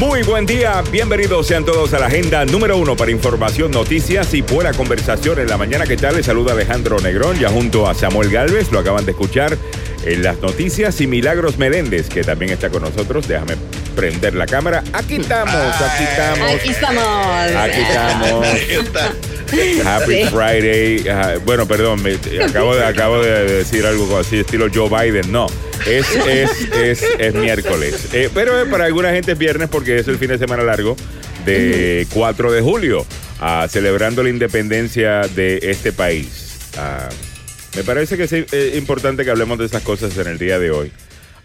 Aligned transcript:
Muy 0.00 0.22
buen 0.22 0.46
día, 0.46 0.82
bienvenidos 0.90 1.46
sean 1.46 1.62
todos 1.62 1.92
a 1.92 1.98
la 1.98 2.06
agenda 2.06 2.46
número 2.46 2.78
uno 2.78 2.96
para 2.96 3.10
información, 3.10 3.70
noticias 3.70 4.32
y 4.32 4.40
buena 4.40 4.72
conversación 4.72 5.38
en 5.38 5.46
la 5.46 5.58
mañana. 5.58 5.84
¿Qué 5.84 5.98
tal? 5.98 6.16
Les 6.16 6.24
saluda 6.24 6.52
Alejandro 6.52 6.98
Negrón, 7.00 7.38
ya 7.38 7.50
junto 7.50 7.86
a 7.86 7.92
Samuel 7.92 8.30
Galvez, 8.30 8.72
lo 8.72 8.78
acaban 8.78 9.04
de 9.04 9.10
escuchar 9.10 9.58
en 10.04 10.22
las 10.22 10.38
noticias 10.40 11.00
y 11.00 11.06
Milagros 11.06 11.58
Meléndez, 11.58 12.08
que 12.08 12.22
también 12.22 12.52
está 12.52 12.70
con 12.70 12.82
nosotros. 12.82 13.28
Déjame 13.28 13.54
prender 13.94 14.34
la 14.34 14.46
cámara. 14.46 14.82
Aquí 14.92 15.16
estamos, 15.16 15.54
aquí 15.54 16.04
estamos. 16.04 16.50
Aquí 16.50 16.70
estamos. 16.70 17.56
Aquí 17.56 17.80
estamos. 17.80 18.46
Happy 19.84 20.24
Friday. 20.26 21.08
Ah, 21.08 21.34
bueno, 21.44 21.66
perdón, 21.66 22.02
me, 22.02 22.14
acabo, 22.42 22.74
de, 22.74 22.84
acabo 22.84 23.22
de 23.22 23.44
decir 23.58 23.84
algo 23.84 24.18
así, 24.18 24.40
estilo 24.40 24.68
Joe 24.72 24.88
Biden. 24.88 25.32
No, 25.32 25.46
es, 25.86 26.06
es, 26.26 26.50
es, 26.72 27.04
es 27.18 27.34
miércoles. 27.34 28.08
Eh, 28.12 28.30
pero 28.32 28.60
eh, 28.60 28.66
para 28.66 28.84
alguna 28.84 29.10
gente 29.10 29.32
es 29.32 29.38
viernes 29.38 29.68
porque 29.68 29.98
es 29.98 30.08
el 30.08 30.18
fin 30.18 30.28
de 30.28 30.38
semana 30.38 30.62
largo 30.62 30.96
de 31.44 32.06
4 32.12 32.52
de 32.52 32.60
julio, 32.60 33.06
ah, 33.40 33.66
celebrando 33.68 34.22
la 34.22 34.30
independencia 34.30 35.22
de 35.22 35.58
este 35.62 35.92
país. 35.92 36.58
Ah, 36.76 37.08
me 37.76 37.84
parece 37.84 38.16
que 38.16 38.24
es 38.24 38.32
eh, 38.32 38.74
importante 38.76 39.24
que 39.24 39.30
hablemos 39.30 39.58
de 39.58 39.66
esas 39.66 39.82
cosas 39.82 40.16
en 40.18 40.26
el 40.26 40.38
día 40.38 40.58
de 40.58 40.70
hoy. 40.70 40.90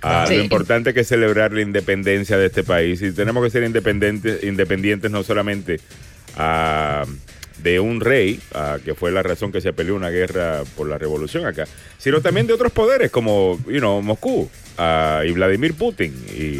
Ah, 0.02 0.26
Sí. 0.28 0.36
Lo 0.38 0.44
importante 0.44 0.94
que 0.94 1.00
es 1.02 1.08
celebrar 1.08 1.52
la 1.54 1.62
independencia 1.62 2.38
de 2.38 2.48
este 2.48 2.64
país 2.64 3.02
y 3.02 3.12
tenemos 3.12 3.44
que 3.44 3.50
ser 3.50 3.64
independientes, 3.64 4.44
independientes 4.44 5.10
no 5.12 5.24
solamente 5.24 5.80
ah, 6.38 7.06
de 7.64 7.80
un 7.80 8.02
rey, 8.02 8.40
ah, 8.54 8.78
que 8.84 8.94
fue 8.94 9.12
la 9.12 9.24
razón 9.24 9.52
que 9.52 9.62
se 9.62 9.74
peleó 9.74 9.96
una 9.96 10.10
guerra 10.10 10.64
por 10.76 10.88
la 10.90 10.98
revolución 10.98 11.46
acá, 11.46 11.66
sino 11.98 12.22
también 12.22 12.46
de 12.48 12.54
otros 12.54 12.72
poderes 12.72 13.10
como 13.12 13.60
you 13.68 13.80
know, 13.80 14.02
Moscú 14.02 14.50
ah, 14.78 15.24
y 15.26 15.32
Vladimir 15.32 15.74
Putin 15.74 16.14
y, 16.38 16.58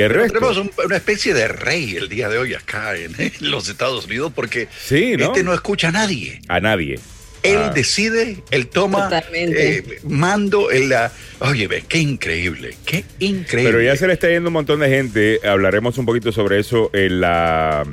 el 0.00 0.10
resto. 0.10 0.32
Tenemos 0.40 0.56
un- 0.56 0.70
una 0.84 0.96
especie 0.96 1.34
de 1.34 1.46
rey 1.46 1.94
el 1.96 2.08
día 2.08 2.28
de 2.28 2.38
hoy 2.38 2.54
acá 2.54 2.96
en, 2.96 3.14
en 3.20 3.32
los 3.50 3.68
Estados 3.68 4.06
Unidos 4.06 4.32
porque 4.34 4.66
Sí, 4.84 5.14
¿no? 5.16 5.26
este 5.26 5.44
no 5.44 5.52
escucha 5.54 5.88
a 5.88 5.92
nadie. 5.92 6.40
A 6.48 6.58
nadie. 6.60 6.98
Él 7.44 7.58
Ah. 7.58 7.72
decide, 7.74 8.38
él 8.50 8.66
toma 8.66 9.08
eh, 9.32 10.00
mando, 10.02 10.70
él 10.70 10.88
la... 10.88 11.12
Oye, 11.40 11.68
ve, 11.68 11.84
qué 11.86 11.98
increíble, 11.98 12.74
qué 12.84 13.04
increíble. 13.20 13.70
Pero 13.70 13.82
ya 13.82 13.96
se 13.96 14.06
le 14.06 14.14
está 14.14 14.28
yendo 14.28 14.48
un 14.48 14.54
montón 14.54 14.80
de 14.80 14.88
gente. 14.88 15.40
Hablaremos 15.46 15.98
un 15.98 16.06
poquito 16.06 16.32
sobre 16.32 16.58
eso 16.58 16.90
en 16.94 17.20
la, 17.20 17.84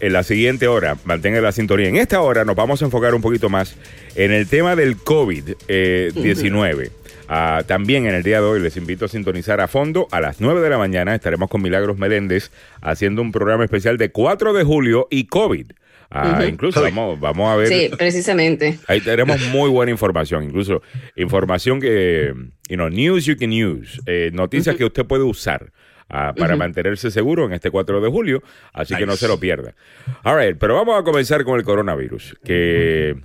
en 0.00 0.12
la 0.12 0.22
siguiente 0.24 0.66
hora. 0.66 0.96
Mantenga 1.04 1.40
la 1.40 1.52
sintonía. 1.52 1.88
En 1.88 1.96
esta 1.96 2.20
hora 2.20 2.44
nos 2.44 2.56
vamos 2.56 2.82
a 2.82 2.84
enfocar 2.86 3.14
un 3.14 3.22
poquito 3.22 3.48
más 3.48 3.76
en 4.16 4.32
el 4.32 4.48
tema 4.48 4.74
del 4.76 4.96
COVID-19. 4.98 6.90
Ah, 7.28 7.62
también 7.66 8.06
en 8.06 8.14
el 8.14 8.22
día 8.22 8.40
de 8.40 8.46
hoy 8.46 8.60
les 8.60 8.76
invito 8.76 9.04
a 9.06 9.08
sintonizar 9.08 9.60
a 9.60 9.68
fondo. 9.68 10.06
A 10.10 10.20
las 10.20 10.40
9 10.40 10.60
de 10.60 10.68
la 10.68 10.76
mañana 10.76 11.14
estaremos 11.14 11.48
con 11.48 11.62
Milagros 11.62 11.96
Meléndez 11.96 12.50
haciendo 12.80 13.22
un 13.22 13.32
programa 13.32 13.64
especial 13.64 13.96
de 13.96 14.10
4 14.10 14.52
de 14.52 14.64
julio 14.64 15.06
y 15.10 15.26
COVID. 15.26 15.66
Ah. 16.14 16.44
Incluso 16.46 16.82
vamos, 16.82 17.18
vamos 17.18 17.50
a 17.50 17.56
ver. 17.56 17.68
Sí, 17.68 17.90
precisamente. 17.96 18.78
Ahí 18.86 19.00
tenemos 19.00 19.40
muy 19.48 19.70
buena 19.70 19.90
información, 19.90 20.44
incluso 20.44 20.82
información 21.16 21.80
que, 21.80 22.34
you 22.68 22.76
know, 22.76 22.90
news 22.90 23.24
you 23.24 23.36
can 23.36 23.50
use, 23.50 23.98
eh, 24.04 24.30
noticias 24.32 24.76
que 24.76 24.84
usted 24.84 25.06
puede 25.06 25.22
usar 25.22 25.72
ah, 26.10 26.34
para 26.36 26.54
mantenerse 26.54 27.10
seguro 27.10 27.46
en 27.46 27.54
este 27.54 27.70
4 27.70 28.02
de 28.02 28.10
julio, 28.10 28.42
así 28.74 28.94
que 28.94 29.06
no 29.06 29.16
se 29.16 29.26
lo 29.26 29.40
pierda. 29.40 29.74
All 30.22 30.38
right, 30.38 30.58
pero 30.58 30.74
vamos 30.74 31.00
a 31.00 31.02
comenzar 31.02 31.44
con 31.44 31.58
el 31.58 31.64
coronavirus, 31.64 32.36
que 32.44 33.16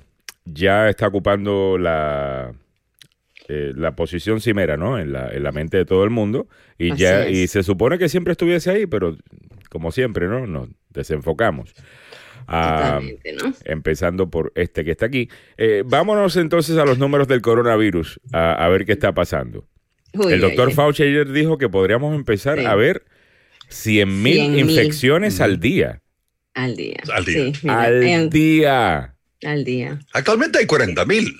ya 0.45 0.87
está 0.87 1.07
ocupando 1.07 1.77
la, 1.77 2.53
eh, 3.49 3.73
la 3.75 3.97
posición 3.97 4.39
cimera, 4.39 4.77
¿no? 4.77 4.97
En 4.97 5.11
la, 5.11 5.27
en 5.29 5.43
la 5.43 5.51
mente 5.51 5.75
de 5.75 5.83
todo 5.85 6.05
el 6.05 6.09
mundo, 6.09 6.47
y 6.77 6.91
Así 6.91 7.01
ya 7.01 7.25
es. 7.25 7.35
y 7.35 7.47
se 7.47 7.63
supone 7.63 7.97
que 7.97 8.07
siempre 8.07 8.31
estuviese 8.31 8.71
ahí, 8.71 8.85
pero 8.85 9.17
como 9.69 9.91
siempre, 9.91 10.27
¿no? 10.29 10.47
Nos 10.47 10.69
desenfocamos. 10.91 11.73
Ah, 12.47 13.01
empezando 13.65 14.29
por 14.29 14.51
este 14.55 14.85
que 14.85 14.91
está 14.91 15.05
aquí. 15.07 15.29
Eh, 15.57 15.83
vámonos 15.85 16.35
entonces 16.37 16.77
a 16.77 16.85
los 16.85 16.97
números 16.97 17.27
del 17.27 17.41
coronavirus, 17.41 18.19
a, 18.31 18.53
a 18.53 18.69
ver 18.69 18.85
qué 18.85 18.93
está 18.93 19.13
pasando. 19.13 19.67
Uy, 20.13 20.33
el 20.33 20.41
doctor. 20.41 20.71
Fauci 20.71 21.03
ayer 21.03 21.29
dijo 21.31 21.57
que 21.57 21.67
podríamos 21.69 22.15
empezar 22.15 22.57
Sí. 22.59 22.65
a 22.65 22.73
ver 22.75 23.03
100 23.69 24.21
mil 24.23 24.35
100,000. 24.55 24.69
infecciones 24.69 25.41
al 25.41 25.59
día. 25.59 26.01
Al 26.53 26.75
día. 26.75 26.97
Al 27.13 27.25
día. 27.25 27.35
Sí, 27.45 27.53
mira, 27.63 27.81
al 27.81 28.03
en- 28.03 28.29
día. 28.29 29.15
al 29.43 29.63
día. 29.63 29.99
Actualmente 30.13 30.57
hay 30.59 30.65
40 30.65 31.05
mil. 31.05 31.35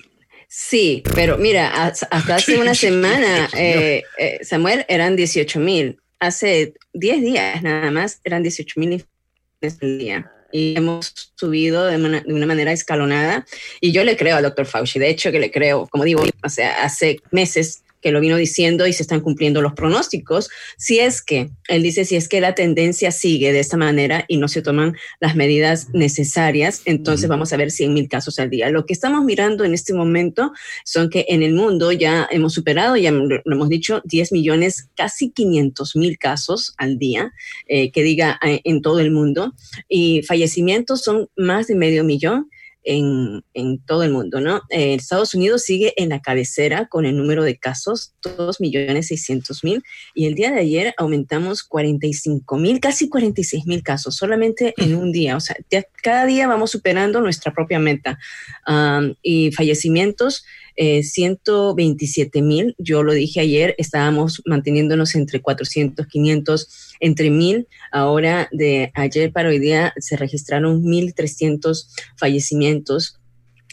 Sí, 0.46 1.02
pero 1.14 1.36
mira, 1.38 1.86
as- 1.86 2.06
hasta 2.10 2.36
hace 2.36 2.56
una 2.60 2.74
semana, 2.74 3.48
eh, 3.56 4.02
eh, 4.18 4.38
Samuel, 4.42 4.84
eran 4.88 5.16
18 5.16 5.58
mil. 5.58 5.98
Hace 6.20 6.74
10 6.92 7.20
días 7.22 7.62
nada 7.62 7.90
más 7.90 8.20
eran 8.24 8.42
18 8.42 8.78
mil 8.80 8.92
infecciones 8.92 9.82
al 9.82 9.98
día. 9.98 10.32
Y 10.50 10.76
hemos 10.76 11.32
subido 11.34 11.84
de, 11.86 11.98
mana- 11.98 12.22
de 12.26 12.32
una 12.32 12.46
manera 12.46 12.72
escalonada. 12.72 13.44
Y 13.80 13.92
yo 13.92 14.04
le 14.04 14.16
creo 14.16 14.36
al 14.36 14.42
doctor 14.42 14.66
Fauci, 14.66 14.98
de 14.98 15.10
hecho 15.10 15.30
que 15.30 15.38
le 15.40 15.50
creo, 15.50 15.86
como 15.88 16.04
digo, 16.04 16.22
o 16.42 16.48
sea, 16.48 16.82
hace 16.84 17.20
meses 17.30 17.82
que 18.00 18.12
lo 18.12 18.20
vino 18.20 18.36
diciendo 18.36 18.86
y 18.86 18.92
se 18.92 19.02
están 19.02 19.20
cumpliendo 19.20 19.62
los 19.62 19.72
pronósticos. 19.72 20.50
Si 20.76 20.98
es 20.98 21.22
que, 21.22 21.50
él 21.68 21.82
dice, 21.82 22.04
si 22.04 22.16
es 22.16 22.28
que 22.28 22.40
la 22.40 22.54
tendencia 22.54 23.10
sigue 23.10 23.52
de 23.52 23.60
esta 23.60 23.76
manera 23.76 24.24
y 24.28 24.36
no 24.36 24.48
se 24.48 24.62
toman 24.62 24.96
las 25.20 25.36
medidas 25.36 25.88
necesarias, 25.92 26.82
entonces 26.84 27.28
vamos 27.28 27.52
a 27.52 27.56
ver 27.56 27.70
100 27.70 27.94
mil 27.94 28.08
casos 28.08 28.38
al 28.38 28.50
día. 28.50 28.70
Lo 28.70 28.86
que 28.86 28.92
estamos 28.92 29.24
mirando 29.24 29.64
en 29.64 29.74
este 29.74 29.94
momento 29.94 30.52
son 30.84 31.10
que 31.10 31.26
en 31.28 31.42
el 31.42 31.54
mundo 31.54 31.92
ya 31.92 32.28
hemos 32.30 32.54
superado, 32.54 32.96
ya 32.96 33.10
lo 33.10 33.38
lo 33.44 33.54
hemos 33.54 33.68
dicho, 33.68 34.02
10 34.04 34.32
millones, 34.32 34.88
casi 34.94 35.30
500 35.30 35.96
mil 35.96 36.18
casos 36.18 36.74
al 36.76 36.98
día, 36.98 37.32
eh, 37.66 37.90
que 37.90 38.02
diga 38.02 38.38
eh, 38.44 38.60
en 38.64 38.82
todo 38.82 39.00
el 39.00 39.10
mundo, 39.10 39.54
y 39.88 40.22
fallecimientos 40.22 41.02
son 41.02 41.28
más 41.36 41.66
de 41.66 41.74
medio 41.74 42.04
millón. 42.04 42.50
En, 42.84 43.42
todo 43.86 44.02
el 44.02 44.12
mundo, 44.12 44.40
¿no? 44.40 44.62
Eh, 44.70 44.94
Estados 44.94 45.34
Unidos 45.34 45.62
sigue 45.62 45.92
en 45.96 46.08
la 46.08 46.20
cabecera 46.20 46.86
con 46.86 47.04
el 47.04 47.16
número 47.16 47.42
de 47.42 47.58
casos, 47.58 48.14
2 48.22 48.60
millones 48.60 49.08
600 49.08 49.62
mil, 49.62 49.82
y 50.14 50.26
el 50.26 50.34
día 50.34 50.50
de 50.50 50.60
ayer 50.60 50.94
aumentamos 50.96 51.62
45 51.64 52.56
mil, 52.56 52.80
casi 52.80 53.08
46 53.08 53.66
mil 53.66 53.82
casos, 53.82 54.16
solamente 54.16 54.72
en 54.78 54.94
un 54.94 55.12
día. 55.12 55.36
O 55.36 55.40
sea, 55.40 55.56
cada 56.02 56.24
día 56.24 56.48
vamos 56.48 56.70
superando 56.70 57.20
nuestra 57.20 57.52
propia 57.52 57.78
meta. 57.78 58.18
Um, 58.66 59.14
y 59.22 59.52
fallecimientos, 59.52 60.44
eh, 60.80 61.02
127 61.02 62.40
mil. 62.40 62.76
Yo 62.78 63.02
lo 63.02 63.12
dije 63.12 63.40
ayer, 63.40 63.74
estábamos 63.78 64.40
manteniéndonos 64.46 65.16
entre 65.16 65.42
400, 65.42 66.06
500, 66.06 66.96
entre 67.00 67.30
1000. 67.30 67.66
Ahora, 67.90 68.48
de 68.52 68.92
ayer 68.94 69.32
para 69.32 69.48
hoy 69.48 69.58
día, 69.58 69.92
se 69.98 70.16
registraron 70.16 70.84
1.300 70.84 71.88
fallecimientos 72.16 73.18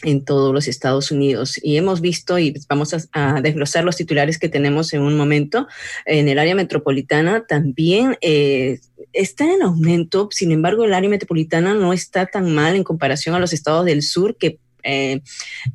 en 0.02 0.24
todos 0.24 0.52
los 0.52 0.66
Estados 0.66 1.12
Unidos. 1.12 1.60
Y 1.62 1.76
hemos 1.76 2.00
visto, 2.00 2.40
y 2.40 2.54
vamos 2.68 2.92
a, 2.92 2.98
a 3.12 3.40
desglosar 3.40 3.84
los 3.84 3.96
titulares 3.96 4.38
que 4.38 4.48
tenemos 4.48 4.92
en 4.92 5.02
un 5.02 5.16
momento, 5.16 5.68
en 6.06 6.28
el 6.28 6.40
área 6.40 6.56
metropolitana 6.56 7.46
también 7.46 8.18
eh, 8.20 8.80
está 9.12 9.44
en 9.44 9.62
aumento, 9.62 10.28
sin 10.32 10.50
embargo 10.50 10.84
el 10.84 10.92
área 10.92 11.08
metropolitana 11.08 11.74
no 11.74 11.92
está 11.92 12.26
tan 12.26 12.52
mal 12.52 12.74
en 12.74 12.84
comparación 12.84 13.36
a 13.36 13.38
los 13.38 13.52
estados 13.52 13.86
del 13.86 14.02
sur 14.02 14.36
que 14.36 14.58
eh, 14.86 15.20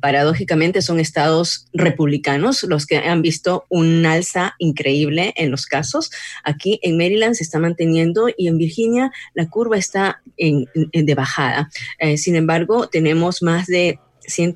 paradójicamente 0.00 0.82
son 0.82 0.98
estados 1.00 1.66
republicanos 1.72 2.62
los 2.64 2.86
que 2.86 2.96
han 2.96 3.22
visto 3.22 3.66
un 3.68 4.04
alza 4.06 4.54
increíble 4.58 5.32
en 5.36 5.50
los 5.50 5.66
casos. 5.66 6.10
Aquí 6.44 6.78
en 6.82 6.96
Maryland 6.96 7.34
se 7.34 7.44
está 7.44 7.58
manteniendo 7.58 8.28
y 8.36 8.48
en 8.48 8.58
Virginia 8.58 9.12
la 9.34 9.48
curva 9.48 9.76
está 9.78 10.22
en, 10.36 10.66
en- 10.92 11.06
de 11.06 11.14
bajada. 11.14 11.70
Eh, 11.98 12.16
sin 12.16 12.36
embargo, 12.36 12.88
tenemos 12.88 13.42
más 13.42 13.66
de 13.66 13.98
100 14.26 14.54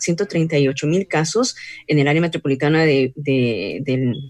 138 0.00 0.86
mil 0.86 1.06
casos 1.06 1.54
en 1.86 1.98
el 1.98 2.08
área 2.08 2.22
metropolitana 2.22 2.84
de, 2.84 3.12
de- 3.14 3.82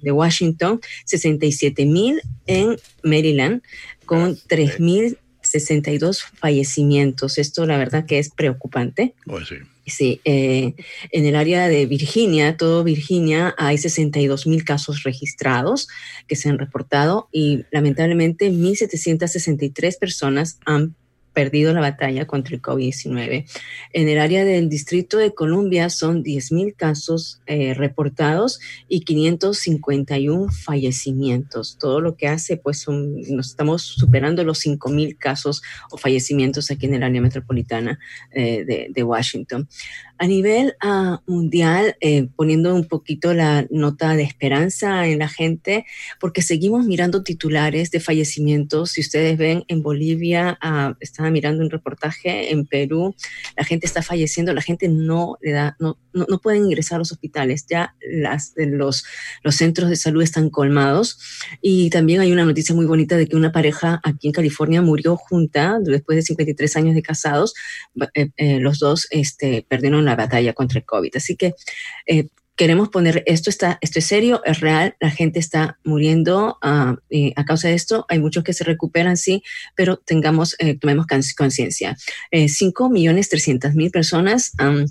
de 0.02 0.10
Washington, 0.12 0.80
67 1.06 1.86
mil 1.86 2.20
en 2.46 2.76
Maryland, 3.02 3.62
con 4.06 4.36
3 4.48 4.80
mil 4.80 5.18
62 5.52 6.22
fallecimientos. 6.22 7.38
Esto 7.38 7.66
la 7.66 7.78
verdad 7.78 8.06
que 8.06 8.18
es 8.18 8.30
preocupante. 8.30 9.14
Pues 9.26 9.48
sí. 9.48 9.56
Sí, 9.84 10.20
eh, 10.24 10.74
en 11.10 11.26
el 11.26 11.34
área 11.34 11.66
de 11.68 11.86
Virginia, 11.86 12.56
todo 12.56 12.84
Virginia, 12.84 13.52
hay 13.58 13.78
62 13.78 14.46
mil 14.46 14.64
casos 14.64 15.02
registrados 15.02 15.88
que 16.28 16.36
se 16.36 16.48
han 16.48 16.58
reportado 16.58 17.28
y 17.32 17.64
lamentablemente 17.72 18.50
1.763 18.50 19.98
personas 19.98 20.58
han 20.64 20.94
perdido 21.32 21.72
la 21.72 21.80
batalla 21.80 22.26
contra 22.26 22.54
el 22.54 22.62
COVID-19. 22.62 23.46
En 23.92 24.08
el 24.08 24.18
área 24.18 24.44
del 24.44 24.68
Distrito 24.68 25.18
de 25.18 25.34
Columbia 25.34 25.90
son 25.90 26.22
10.000 26.22 26.74
casos 26.76 27.40
eh, 27.46 27.74
reportados 27.74 28.60
y 28.88 29.00
551 29.00 30.50
fallecimientos. 30.50 31.76
Todo 31.78 32.00
lo 32.00 32.16
que 32.16 32.28
hace, 32.28 32.56
pues, 32.56 32.86
nos 32.88 33.48
estamos 33.48 33.82
superando 33.82 34.44
los 34.44 34.64
5.000 34.64 35.16
casos 35.18 35.62
o 35.90 35.98
fallecimientos 35.98 36.70
aquí 36.70 36.86
en 36.86 36.94
el 36.94 37.02
área 37.02 37.20
metropolitana 37.20 37.98
eh, 38.32 38.88
de, 38.92 39.02
Washington. 39.02 39.68
A 40.18 40.26
nivel 40.28 40.74
uh, 40.84 41.16
mundial, 41.26 41.96
eh, 42.00 42.28
poniendo 42.36 42.72
un 42.72 42.84
poquito 42.84 43.34
la 43.34 43.66
nota 43.70 44.14
de 44.14 44.22
esperanza 44.22 45.08
en 45.08 45.18
la 45.18 45.28
gente, 45.28 45.84
porque 46.20 46.42
seguimos 46.42 46.86
mirando 46.86 47.24
titulares 47.24 47.90
de 47.90 47.98
fallecimientos. 47.98 48.92
Si 48.92 49.00
ustedes 49.00 49.36
ven 49.36 49.64
en 49.66 49.82
Bolivia, 49.82 50.58
uh, 50.62 50.94
estaba 51.22 51.30
mirando 51.32 51.62
un 51.62 51.70
reportaje, 51.70 52.52
en 52.52 52.66
Perú, 52.66 53.14
la 53.56 53.64
gente 53.64 53.86
está 53.86 54.02
falleciendo, 54.02 54.52
la 54.52 54.60
gente 54.60 54.88
no 54.88 55.36
le 55.40 55.52
da, 55.52 55.76
no, 55.78 55.98
no, 56.12 56.26
no 56.28 56.38
pueden 56.38 56.64
ingresar 56.64 56.96
a 56.96 56.98
los 56.98 57.12
hospitales, 57.12 57.64
ya 57.68 57.94
las, 58.10 58.54
los, 58.56 59.04
los 59.44 59.54
centros 59.54 59.88
de 59.88 59.96
salud 59.96 60.22
están 60.22 60.50
colmados. 60.50 61.18
Y 61.60 61.90
también 61.90 62.20
hay 62.20 62.32
una 62.32 62.44
noticia 62.44 62.74
muy 62.74 62.86
bonita 62.86 63.16
de 63.16 63.28
que 63.28 63.36
una 63.36 63.52
pareja 63.52 64.00
aquí 64.02 64.26
en 64.26 64.32
California 64.32 64.82
murió 64.82 65.16
junta 65.16 65.78
después 65.80 66.16
de 66.16 66.22
53 66.22 66.76
años 66.76 66.94
de 66.94 67.02
casados. 67.02 67.54
Eh, 68.14 68.30
eh, 68.36 68.58
los 68.58 68.78
dos 68.78 69.06
este, 69.10 69.64
perdieron 69.68 70.04
la 70.04 70.16
batalla 70.16 70.52
contra 70.54 70.80
el 70.80 70.84
COVID. 70.84 71.16
Así 71.16 71.36
que 71.36 71.54
eh, 72.06 72.28
queremos 72.56 72.88
poner 72.88 73.22
esto 73.26 73.50
está 73.50 73.78
esto 73.80 73.98
es 73.98 74.06
serio 74.06 74.42
es 74.44 74.60
real 74.60 74.96
la 75.00 75.10
gente 75.10 75.38
está 75.38 75.78
muriendo 75.84 76.58
uh, 76.62 76.96
a 77.36 77.44
causa 77.44 77.68
de 77.68 77.74
esto 77.74 78.04
hay 78.08 78.18
muchos 78.18 78.44
que 78.44 78.52
se 78.52 78.64
recuperan 78.64 79.16
sí 79.16 79.42
pero 79.74 79.96
tengamos 79.96 80.56
eh, 80.58 80.78
tomemos 80.78 81.06
conciencia. 81.36 81.96
Eh, 82.30 82.48
5 82.48 82.90
millones 82.90 83.28
300 83.28 83.74
mil 83.74 83.90
personas 83.90 84.52
um, 84.62 84.86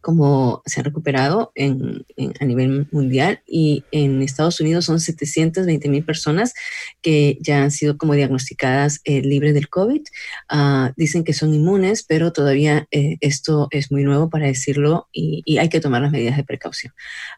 como 0.00 0.62
se 0.66 0.80
han 0.80 0.84
recuperado 0.84 1.52
en, 1.54 2.04
a 2.40 2.44
nivel 2.44 2.88
mundial 2.90 3.42
y 3.46 3.84
en 3.92 4.22
Estados 4.22 4.60
Unidos 4.60 4.84
son 4.84 5.00
720 5.00 5.88
mil 5.88 6.04
personas 6.04 6.54
que 7.02 7.38
ya 7.40 7.62
han 7.62 7.70
sido 7.70 7.96
como 7.96 8.14
diagnosticadas 8.14 9.00
eh, 9.04 9.22
libres 9.22 9.54
del 9.54 9.68
COVID. 9.68 10.02
Uh, 10.52 10.92
dicen 10.96 11.24
que 11.24 11.32
son 11.32 11.54
inmunes, 11.54 12.02
pero 12.02 12.32
todavía 12.32 12.86
eh, 12.90 13.16
esto 13.20 13.68
es 13.70 13.90
muy 13.90 14.04
nuevo 14.04 14.30
para 14.30 14.46
decirlo 14.46 15.08
y, 15.12 15.42
y, 15.44 15.58
hay 15.58 15.68
que 15.68 15.80
tomar 15.80 16.02
las 16.02 16.12
medidas 16.12 16.36
de 16.36 16.44
precaución. 16.44 16.92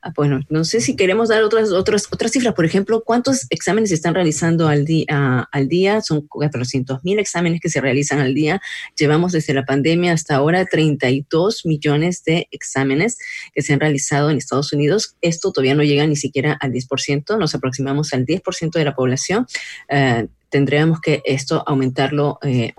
Uh, 0.04 0.10
bueno, 0.14 0.40
no 0.48 0.64
sé 0.64 0.80
si 0.80 0.96
queremos 0.96 1.28
dar 1.28 1.42
otras, 1.42 1.70
otras, 1.70 2.08
otras 2.10 2.32
cifras. 2.32 2.54
Por 2.54 2.64
ejemplo, 2.64 3.02
¿cuántos 3.04 3.46
exámenes 3.50 3.90
se 3.90 3.96
están 3.96 4.14
realizando 4.14 4.68
al, 4.68 4.84
día 4.84 5.06
uh, 5.10 5.44
al 5.50 5.68
día? 5.68 6.00
Son 6.00 6.26
400 6.26 7.04
mil 7.04 7.18
exámenes 7.18 7.60
que 7.60 7.68
se 7.68 7.80
realizan 7.80 8.20
al 8.20 8.34
día. 8.34 8.60
Llevamos 8.96 9.32
desde 9.32 9.54
la 9.54 9.64
pandemia 9.64 10.12
hasta 10.12 10.36
ahora 10.36 10.64
32 10.64 11.66
millones 11.66 12.22
de 12.24 12.41
exámenes 12.50 13.18
que 13.54 13.62
se 13.62 13.72
han 13.72 13.80
realizado 13.80 14.30
en 14.30 14.38
Estados 14.38 14.72
Unidos. 14.72 15.16
Esto 15.20 15.52
todavía 15.52 15.74
no 15.74 15.82
llega 15.82 16.06
ni 16.06 16.16
siquiera 16.16 16.56
al 16.60 16.72
10%, 16.72 17.38
nos 17.38 17.54
aproximamos 17.54 18.12
al 18.12 18.26
10% 18.26 18.72
de 18.72 18.84
la 18.84 18.94
población. 18.94 19.46
Eh, 19.88 20.28
tendríamos 20.48 21.00
que 21.00 21.22
esto 21.24 21.62
aumentarlo 21.66 22.38
eh, 22.42 22.72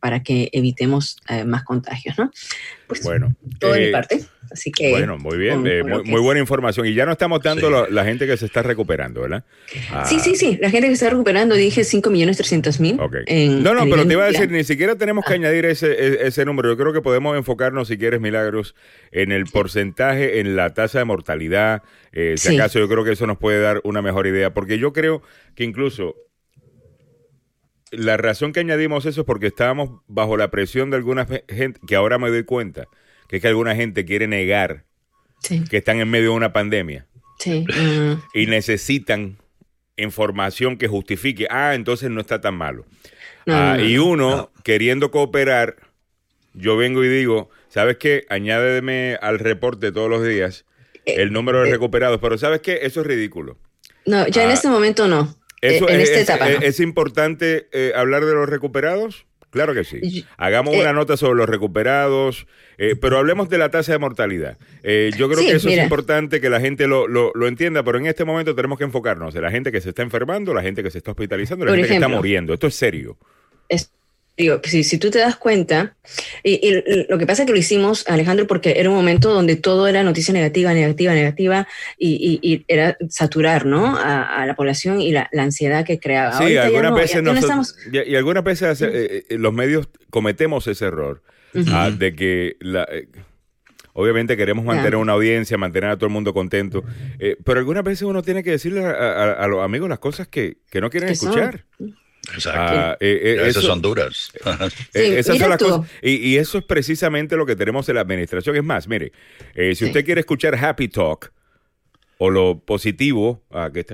para 0.00 0.22
que 0.22 0.50
evitemos 0.52 1.16
eh, 1.28 1.44
más 1.44 1.64
contagios, 1.64 2.18
¿no? 2.18 2.30
Pues 2.86 3.02
bueno, 3.02 3.34
todo 3.58 3.72
de 3.72 3.86
mi 3.86 3.92
parte. 3.92 4.20
Así 4.50 4.70
que. 4.70 4.90
Bueno, 4.90 5.18
muy 5.18 5.36
bien, 5.36 5.60
muy, 5.60 6.20
buena 6.20 6.40
información. 6.40 6.86
Y 6.86 6.94
ya 6.94 7.04
no 7.04 7.12
estamos 7.12 7.42
dando 7.42 7.88
la 7.88 8.04
gente 8.04 8.26
que 8.26 8.36
se 8.36 8.46
está 8.46 8.62
recuperando, 8.62 9.22
¿verdad? 9.22 9.44
sí, 10.04 10.20
sí, 10.20 10.36
sí. 10.36 10.58
La 10.60 10.70
gente 10.70 10.88
que 10.88 10.96
se 10.96 11.04
está 11.04 11.10
recuperando, 11.10 11.54
dije 11.54 11.84
5 11.84 12.10
millones 12.10 12.36
300 12.36 12.80
mil. 12.80 12.96
No, 12.96 13.74
no, 13.74 13.84
pero 13.84 14.06
te 14.06 14.12
iba 14.12 14.24
a 14.24 14.28
decir, 14.28 14.50
ni 14.50 14.64
siquiera 14.64 14.96
tenemos 14.96 15.24
que 15.24 15.34
añadir 15.34 15.64
ese, 15.66 15.92
e, 15.92 16.26
ese 16.26 16.44
número. 16.44 16.68
Yo 16.68 16.76
creo 16.76 16.92
que 16.92 17.00
podemos 17.00 17.36
enfocarnos, 17.36 17.88
si 17.88 17.98
quieres, 17.98 18.20
Milagros, 18.20 18.74
en 19.10 19.32
el 19.32 19.46
porcentaje, 19.46 20.40
en 20.40 20.56
la 20.56 20.74
tasa 20.74 20.98
de 20.98 21.04
mortalidad. 21.04 21.82
Eh, 22.12 22.34
si 22.36 22.54
acaso, 22.54 22.78
yo 22.78 22.88
creo 22.88 23.04
que 23.04 23.12
eso 23.12 23.26
nos 23.26 23.38
puede 23.38 23.60
dar 23.60 23.80
una 23.84 24.02
mejor 24.02 24.26
idea. 24.26 24.54
Porque 24.54 24.78
yo 24.78 24.92
creo 24.92 25.22
que 25.54 25.64
incluso 25.64 26.14
la 27.96 28.16
razón 28.16 28.52
que 28.52 28.60
añadimos 28.60 29.06
eso 29.06 29.22
es 29.22 29.26
porque 29.26 29.48
estábamos 29.48 30.00
bajo 30.06 30.36
la 30.36 30.50
presión 30.50 30.90
de 30.90 30.96
alguna 30.96 31.26
gente, 31.48 31.80
que 31.86 31.96
ahora 31.96 32.18
me 32.18 32.28
doy 32.28 32.44
cuenta, 32.44 32.86
que 33.28 33.36
es 33.36 33.42
que 33.42 33.48
alguna 33.48 33.74
gente 33.74 34.04
quiere 34.04 34.26
negar 34.26 34.84
que 35.70 35.76
están 35.76 36.00
en 36.00 36.10
medio 36.10 36.30
de 36.30 36.36
una 36.36 36.52
pandemia. 36.52 37.06
Y 38.34 38.46
necesitan 38.46 39.36
información 39.96 40.76
que 40.76 40.88
justifique, 40.88 41.46
ah, 41.50 41.74
entonces 41.74 42.10
no 42.10 42.20
está 42.20 42.40
tan 42.40 42.56
malo. 42.56 42.84
Ah, 43.46 43.78
y 43.80 43.98
uno, 43.98 44.50
queriendo 44.64 45.10
cooperar, 45.10 45.76
yo 46.54 46.76
vengo 46.76 47.04
y 47.04 47.08
digo, 47.08 47.50
¿sabes 47.68 47.96
qué? 47.98 48.26
Añádeme 48.28 49.18
al 49.20 49.38
reporte 49.38 49.92
todos 49.92 50.10
los 50.10 50.26
días 50.26 50.64
eh, 51.04 51.16
el 51.18 51.32
número 51.32 51.62
de 51.62 51.68
eh, 51.68 51.72
recuperados, 51.72 52.18
pero 52.20 52.36
¿sabes 52.38 52.60
qué? 52.60 52.80
Eso 52.82 53.02
es 53.02 53.06
ridículo. 53.06 53.56
No, 54.04 54.26
ya 54.26 54.44
en 54.44 54.50
este 54.50 54.68
momento 54.68 55.06
no. 55.06 55.36
Eso, 55.60 55.88
en 55.88 56.00
esta 56.00 56.20
etapa. 56.20 56.50
Es, 56.50 56.80
importante 56.80 57.68
eh, 57.72 57.92
hablar 57.94 58.24
de 58.24 58.34
los 58.34 58.48
recuperados? 58.48 59.26
Claro 59.50 59.72
que 59.72 59.84
sí. 59.84 60.26
Hagamos 60.36 60.74
una 60.74 60.92
nota 60.92 61.16
sobre 61.16 61.38
los 61.38 61.48
recuperados, 61.48 62.46
pero 63.00 63.16
hablemos 63.16 63.48
de 63.48 63.56
la 63.56 63.70
tasa 63.70 63.92
de 63.92 63.98
mortalidad. 63.98 64.58
yo 64.82 65.30
creo 65.30 65.38
que 65.38 65.52
eso 65.52 65.70
es 65.70 65.78
importante 65.78 66.42
que 66.42 66.50
la 66.50 66.60
gente 66.60 66.86
lo, 66.86 67.08
lo, 67.08 67.46
entienda, 67.46 67.82
pero 67.82 67.96
en 67.96 68.06
este 68.06 68.26
momento 68.26 68.54
tenemos 68.54 68.76
que 68.76 68.84
enfocarnos 68.84 69.34
en 69.34 69.40
la 69.40 69.50
gente 69.50 69.72
que 69.72 69.80
se 69.80 69.90
está 69.90 70.02
enfermando, 70.02 70.52
la 70.52 70.60
gente 70.60 70.82
que 70.82 70.90
se 70.90 70.98
está 70.98 71.12
hospitalizando, 71.12 71.64
la 71.64 71.72
gente 71.72 71.88
que 71.88 71.94
está 71.94 72.08
muriendo. 72.08 72.52
Esto 72.52 72.66
es 72.66 72.74
serio. 72.74 73.16
Es 73.68 73.95
Digo, 74.36 74.60
si, 74.64 74.84
si 74.84 74.98
tú 74.98 75.10
te 75.10 75.18
das 75.18 75.36
cuenta, 75.36 75.96
y, 76.42 76.82
lo 77.08 77.16
que 77.16 77.26
pasa 77.26 77.42
es 77.42 77.46
que 77.46 77.52
lo 77.52 77.58
hicimos, 77.58 78.06
Alejandro, 78.06 78.46
porque 78.46 78.74
era 78.76 78.90
un 78.90 78.94
momento 78.94 79.32
donde 79.32 79.56
todo 79.56 79.88
era 79.88 80.02
noticia 80.02 80.34
negativa, 80.34 80.74
negativa, 80.74 81.14
negativa, 81.14 81.68
y, 81.98 82.64
era 82.68 82.98
saturar, 83.08 83.64
¿no? 83.64 83.96
A, 83.96 84.44
la 84.46 84.54
población 84.54 85.00
y 85.00 85.12
la, 85.12 85.30
ansiedad 85.38 85.86
que 85.86 85.98
creaba. 85.98 86.36
Sí, 86.36 86.56
algunas 86.56 86.94
veces 86.94 87.22
y, 87.90 88.14
algunas 88.14 88.44
veces 88.44 88.82
eh, 88.82 89.24
eh, 89.28 89.38
los 89.38 89.54
medios 89.54 89.88
cometemos 90.10 90.66
ese 90.66 90.86
error 90.86 91.22
ah, 91.72 91.90
de 91.90 92.14
que 92.14 92.56
la, 92.60 92.86
eh, 92.90 93.08
obviamente 93.94 94.36
queremos 94.36 94.66
mantener 94.66 94.96
una 94.96 95.14
audiencia, 95.14 95.56
mantener 95.56 95.90
a 95.90 95.96
todo 95.96 96.06
el 96.06 96.12
mundo 96.12 96.34
contento, 96.34 96.84
pero 97.44 97.58
algunas 97.58 97.84
veces 97.84 98.02
uno 98.02 98.20
tiene 98.22 98.42
que 98.42 98.50
decirle 98.50 98.84
a, 98.84 99.46
los 99.48 99.64
amigos 99.64 99.88
las 99.88 99.98
cosas 99.98 100.28
que, 100.28 100.58
no 100.74 100.90
quieren 100.90 101.08
escuchar. 101.08 101.64
Exacto. 102.34 102.60
Ah, 102.60 102.96
eh, 103.00 103.36
eh, 103.38 103.46
esas 103.48 103.64
son 103.64 103.80
duras. 103.80 104.32
Eh, 104.94 105.18
esas 105.18 105.38
son 105.38 105.50
las 105.50 105.58
cosas. 105.58 105.90
Y, 106.02 106.36
eso 106.36 106.58
es 106.58 106.64
precisamente 106.64 107.36
lo 107.36 107.46
que 107.46 107.56
tenemos 107.56 107.88
en 107.88 107.96
la 107.96 108.00
administración. 108.00 108.56
Es 108.56 108.64
más, 108.64 108.88
mire, 108.88 109.12
si 109.74 109.84
usted 109.84 110.04
quiere 110.04 110.20
escuchar 110.20 110.54
Happy 110.54 110.88
Talk 110.88 111.32
o 112.18 112.30
lo 112.30 112.58
positivo, 112.60 113.44
ah, 113.50 113.70
que 113.72 113.84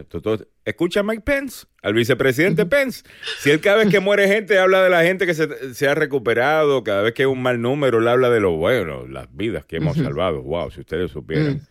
escucha 0.65 1.01
a 1.01 1.03
Mike 1.03 1.23
Pence, 1.25 1.67
al 1.83 1.95
vicepresidente 1.95 2.67
Pence. 2.67 3.03
Si 3.41 3.51
él 3.51 3.61
cada 3.61 3.79
vez 3.79 3.89
que 3.89 4.01
muere 4.01 4.29
gente 4.29 4.59
habla 4.59 4.83
de 4.85 4.91
la 4.91 5.03
gente 5.03 5.27
que 5.27 5.35
se, 5.35 5.89
ha 5.89 5.95
recuperado, 5.95 6.85
cada 6.85 7.03
vez 7.03 7.15
que 7.15 7.23
hay 7.23 7.27
un 7.27 7.43
mal 7.43 7.61
número, 7.61 7.99
él 7.99 8.09
habla 8.09 8.31
de 8.31 8.41
lo 8.41 8.53
bueno, 8.53 9.07
las 9.09 9.35
vidas 9.35 9.65
que 9.65 9.77
hemos 9.77 9.97
salvado. 9.97 10.43
Wow, 10.43 10.71
si 10.71 10.81
ustedes 10.81 11.11
supieran. 11.11 11.63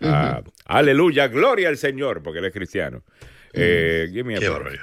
Ah, 0.00 0.42
aleluya, 0.64 1.28
gloria 1.28 1.68
al 1.68 1.76
Señor, 1.76 2.22
porque 2.22 2.40
él 2.40 2.46
es 2.46 2.52
cristiano. 2.52 3.02
Eh, 3.52 4.08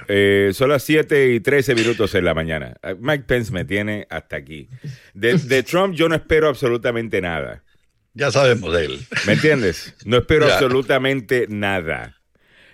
eh, 0.08 0.52
son 0.54 0.70
las 0.70 0.84
7 0.84 1.34
y 1.34 1.40
13 1.40 1.76
minutos 1.76 2.14
en 2.16 2.26
la 2.26 2.34
mañana. 2.34 2.76
Ah, 2.82 2.96
Mike 3.00 3.24
Pence 3.26 3.52
me 3.52 3.66
tiene 3.66 4.08
hasta 4.10 4.36
aquí. 4.36 4.70
De, 5.14 5.64
Trump 5.64 5.96
yo 5.96 6.10
no 6.10 6.16
espero 6.16 6.50
absolutamente 6.50 7.22
nada. 7.22 7.64
Ya 8.14 8.32
sabemos 8.32 8.74
de 8.74 8.86
él. 8.86 9.00
¿Me 9.26 9.34
entiendes? 9.34 9.96
No 10.06 10.18
espero 10.18 10.52
absolutamente 10.52 11.46
nada. 11.50 12.18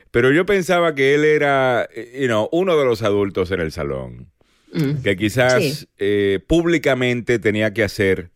Pero 0.09 0.31
yo 0.31 0.45
pensaba 0.45 0.95
que 0.95 1.15
él 1.15 1.25
era 1.25 1.89
you 2.19 2.27
know, 2.27 2.47
uno 2.51 2.77
de 2.77 2.85
los 2.85 3.01
adultos 3.01 3.51
en 3.51 3.59
el 3.59 3.71
salón. 3.71 4.31
Mm. 4.71 5.03
Que 5.03 5.15
quizás 5.15 5.87
eh, 5.97 6.39
públicamente 6.47 7.39
tenía 7.39 7.73
que 7.73 7.83
hacer 7.83 8.31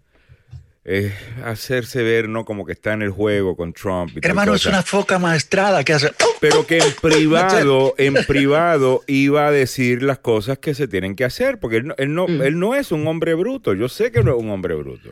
eh, 0.89 1.13
hacerse 1.43 2.01
ver, 2.01 2.29
¿no? 2.29 2.45
Como 2.45 2.65
que 2.65 2.71
está 2.71 2.93
en 2.93 3.01
el 3.01 3.09
juego 3.09 3.57
con 3.57 3.73
Trump. 3.73 4.17
Hermano, 4.21 4.55
es 4.55 4.65
una 4.65 4.81
foca 4.81 5.19
maestrada 5.19 5.83
que 5.83 5.91
hace. 5.91 6.13
Pero 6.39 6.65
que 6.65 6.77
en 6.77 6.93
privado, 7.01 7.93
en 7.97 8.13
privado 8.25 9.03
iba 9.05 9.47
a 9.47 9.51
decir 9.51 10.01
las 10.01 10.19
cosas 10.19 10.59
que 10.59 10.73
se 10.73 10.87
tienen 10.87 11.17
que 11.17 11.25
hacer, 11.25 11.59
porque 11.59 11.77
él 11.77 11.87
no, 11.87 11.95
él 11.97 12.13
no, 12.13 12.27
mm. 12.29 12.41
él 12.41 12.57
no 12.57 12.73
es 12.73 12.93
un 12.93 13.05
hombre 13.05 13.33
bruto. 13.33 13.73
Yo 13.73 13.89
sé 13.89 14.13
que 14.13 14.23
no 14.23 14.37
es 14.37 14.41
un 14.41 14.49
hombre 14.49 14.75
bruto. 14.75 15.11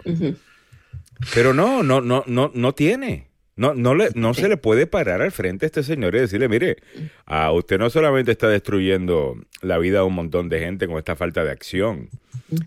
Pero 1.34 1.53
no, 1.53 1.84
no, 1.84 2.00
no, 2.00 2.24
no, 2.25 2.51
no 2.53 2.74
tiene. 2.74 3.27
No, 3.58 3.74
no, 3.74 3.96
le, 3.96 4.12
no 4.15 4.34
se 4.34 4.48
le 4.48 4.55
puede 4.55 4.88
parar 4.88 5.22
al 5.22 5.34
frente 5.34 5.65
a 5.65 5.67
este 5.67 5.84
señor 5.84 6.15
y 6.15 6.20
decirle, 6.20 6.48
mire, 6.48 6.77
a 7.25 7.51
usted 7.51 7.79
no 7.79 7.89
solamente 7.89 8.32
está 8.32 8.48
destruyendo 8.48 9.38
la 9.62 9.77
vida 9.77 10.00
de 10.00 10.05
un 10.05 10.15
montón 10.15 10.48
de 10.48 10.60
gente 10.60 10.88
con 10.88 10.98
esta 10.98 11.17
falta 11.17 11.44
de 11.44 11.51
acción 11.51 12.10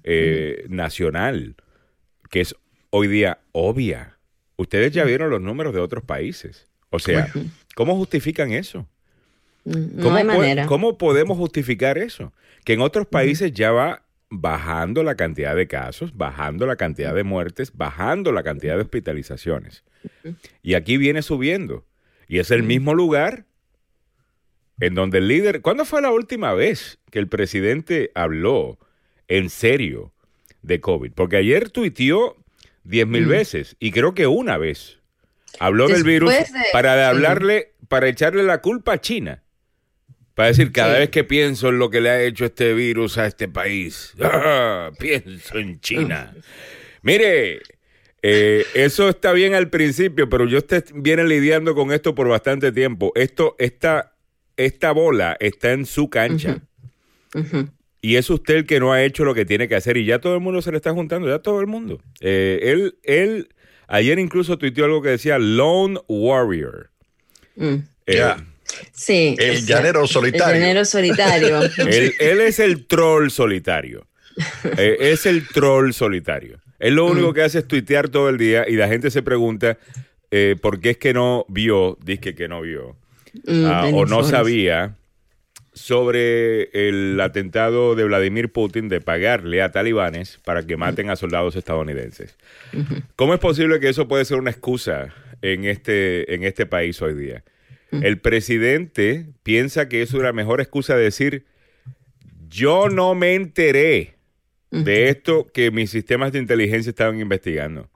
eh, 0.05 0.67
nacional, 0.69 1.57
que 2.31 2.43
es 2.43 2.55
hoy 2.90 3.09
día 3.09 3.38
obvia. 3.52 4.18
Ustedes 4.57 4.92
ya 4.92 5.04
vieron 5.04 5.30
los 5.30 5.40
números 5.40 5.75
de 5.75 5.80
otros 5.80 6.04
países. 6.04 6.66
O 6.90 6.99
sea, 6.99 7.33
¿cómo 7.75 7.97
justifican 7.97 8.52
eso? 8.52 8.88
Mm, 9.64 10.00
no 10.00 10.14
hay 10.14 10.25
manera. 10.25 10.66
¿Cómo 10.66 10.99
podemos 10.99 11.37
justificar 11.37 11.99
eso? 11.99 12.33
Que 12.64 12.73
en 12.73 12.80
otros 12.80 13.07
países 13.07 13.52
ya 13.52 13.71
va 13.71 14.04
bajando 14.30 15.02
la 15.02 15.14
cantidad 15.14 15.54
de 15.54 15.66
casos, 15.66 16.16
bajando 16.16 16.66
la 16.66 16.76
cantidad 16.76 17.14
de 17.14 17.25
muertes, 17.25 17.73
bajando 17.75 18.33
la 18.33 18.42
cantidad 18.42 18.76
de 18.76 18.83
hospitalizaciones. 18.83 19.85
Y 20.62 20.75
aquí 20.75 20.97
viene 20.97 21.23
subiendo. 21.23 21.87
Y 22.26 22.38
es 22.38 22.50
el 22.50 22.62
mismo 22.62 22.95
lugar 22.95 23.47
en 24.80 24.95
donde 24.95 25.18
el 25.18 25.28
líder... 25.28 25.62
¿Cuándo 25.62 25.85
fue 25.85 26.02
la 26.02 26.11
última 26.11 26.52
vez 26.52 26.99
que 27.11 27.18
el 27.18 27.28
presidente 27.28 28.11
habló 28.14 28.78
en 29.28 29.50
serio 29.50 30.12
de 30.62 30.80
COVID? 30.80 31.12
Porque 31.12 31.37
ayer 31.37 31.71
tuiteó 31.71 32.37
diez 32.88 33.07
mil 33.07 33.26
veces 33.26 33.76
y 33.78 33.92
creo 33.92 34.14
que 34.14 34.26
una 34.26 34.57
vez 34.57 34.99
habló 35.59 35.88
del 35.88 36.04
virus 36.04 36.33
para 36.73 37.09
hablarle, 37.09 37.75
para 37.88 38.09
echarle 38.09 38.42
la 38.42 38.61
culpa 38.61 38.95
a 38.95 39.00
China. 39.00 39.42
Para 40.35 40.49
decir, 40.49 40.71
cada 40.71 40.99
vez 40.99 41.11
que 41.11 41.25
pienso 41.25 41.71
en 41.71 41.80
lo 41.80 41.90
que 41.90 42.00
le 42.00 42.11
ha 42.11 42.23
hecho 42.23 42.45
este 42.45 42.73
virus 42.73 43.18
a 43.18 43.26
este 43.26 43.49
país, 43.49 44.14
¡ah! 44.23 44.90
pienso 44.99 45.59
en 45.59 45.80
China. 45.80 46.33
Mire, 47.02 47.61
eh, 48.23 48.64
eso 48.75 49.09
está 49.09 49.33
bien 49.33 49.54
al 49.54 49.68
principio, 49.68 50.28
pero 50.28 50.47
yo 50.47 50.59
estoy, 50.59 50.85
viene 50.95 51.25
lidiando 51.25 51.75
con 51.75 51.92
esto 51.92 52.14
por 52.14 52.28
bastante 52.28 52.71
tiempo. 52.71 53.11
Esto, 53.16 53.57
esta, 53.59 54.14
esta 54.57 54.92
bola 54.92 55.37
está 55.40 55.73
en 55.73 55.87
su 55.87 56.09
cancha. 56.09 56.61
Y 58.00 58.17
es 58.17 58.31
usted 58.31 58.57
el 58.57 58.67
que 58.67 58.81
no 58.81 58.93
ha 58.93 59.02
hecho 59.02 59.25
lo 59.25 59.35
que 59.35 59.45
tiene 59.45 59.69
que 59.69 59.75
hacer. 59.75 59.97
Y 59.97 60.05
ya 60.05 60.21
todo 60.21 60.35
el 60.35 60.40
mundo 60.40 60.62
se 60.62 60.71
le 60.71 60.76
está 60.76 60.93
juntando, 60.93 61.28
ya 61.28 61.40
todo 61.40 61.61
el 61.61 61.67
mundo. 61.67 62.00
Eh, 62.21 62.61
él, 62.62 62.99
él, 63.02 63.49
ayer 63.88 64.19
incluso 64.19 64.57
tuiteó 64.59 64.85
algo 64.85 65.02
que 65.02 65.11
decía 65.11 65.38
Lone 65.38 65.99
Warrior. 66.09 66.90
Mm. 67.57 67.76
Eh, 68.07 68.35
Sí. 68.93 69.37
El 69.38 69.64
llanero 69.67 70.07
solitario. 70.07 70.55
El 70.55 70.61
llanero 70.61 70.85
solitario. 70.85 71.61
él, 71.62 72.40
es 72.40 72.59
el 72.59 72.87
troll 72.87 73.31
solitario. 73.31 74.07
Eh, 74.76 74.97
es 75.12 75.26
el 75.26 75.49
troll 75.49 75.90
solitario. 75.93 76.61
Él 76.78 76.95
lo 76.95 77.07
único 77.07 77.33
mm. 77.33 77.35
que 77.35 77.43
hace 77.43 77.59
es 77.59 77.67
tuitear 77.67 78.09
todo 78.09 78.28
el 78.28 78.38
día 78.38 78.69
y 78.69 78.76
la 78.76 78.87
gente 78.87 79.11
se 79.11 79.21
pregunta 79.21 79.78
eh, 80.31 80.55
por 80.62 80.78
qué 80.78 80.90
es 80.90 80.97
que 80.97 81.12
no 81.12 81.45
vio, 81.49 81.99
dice 82.05 82.37
que 82.37 82.47
no 82.47 82.61
vio, 82.61 82.97
mm, 83.49 83.64
ah, 83.67 83.90
o 83.93 84.07
no 84.07 84.23
sabía 84.23 84.98
sobre 85.78 86.70
el 86.73 87.20
atentado 87.20 87.94
de 87.94 88.04
Vladimir 88.04 88.50
Putin 88.50 88.88
de 88.88 89.00
pagarle 89.00 89.62
a 89.62 89.73
talibanes 89.73 90.38
para 90.44 90.66
que 90.66 90.76
maten 90.76 91.11
a 91.11 91.16
soldados 91.16 91.56
estadounidenses. 91.56 92.37
¿Cómo 93.16 93.35
es 93.35 93.40
posible 93.40 93.80
que 93.80 93.88
eso 93.88 94.08
puede 94.08 94.25
ser 94.25 94.38
una 94.38 94.50
excusa 94.50 95.14
en 95.42 95.64
este, 95.64 96.35
en 96.35 96.44
este 96.44 96.66
país 96.66 97.00
hoy 97.00 97.14
día? 97.14 97.44
El 97.90 98.18
presidente 98.18 99.26
piensa 99.42 99.88
que 99.88 100.02
es 100.02 100.12
una 100.12 100.32
mejor 100.32 100.61
excusa 100.61 100.94
de 100.97 101.04
decir, 101.04 101.47
yo 102.49 102.88
no 102.88 103.14
me 103.14 103.35
enteré 103.35 104.16
de 104.70 105.08
esto 105.08 105.47
que 105.52 105.70
mis 105.70 105.90
sistemas 105.90 106.32
de 106.32 106.38
inteligencia 106.38 106.90
estaban 106.90 107.20
investigando. 107.20 107.88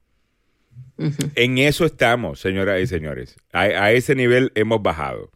En 1.35 1.59
eso 1.59 1.85
estamos, 1.85 2.41
señoras 2.41 2.81
y 2.81 2.87
señores. 2.87 3.37
A, 3.53 3.93
ese 3.93 4.15
nivel 4.15 4.53
hemos 4.55 4.83
bajado. 4.83 5.31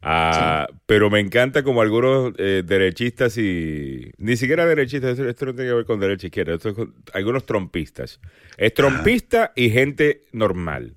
Ah, 0.00 0.68
pero 0.86 1.10
me 1.10 1.18
encanta 1.18 1.62
como 1.62 1.82
algunos 1.82 2.32
eh, 2.38 2.62
derechistas 2.64 3.36
y 3.36 4.12
ni 4.18 4.36
siquiera 4.36 4.64
derechistas, 4.64 5.18
esto, 5.18 5.46
no 5.46 5.54
tiene 5.54 5.70
que 5.70 5.74
ver 5.74 5.84
con 5.86 5.98
derecha 5.98 6.26
e 6.26 6.28
izquierda, 6.28 6.54
esto 6.54 6.94
algunos 7.12 7.44
trompistas. 7.46 8.20
Es 8.56 8.74
trompista 8.74 9.52
y 9.56 9.70
gente 9.70 10.24
normal. 10.32 10.94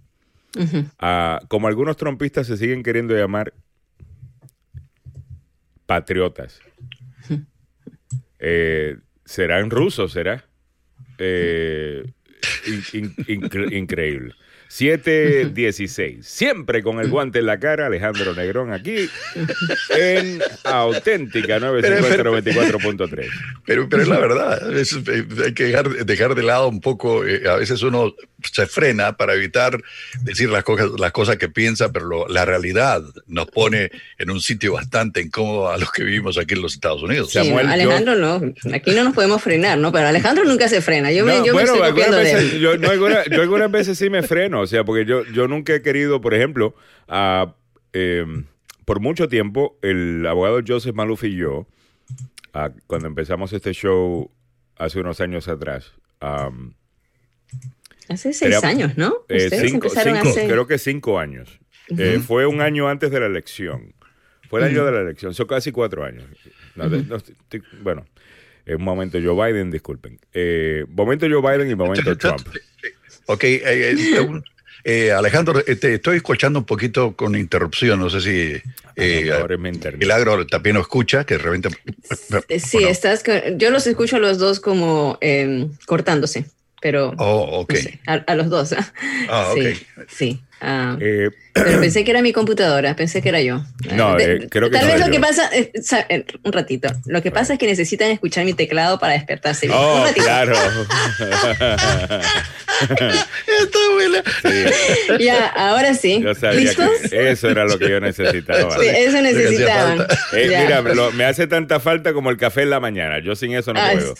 Ah, 1.00 1.40
como 1.48 1.68
algunos 1.68 1.98
trompistas 1.98 2.46
se 2.48 2.58
siguen 2.58 2.84
queriendo 2.84 3.16
llamar 3.16 3.54
patriotas. 5.86 6.60
Eh, 8.40 8.98
¿Serán 9.26 9.70
rusos? 9.70 10.12
¿Será? 10.12 10.46
Eh, 11.18 12.04
increíble. 13.72 14.34
716. 14.72 16.26
Siempre 16.26 16.82
con 16.82 17.02
el 17.02 17.10
guante 17.10 17.40
en 17.40 17.46
la 17.46 17.60
cara, 17.60 17.88
Alejandro 17.88 18.34
Negrón 18.34 18.72
aquí 18.72 19.10
en 19.90 20.42
Auténtica 20.64 21.60
950-94.3. 21.60 23.28
Pero, 23.66 23.90
pero 23.90 24.02
es 24.02 24.08
la 24.08 24.20
verdad. 24.20 24.62
Eh, 24.74 25.26
hay 25.44 25.54
que 25.54 25.66
dejar, 25.66 25.90
dejar, 26.06 26.36
de 26.36 26.44
lado 26.44 26.70
un 26.70 26.80
poco. 26.80 27.26
Eh, 27.26 27.50
a 27.50 27.58
veces 27.58 27.84
uno 27.84 28.16
se 28.52 28.68
frena 28.68 29.18
para 29.18 29.34
evitar 29.34 29.82
decir 30.22 30.50
las 30.50 30.64
cosas, 30.64 30.92
las 30.98 31.12
cosas 31.12 31.38
que 31.38 31.50
piensa, 31.50 31.92
pero 31.92 32.28
la 32.28 32.46
realidad 32.46 33.02
nos 33.28 33.48
pone 33.48 33.92
en 34.18 34.30
un 34.30 34.42
sitio 34.42 34.74
bastante 34.74 35.22
incómodo 35.22 35.72
a 35.72 35.78
los 35.78 35.92
que 35.92 36.04
vivimos 36.04 36.38
aquí 36.38 36.54
en 36.54 36.62
los 36.62 36.74
Estados 36.74 37.04
Unidos. 37.04 37.36
Alejandro 37.36 38.16
no. 38.16 38.42
Aquí 38.74 38.92
no 38.92 39.04
nos 39.04 39.14
podemos 39.14 39.42
frenar, 39.42 39.78
¿no? 39.78 39.92
Pero 39.92 40.08
Alejandro 40.08 40.44
nunca 40.46 40.68
se 40.68 40.82
frena. 40.82 41.12
Yo 41.12 41.26
me, 41.26 41.46
yo 41.46 41.54
bueno, 41.54 41.76
yo, 42.60 43.42
algunas 43.42 43.72
veces 43.72 43.98
sí 43.98 44.10
me 44.10 44.24
freno 44.24 44.62
o 44.62 44.68
sea, 44.68 44.84
porque 44.84 45.06
yo, 45.06 45.24
yo 45.26 45.48
nunca 45.48 45.74
he 45.74 45.82
querido, 45.82 46.22
por 46.22 46.34
ejemplo, 46.34 46.76
em, 47.94 48.46
por 48.86 49.00
mucho 49.00 49.28
tiempo, 49.28 49.78
el 49.82 50.26
abogado 50.28 50.60
Joseph 50.66 50.96
Maluf 50.96 51.24
y 51.24 51.36
yo, 51.36 51.68
cuando 52.88 53.08
empezamos 53.08 53.54
este 53.54 53.74
show 53.74 54.30
hace 54.78 55.00
unos 55.00 55.22
años 55.22 55.48
atrás, 55.48 55.94
hace 58.12 58.34
seis 58.34 58.64
años, 58.64 58.98
¿no? 58.98 59.26
Eh, 59.30 59.50
cinco, 59.68 59.90
Creo 59.90 60.68
que 60.68 60.78
cinco 60.78 61.20
años. 61.20 61.60
Eh, 61.98 62.22
fue 62.26 62.46
un 62.46 62.62
año 62.62 62.88
antes 62.88 63.12
de 63.12 63.20
la 63.20 63.26
elección. 63.26 63.94
Fue 64.50 64.60
el 64.60 64.68
año 64.68 64.86
de 64.86 64.92
la 64.92 65.02
elección, 65.02 65.34
son 65.34 65.48
casi 65.48 65.72
cuatro 65.72 66.04
años. 66.04 66.26
bueno, 67.82 68.06
en 68.66 68.76
un 68.76 68.84
momento 68.84 69.18
Joe 69.24 69.52
Biden, 69.52 69.72
disculpen. 69.72 70.20
Eh, 70.34 70.86
momento 70.90 71.26
Joe 71.30 71.42
Biden 71.42 71.72
y 71.72 71.76
momento 71.76 72.18
Trump. 72.18 72.48
Ok, 73.28 73.44
eh, 74.84 75.12
Alejandro, 75.12 75.62
te 75.64 75.72
este, 75.72 75.94
estoy 75.96 76.18
escuchando 76.18 76.60
un 76.60 76.66
poquito 76.66 77.16
con 77.16 77.36
interrupción, 77.36 78.00
no 78.00 78.10
sé 78.10 78.22
si 78.22 78.62
eh, 78.96 79.32
Milagro 79.98 80.48
también 80.48 80.76
lo 80.76 80.82
escucha, 80.82 81.24
que 81.24 81.38
de 81.38 81.44
repente... 81.44 81.70
Sí, 82.60 82.84
estás, 82.84 83.24
yo 83.58 83.70
los 83.70 83.86
escucho 83.86 84.16
a 84.16 84.20
los 84.20 84.40
dos 84.40 84.60
como 84.60 85.18
em, 85.22 85.70
cortándose, 85.86 86.46
pero 86.82 87.14
oh, 87.18 87.66
a, 88.08 88.36
los 88.36 88.50
dos. 88.50 88.76
Ah, 89.30 89.54
sí, 89.56 89.88
sí. 90.10 90.44
Ah, 90.64 90.96
eh, 91.02 91.32
pero 91.54 91.80
pensé 91.82 92.04
que 92.06 92.12
era 92.12 92.22
mi 92.22 92.32
computadora, 92.34 92.96
pensé 92.96 93.24
que 93.24 93.30
era 93.30 93.42
yo. 93.42 93.64
No, 93.96 94.20
eh, 94.20 94.48
creo 94.48 94.70
que 94.70 94.78
Tal 94.78 94.86
vez 94.88 95.00
lo 95.00 95.10
que 95.10 95.20
pasa, 95.20 95.50
eh, 95.52 95.72
un 96.44 96.54
ratito, 96.54 96.88
lo 97.06 97.24
que 97.24 97.32
pasa 97.32 97.54
es 97.54 97.60
que 97.60 97.66
necesitan 97.66 98.12
escuchar 98.12 98.46
mi 98.46 98.54
teclado 98.54 99.00
para 99.00 99.14
despertarse. 99.14 99.68
Oh, 99.72 100.06
claro. 100.14 100.54
Está 102.82 103.80
buena. 103.94 104.24
Ya, 105.20 105.48
ahora 105.48 105.94
sí. 105.94 106.24
¿Listos? 106.54 106.90
eso 107.12 107.50
era 107.50 107.66
lo 107.66 107.78
que 107.78 107.90
yo 107.90 108.00
necesitaba. 108.00 108.78
Sí, 108.78 108.88
eso 108.88 109.22
necesitaban. 109.22 110.08
mira, 110.34 110.82
me 111.14 111.26
hace 111.26 111.48
tanta 111.48 111.80
falta 111.80 112.14
como 112.14 112.30
el 112.30 112.38
café 112.38 112.62
en 112.64 112.70
la 112.70 112.80
mañana. 112.80 113.20
Yo 113.20 113.36
sin 113.36 113.54
eso 113.54 113.74
no 113.74 113.82
puedo. 113.82 114.16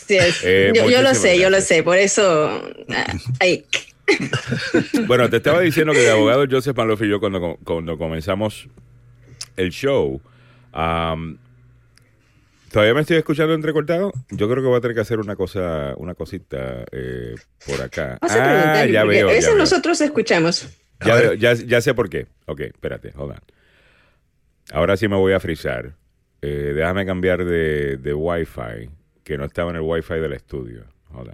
yo, 0.74 0.90
yo, 0.90 1.02
lo 1.02 1.14
sé, 1.14 1.38
yo 1.38 1.50
lo 1.50 1.60
sé. 1.60 1.82
Por 1.82 1.98
eso, 1.98 2.62
ah, 2.90 3.14
ahí. 3.40 3.64
bueno, 5.06 5.28
te 5.30 5.36
estaba 5.36 5.60
diciendo 5.60 5.92
que 5.92 6.04
el 6.04 6.10
abogado 6.10 6.44
Joseph 6.50 6.76
Maloff 6.76 7.02
y 7.02 7.08
yo 7.08 7.20
cuando, 7.20 7.58
cuando 7.64 7.98
comenzamos 7.98 8.68
el 9.56 9.70
show, 9.70 10.20
todavía 12.70 12.94
me 12.94 13.00
estoy 13.00 13.16
escuchando 13.16 13.54
entrecortado. 13.54 14.12
Yo 14.30 14.48
creo 14.48 14.62
que 14.62 14.68
voy 14.68 14.78
a 14.78 14.80
tener 14.80 14.94
que 14.94 15.00
hacer 15.00 15.20
una 15.20 15.36
cosa, 15.36 15.94
una 15.96 16.14
cosita 16.14 16.84
eh, 16.90 17.34
por 17.66 17.80
acá. 17.80 18.18
ah, 18.22 18.84
ya 18.86 19.04
veo. 19.04 19.28
A 19.28 19.32
veces 19.32 19.56
nosotros 19.56 20.00
escuchamos. 20.00 20.68
Ya, 21.04 21.34
ya, 21.34 21.54
ya, 21.54 21.80
sé 21.80 21.94
por 21.94 22.08
qué. 22.08 22.28
Ok, 22.46 22.60
espérate, 22.60 23.12
hold 23.16 23.34
Ahora 24.72 24.96
sí 24.96 25.08
me 25.08 25.16
voy 25.16 25.32
a 25.32 25.40
frizar. 25.40 25.96
Eh, 26.40 26.72
déjame 26.74 27.04
cambiar 27.04 27.44
de, 27.44 27.96
de 27.96 28.14
Wi-Fi, 28.14 28.90
que 29.22 29.36
no 29.36 29.44
estaba 29.44 29.70
en 29.70 29.76
el 29.76 29.82
Wi-Fi 29.82 30.14
del 30.14 30.32
estudio. 30.32 30.84
Hold 31.12 31.30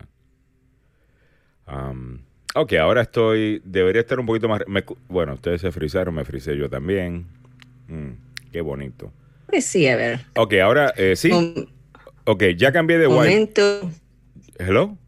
on. 1.67 2.28
Ok, 2.61 2.73
ahora 2.73 3.03
estoy. 3.03 3.62
Debería 3.65 4.00
estar 4.00 4.19
un 4.19 4.27
poquito 4.27 4.49
más. 4.49 4.62
bueno, 5.09 5.35
ustedes 5.35 5.61
se 5.61 5.71
frizaron, 5.71 6.12
me 6.12 6.25
frisé 6.25 6.57
yo 6.57 6.69
también. 6.69 7.27
Mm, 7.87 8.11
qué 8.50 8.61
bonito. 8.61 9.12
Pues 9.47 9.65
sí, 9.65 9.87
a 9.87 9.95
ver. 9.95 10.21
Ok, 10.35 10.55
ahora 10.55 10.93
eh, 10.97 11.15
sí. 11.15 11.31
ok, 12.25 12.45
ya 12.57 12.73
cambié 12.73 12.99
de 12.99 13.07
Momento. 13.07 13.88
Hello. 14.59 14.99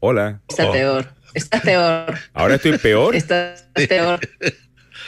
Hola. 0.00 0.42
Está 0.48 0.68
oh. 0.68 0.72
peor. 0.72 1.06
Está 1.32 1.60
peor. 1.60 2.14
Ahora 2.34 2.56
estoy 2.56 2.76
peor. 2.76 3.16
Está 3.16 3.54
peor. 3.72 4.20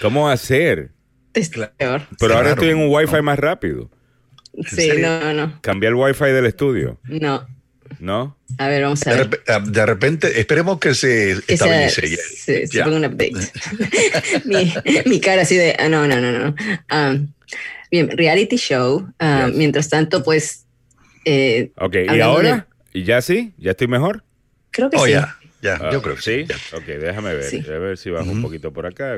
¿Cómo 0.01 0.27
hacer? 0.27 0.93
Está 1.35 1.71
peor. 1.73 2.03
Pero 2.19 2.35
ahora 2.35 2.53
estoy 2.53 2.71
en 2.71 2.79
un 2.79 2.95
wifi 2.95 3.21
más 3.21 3.39
rápido. 3.39 3.91
Sí, 4.67 4.91
no, 4.99 5.35
no. 5.35 5.61
Cambié 5.61 5.91
el 5.91 5.97
wifi 5.97 6.25
del 6.25 6.47
estudio. 6.47 6.99
No. 7.05 7.47
¿No? 7.99 8.37
A 8.59 8.69
ver, 8.69 8.83
vamos 8.83 9.07
a 9.07 9.15
ver. 9.15 9.43
Ah, 9.49 9.61
de, 9.61 9.87
repente, 9.87 10.41
esperemos 10.41 10.79
que 10.79 10.95
se 10.95 11.33
estabilice. 11.47 12.17
Se, 12.17 12.67
se, 12.67 12.83
ponga 12.83 12.97
un 12.97 13.05
update. 13.05 13.33
mi, 14.45 14.73
mi, 15.07 15.21
cara 15.21 15.43
así 15.43 15.57
de, 15.57 15.77
ah, 15.79 15.89
no, 15.89 16.07
no, 16.07 16.21
no, 16.21 16.33
no. 16.33 16.55
Um, 16.93 17.33
bien, 17.91 18.17
reality 18.17 18.57
show. 18.57 19.09
Uh, 19.21 19.49
mientras 19.55 19.89
tanto, 19.89 20.23
pues... 20.23 20.67
Eh, 21.25 21.73
ok, 21.77 21.97
¿y 22.15 22.21
ahora? 22.21 22.67
¿Y 22.93 23.05
ya 23.05 23.21
sí? 23.21 23.53
¿Ya 23.59 23.73
estoy 23.73 23.89
mejor? 23.89 24.25
Creo 24.71 24.89
que 24.91 24.97
oh, 24.97 25.05
sí. 25.05 25.13
Ya, 25.13 25.37
ya, 25.61 25.91
yo 25.91 26.01
creo 26.01 26.17
que 26.17 26.23
sí. 26.23 26.47
Ok, 26.73 26.85
déjame 26.85 27.35
ver. 27.35 27.71
A 27.71 27.79
ver 27.79 27.99
si 27.99 28.11
bajo 28.11 28.31
un 28.31 28.43
poquito 28.43 28.73
por 28.73 28.87
acá. 28.87 29.17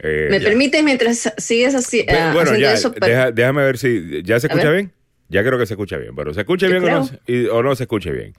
Eh, 0.00 0.28
¿Me 0.30 0.40
permite 0.40 0.82
mientras 0.82 1.32
sigues 1.38 1.74
así? 1.74 2.06
Uh, 2.08 2.34
bueno, 2.34 2.54
ya, 2.56 2.74
déjame 3.32 3.62
ver 3.62 3.78
si. 3.78 4.22
¿Ya 4.22 4.38
se 4.40 4.48
escucha 4.48 4.70
bien? 4.70 4.92
Ya 5.28 5.42
creo 5.42 5.58
que 5.58 5.66
se 5.66 5.74
escucha 5.74 5.96
bien. 5.96 6.14
Pero 6.14 6.32
¿se 6.32 6.40
escucha 6.40 6.68
bien 6.68 6.84
o 6.84 7.62
no, 7.62 7.74
se 7.74 7.84
escucha 7.84 8.10
bien? 8.10 8.32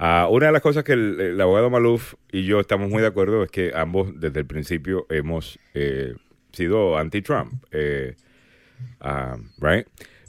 Uh, 0.00 0.28
una 0.30 0.46
de 0.46 0.52
las 0.52 0.62
cosas 0.62 0.84
que 0.84 0.92
el, 0.92 1.40
abogado 1.40 1.70
Maluf 1.70 2.14
y 2.30 2.44
yo 2.44 2.60
estamos 2.60 2.90
muy 2.90 3.00
de 3.00 3.08
acuerdo 3.08 3.44
es 3.44 3.50
que 3.50 3.72
ambos 3.74 4.18
desde 4.18 4.40
el 4.40 4.46
principio 4.46 5.06
hemos 5.08 5.58
eh, 5.74 6.14
sido 6.52 6.98
anti-Trump. 6.98 7.52
Eh, 7.70 8.16
uh, 9.00 9.36
right? 9.64 9.86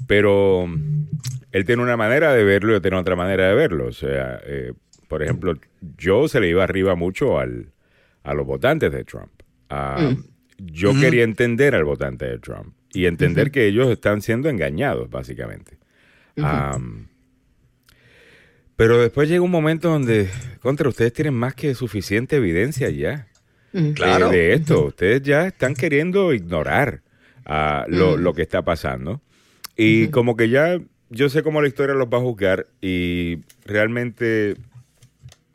Pero 0.08 0.66
él 1.52 1.66
tiene 1.66 1.82
una 1.82 1.98
manera 1.98 2.34
de 2.34 2.44
verlo 2.44 2.72
y 2.72 2.76
yo 2.76 2.82
tengo 2.82 2.98
otra 2.98 3.16
manera 3.16 3.48
de 3.48 3.56
verlo. 3.56 3.88
O 3.88 3.94
sea, 3.94 4.40
eh, 4.46 4.74
por 5.08 5.24
ejemplo, 5.24 5.54
yo 5.98 6.28
se 6.28 6.40
le 6.40 6.50
iba 6.50 6.64
arriba 6.64 6.96
mucho 6.96 7.40
al, 7.40 7.72
a 8.24 8.34
los 8.34 8.46
votantes 8.46 8.92
de 8.92 9.04
Trump. 9.04 9.32
Mm. 9.70 10.24
Yo 10.60 10.94
quería 11.00 11.24
entender 11.24 11.74
al 11.74 11.84
votante 11.84 12.26
de 12.26 12.38
Trump 12.38 12.76
y 12.94 13.08
entender 13.08 13.50
que 13.50 13.66
ellos 13.66 13.90
están 13.90 14.22
siendo 14.22 14.50
engañados, 14.50 15.10
básicamente. 15.10 15.78
Pero 18.76 19.02
después 19.02 19.30
llega 19.30 19.42
un 19.42 19.52
momento 19.52 19.90
donde, 19.90 20.30
contra 20.62 20.90
ustedes 20.90 21.14
tienen 21.14 21.34
más 21.34 21.54
que 21.56 21.76
suficiente 21.76 22.38
evidencia 22.38 22.90
ya 22.90 23.28
claro. 23.96 24.30
de 24.30 24.54
esto. 24.54 24.86
Ustedes 24.86 25.22
ya 25.22 25.48
están 25.48 25.74
queriendo 25.74 26.34
ignorar 26.34 27.02
ah, 27.46 27.86
lo, 27.88 28.18
lo, 28.18 28.34
que 28.34 28.42
está 28.42 28.64
pasando. 28.64 29.22
Y 29.76 30.08
como 30.10 30.36
que 30.36 30.50
ya 30.50 30.80
yo 31.10 31.30
sé 31.30 31.44
cómo 31.44 31.62
la 31.62 31.68
historia 31.68 31.96
los 31.96 32.08
va 32.08 32.18
a 32.18 32.22
juzgar 32.22 32.68
y 32.82 33.40
realmente 33.66 34.56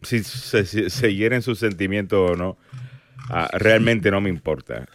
si 0.02 0.22
se, 0.22 1.14
hieren 1.14 1.42
sus 1.42 1.58
sentimientos 1.58 2.30
o 2.30 2.36
no, 2.36 2.56
ah, 3.30 3.48
realmente 3.52 4.10
no 4.10 4.20
me 4.20 4.30
importa. 4.30 4.86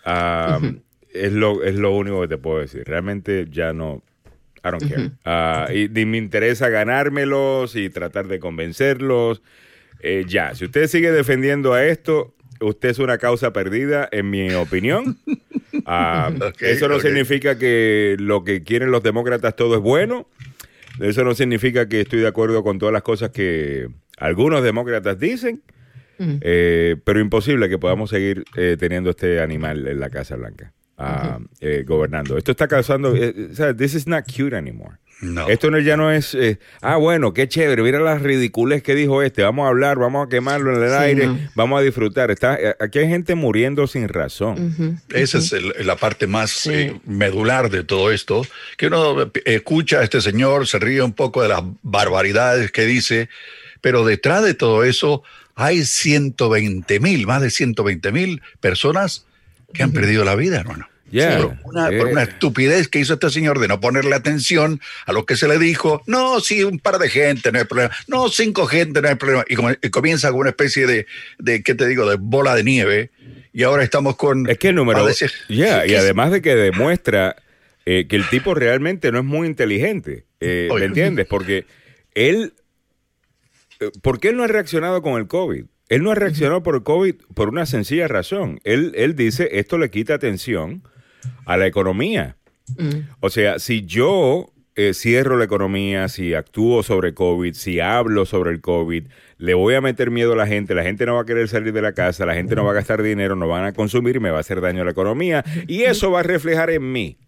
Es, 1.10 1.32
lo, 1.34 1.63
es 1.63 1.75
lo 1.75 1.96
único 1.96 2.22
que 2.22 2.28
te 2.28 2.38
puedo 2.38 2.60
decir. 2.60 2.84
Realmente 2.86 3.48
ya 3.50 3.74
no, 3.74 4.04
I 4.63 4.72
don't 4.72 4.88
care. 4.88 5.12
Ah, 5.25 5.67
y 5.74 5.89
ni 5.89 6.05
me 6.05 6.17
interesa 6.17 6.70
ganármelos 6.70 7.75
y 7.75 7.89
tratar 7.89 8.27
de 8.27 8.39
convencerlos. 8.39 9.41
Eh, 10.01 10.25
ya, 10.27 10.55
si 10.55 10.65
usted 10.65 10.88
sigue 10.88 11.12
defendiendo 11.12 11.74
a 11.74 11.86
esto, 11.86 12.34
usted 12.60 12.89
es 12.89 13.00
una 13.00 13.17
causa 13.17 13.53
perdida, 13.53 14.08
en 14.12 14.29
mi 14.29 14.53
opinión. 14.53 15.17
eso 16.60 16.88
no 16.88 17.00
significa 17.00 17.58
que 17.58 18.15
lo 18.20 18.43
que 18.43 18.63
quieren 18.63 18.91
los 18.91 19.03
demócratas 19.03 19.55
todo 19.55 19.75
es 19.75 19.82
bueno. 19.82 20.27
Eso 21.00 21.24
no 21.24 21.34
significa 21.34 21.88
que 21.88 22.01
estoy 22.01 22.20
de 22.20 22.27
acuerdo 22.27 22.63
con 22.63 22.79
todas 22.79 22.93
las 22.93 23.01
cosas 23.01 23.32
que 23.32 23.88
algunos 24.17 24.63
demócratas 24.63 25.20
dicen, 25.20 25.63
eh, 26.20 26.96
pero 27.03 27.20
imposible 27.20 27.67
que 27.67 27.79
podamos 27.79 28.12
seguir 28.12 28.43
eh, 28.55 28.77
teniendo 28.79 29.10
este 29.10 29.41
animal 29.41 29.88
en 29.88 30.00
la 30.00 30.10
Casa 30.10 30.36
Blanca, 30.36 30.72
eh, 31.60 31.84
gobernando. 31.86 32.38
Esto 32.38 32.52
está 32.52 32.68
causando, 32.68 33.14
this 33.14 33.94
is 33.94 34.08
not 34.08 34.26
cute 34.26 34.56
anymore. 34.56 34.98
Esto 35.48 35.72
no, 35.72 35.80
ya 35.80 35.96
no 35.96 36.12
es, 36.12 36.38
ah, 36.82 36.98
bueno, 36.98 37.34
qué 37.34 37.48
chévere, 37.48 37.82
mira 37.82 38.00
las 38.00 38.22
ridiculez 38.22 38.84
que 38.84 38.94
dijo 38.94 39.22
este, 39.22 39.44
vamos 39.44 39.66
a 39.66 39.70
hablar, 39.70 39.98
vamos 39.98 40.28
a 40.28 40.30
quemarlo 40.30 40.76
en 40.76 40.84
el 40.84 40.94
aire, 40.94 41.30
vamos 41.56 41.80
a 41.80 41.84
disfrutar. 41.84 42.30
Está, 42.30 42.60
aquí 42.80 43.00
hay 43.00 43.08
gente 43.08 43.36
muriendo 43.36 43.88
sin 43.88 44.10
razón. 44.10 45.00
Esa 45.10 45.38
es 45.38 45.54
la 45.86 45.96
parte 45.96 46.28
más 46.28 46.70
medular 47.06 47.70
de 47.70 47.84
todo 47.84 48.12
esto, 48.12 48.46
que 48.78 48.88
uno 48.88 49.32
escucha 49.46 50.00
a 50.00 50.04
este 50.04 50.20
señor, 50.20 50.68
se 50.68 50.80
ríe 50.80 51.02
un 51.02 51.14
poco 51.14 51.42
de 51.42 51.50
las 51.50 51.62
barbaridades 51.84 52.72
que 52.72 52.86
dice, 52.86 53.30
pero 53.80 54.06
detrás 54.06 54.44
de 54.44 54.54
todo 54.56 54.84
eso 54.84 55.24
hay 55.56 55.86
120 55.86 57.00
mil, 57.00 57.28
más 57.28 57.42
de 57.42 57.50
120 57.50 58.12
mil 58.12 58.42
personas 58.60 59.26
que 59.74 59.84
han 59.84 59.92
perdido 59.92 60.24
la 60.24 60.36
vida, 60.36 60.60
hermano. 60.60 60.88
por, 61.12 62.08
una, 62.08 62.24
estupidez 62.24 62.88
que 62.88 63.00
hizo 63.00 63.13
este 63.13 63.30
señor 63.30 63.60
de 63.60 63.68
no 63.68 63.80
ponerle 63.80 64.15
atención 64.15 64.82
a 65.06 65.13
lo 65.13 65.25
que 65.25 65.36
se 65.36 65.48
le 65.48 65.60
dijo. 65.60 66.01
No, 66.08 66.39
sí, 66.39 66.63
un 66.63 66.80
par 66.80 67.00
de 67.00 67.10
gente, 67.10 67.51
no 67.51 67.60
hay 67.60 67.65
problema. 67.65 67.94
No, 68.08 68.30
cinco 68.30 68.65
gente, 68.65 69.01
no 69.01 69.10
hay 69.10 69.15
problema. 69.15 69.46
Y, 69.48 69.89
comienza 69.89 70.32
con 70.32 70.42
una 70.42 70.50
especie 70.50 70.88
de, 70.88 71.06
de, 71.39 71.63
¿qué 71.63 71.75
te 71.75 71.88
digo?, 71.88 72.10
de 72.10 72.18
bola 72.20 72.56
de 72.56 72.63
nieve. 72.63 73.12
Y 73.51 73.63
ahora 73.63 73.84
estamos 73.84 74.15
con... 74.15 74.50
Es 74.50 74.58
que 74.58 74.70
el 74.70 74.75
número... 74.75 75.08
Ya, 75.50 75.86
y 75.86 75.96
además 75.96 76.32
de 76.32 76.42
que 76.42 76.56
demuestra 76.56 77.36
eh, 77.86 78.08
que 78.08 78.15
el 78.15 78.27
tipo 78.30 78.56
realmente 78.56 79.12
no 79.12 79.20
es 79.20 79.25
muy 79.25 79.48
inteligente. 79.48 80.25
Eh, 80.39 80.70
¿Me 80.74 80.86
entiendes? 80.86 81.27
Porque 81.27 81.65
él 82.15 82.53
eh, 83.84 83.92
¿por 84.01 84.20
qué 84.20 84.30
él 84.30 84.38
no 84.38 84.44
ha 84.44 84.48
reaccionado 84.48 85.02
con 85.02 85.19
el 85.19 85.28
COVID? 85.28 85.65
Él 85.93 86.01
no 86.01 86.10
ha 86.10 86.15
reaccionado 86.15 86.63
por 86.63 86.73
el 86.73 86.82
COVID 86.82 87.13
por 87.36 87.49
una 87.49 87.67
sencilla 87.67 88.08
razón. 88.08 88.60
Él, 88.63 88.93
él 88.95 89.15
dice, 89.15 89.60
esto 89.60 89.77
le 89.77 89.91
quita 89.91 90.15
atención 90.15 90.82
a 91.45 91.56
la 91.56 91.67
economía. 91.67 92.36
Mm. 92.79 93.10
O 93.19 93.29
sea, 93.29 93.60
si 93.60 93.86
yo 93.86 94.51
eh, 94.75 94.95
cierro 94.95 95.38
la 95.38 95.45
economía, 95.45 96.08
si 96.08 96.34
actúo 96.34 96.82
sobre 96.82 97.13
COVID, 97.13 97.53
si 97.53 97.79
hablo 97.79 98.25
sobre 98.25 98.49
el 98.49 98.60
COVID, 98.60 99.03
le 99.38 99.53
voy 99.53 99.75
a 99.75 99.82
meter 99.82 100.10
miedo 100.10 100.34
a 100.34 100.36
la 100.36 100.47
gente, 100.47 100.73
la 100.73 100.82
gente 100.82 101.06
no 101.06 101.13
va 101.13 101.21
a 101.21 101.25
querer 101.25 101.47
salir 101.47 101.73
de 101.73 101.84
la 101.84 101.93
casa, 101.93 102.25
la 102.25 102.34
gente 102.34 102.56
no 102.56 102.65
va 102.65 102.71
a 102.71 102.75
gastar 102.75 103.03
dinero, 103.03 103.36
no 103.36 103.47
van 103.47 103.65
a 103.65 103.73
consumir 103.73 104.15
y 104.15 104.19
me 104.19 104.32
va 104.32 104.38
a 104.38 104.41
hacer 104.41 104.62
daño 104.62 104.82
a 104.82 104.86
la 104.86 104.91
economía. 104.91 105.45
Y 105.67 105.84
eso 105.84 106.10
va 106.10 106.21
a 106.21 106.23
reflejar 106.23 106.71
en 106.71 106.91
mí. 106.91 107.19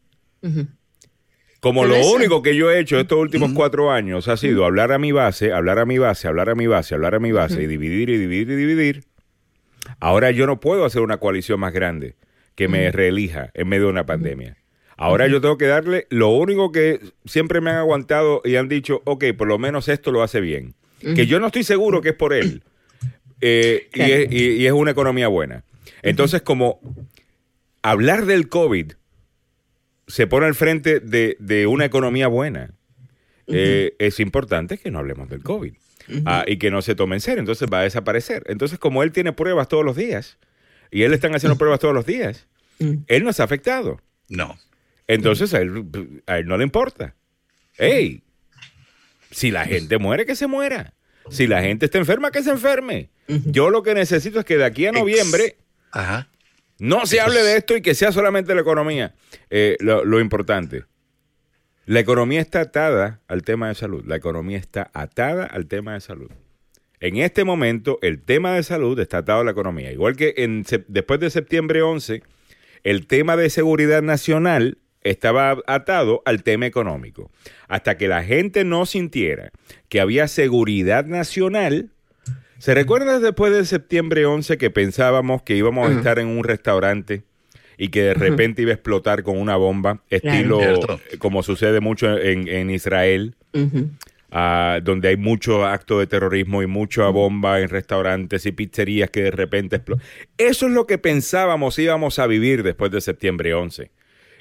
Como 1.65 1.83
lo 1.83 1.99
único 2.11 2.43
que 2.43 2.55
yo 2.55 2.69
he 2.69 2.79
hecho 2.79 2.99
estos 2.99 3.17
últimos 3.17 3.51
cuatro 3.53 3.91
años 3.91 4.27
ha 4.27 4.37
sido 4.37 4.65
hablar 4.65 4.91
a 4.91 4.99
mi 4.99 5.11
base, 5.11 5.51
hablar 5.51 5.79
a 5.79 5.85
mi 5.87 5.97
base, 5.97 6.27
hablar 6.27 6.49
a 6.51 6.53
mi 6.53 6.67
base, 6.67 6.93
hablar 6.93 7.15
a 7.15 7.19
mi 7.19 7.31
base, 7.31 7.63
y 7.63 7.65
dividir 7.65 8.11
y 8.11 8.19
dividir 8.19 8.51
y 8.51 8.55
dividir, 8.55 9.03
ahora 9.99 10.29
yo 10.29 10.45
no 10.45 10.59
puedo 10.59 10.85
hacer 10.85 11.01
una 11.01 11.17
coalición 11.17 11.59
más 11.59 11.73
grande 11.73 12.17
que 12.53 12.67
me 12.67 12.91
reelija 12.91 13.49
en 13.55 13.67
medio 13.67 13.85
de 13.85 13.89
una 13.93 14.05
pandemia. 14.05 14.57
Ahora 14.95 15.25
yo 15.25 15.41
tengo 15.41 15.57
que 15.57 15.65
darle 15.65 16.05
lo 16.11 16.29
único 16.29 16.71
que 16.71 16.99
siempre 17.25 17.61
me 17.61 17.71
han 17.71 17.77
aguantado 17.77 18.43
y 18.45 18.57
han 18.57 18.69
dicho, 18.69 19.01
ok, 19.05 19.25
por 19.35 19.47
lo 19.47 19.57
menos 19.57 19.89
esto 19.89 20.11
lo 20.11 20.21
hace 20.21 20.41
bien. 20.41 20.75
Que 20.99 21.25
yo 21.25 21.39
no 21.39 21.47
estoy 21.47 21.63
seguro 21.63 21.99
que 21.99 22.09
es 22.09 22.15
por 22.15 22.33
él. 22.33 22.61
Eh, 23.41 23.89
y, 24.29 24.67
es, 24.67 24.71
una 24.71 24.91
economía 24.91 25.29
buena. 25.29 25.63
Entonces, 26.03 26.43
como 26.43 26.79
hablar 27.81 28.27
del 28.27 28.49
COVID 28.49 28.91
se 30.07 30.27
pone 30.27 30.45
al 30.45 30.55
frente 30.55 30.99
de, 30.99 31.67
una 31.67 31.85
economía 31.85 32.27
buena. 32.27 32.71
Eh, 33.47 33.95
es 33.99 34.19
importante 34.19 34.77
que 34.77 34.89
no 34.89 34.99
hablemos 34.99 35.29
del 35.29 35.43
COVID 35.43 35.73
ah, 36.25 36.43
y 36.47 36.57
que 36.57 36.71
no 36.71 36.81
se 36.81 36.95
tome 36.95 37.15
en 37.15 37.21
serio, 37.21 37.39
entonces 37.39 37.67
va 37.71 37.81
a 37.81 37.83
desaparecer. 37.83 38.43
Entonces, 38.47 38.79
como 38.79 39.03
él 39.03 39.11
tiene 39.11 39.33
pruebas 39.33 39.67
todos 39.67 39.85
los 39.85 39.95
días 39.95 40.37
y 40.91 41.03
él 41.03 41.13
están 41.13 41.35
haciendo 41.35 41.57
pruebas 41.57 41.79
todos 41.79 41.93
los 41.93 42.05
días, 42.05 42.47
él 42.79 43.23
no 43.23 43.33
se 43.33 43.41
ha 43.41 43.45
afectado. 43.45 44.01
No. 44.29 44.57
Entonces 45.07 45.53
a 45.53 45.61
él, 45.61 46.23
a 46.25 46.39
él 46.39 46.47
no 46.47 46.57
le 46.57 46.63
importa. 46.63 47.15
¡Ey! 47.77 48.23
Si 49.29 49.51
la 49.51 49.65
gente 49.65 49.97
muere, 49.97 50.25
que 50.25 50.35
se 50.35 50.47
muera. 50.47 50.93
Si 51.29 51.45
la 51.47 51.61
gente 51.61 51.85
está 51.85 51.97
enferma, 51.97 52.31
que 52.31 52.41
se 52.41 52.51
enferme. 52.51 53.09
Yo 53.27 53.69
lo 53.69 53.83
que 53.83 53.93
necesito 53.93 54.39
es 54.39 54.45
que 54.45 54.57
de 54.57 54.65
aquí 54.65 54.85
a 54.85 54.91
noviembre 54.91 55.57
Ajá. 55.95 56.27
No 56.79 57.05
se 57.05 57.21
hable 57.21 57.41
de 57.41 57.57
esto 57.57 57.77
y 57.77 57.81
que 57.81 57.95
sea 57.95 58.11
solamente 58.11 58.53
la 58.53 58.61
economía. 58.61 59.15
Eh, 59.49 59.77
lo, 59.79 60.19
importante, 60.19 60.83
la 61.85 61.99
economía 61.99 62.41
está 62.41 62.61
atada 62.61 63.21
al 63.27 63.43
tema 63.43 63.69
de 63.69 63.75
salud. 63.75 64.03
La 64.05 64.15
economía 64.15 64.57
está 64.57 64.89
atada 64.93 65.45
al 65.45 65.67
tema 65.67 65.93
de 65.93 66.01
salud. 66.01 66.31
En 66.99 67.17
este 67.17 67.43
momento, 67.43 67.99
el 68.01 68.21
tema 68.21 68.55
de 68.55 68.63
salud 68.63 68.99
está 68.99 69.19
atado 69.19 69.41
a 69.41 69.43
la 69.43 69.51
economía. 69.51 69.91
Igual 69.91 70.15
que 70.15 70.33
en, 70.37 70.65
después 70.87 71.19
de 71.19 71.29
septiembre 71.29 71.81
11, 71.81 72.23
el 72.83 73.07
tema 73.07 73.37
de 73.37 73.49
seguridad 73.49 74.01
nacional 74.01 74.79
estaba 75.01 75.57
atado 75.67 76.23
al 76.25 76.43
tema 76.43 76.65
económico. 76.65 77.31
Hasta 77.67 77.97
que 77.97 78.07
la 78.07 78.23
gente 78.23 78.63
no 78.63 78.85
sintiera 78.85 79.51
que 79.87 80.01
había 80.01 80.27
seguridad 80.27 81.05
nacional, 81.05 81.91
¿Se 82.65 82.73
recuerda 82.73 83.19
después 83.19 83.53
de 83.53 83.63
septiembre 83.63 84.25
11 84.25 84.57
que 84.57 84.71
pensábamos 84.71 85.43
que 85.43 85.55
íbamos 85.55 85.87
a 85.87 85.93
estar 85.93 86.17
en 86.17 86.25
un 86.25 86.43
restaurante 86.43 87.21
y 87.77 87.89
que 87.89 88.01
de 88.01 88.15
repente 88.15 88.63
iba 88.63 88.71
a 88.71 88.73
explotar 88.73 89.21
con 89.21 89.37
una 89.37 89.55
bomba, 89.55 90.01
estilo 90.09 90.59
como 91.19 91.43
sucede 91.43 91.79
mucho 91.79 92.17
en, 92.17 92.71
Israel? 92.71 93.35
Ah, 94.31 94.79
donde 94.81 95.09
hay 95.09 95.15
mucho 95.15 95.63
acto 95.63 95.99
de 95.99 96.07
terrorismo 96.07 96.63
y 96.63 96.65
mucha 96.65 97.07
bomba 97.09 97.61
en 97.61 97.69
restaurantes 97.69 98.47
y 98.47 98.51
pizzerías 98.51 99.11
que 99.11 99.21
de 99.21 99.31
repente 99.31 99.75
explotan. 99.75 100.03
Eso 100.39 100.65
es 100.65 100.71
lo 100.71 100.87
que 100.87 100.97
pensábamos 100.97 101.77
íbamos 101.77 102.17
a 102.17 102.25
vivir 102.25 102.63
después 102.63 102.89
de 102.89 102.99
septiembre 102.99 103.53
11. 103.53 103.91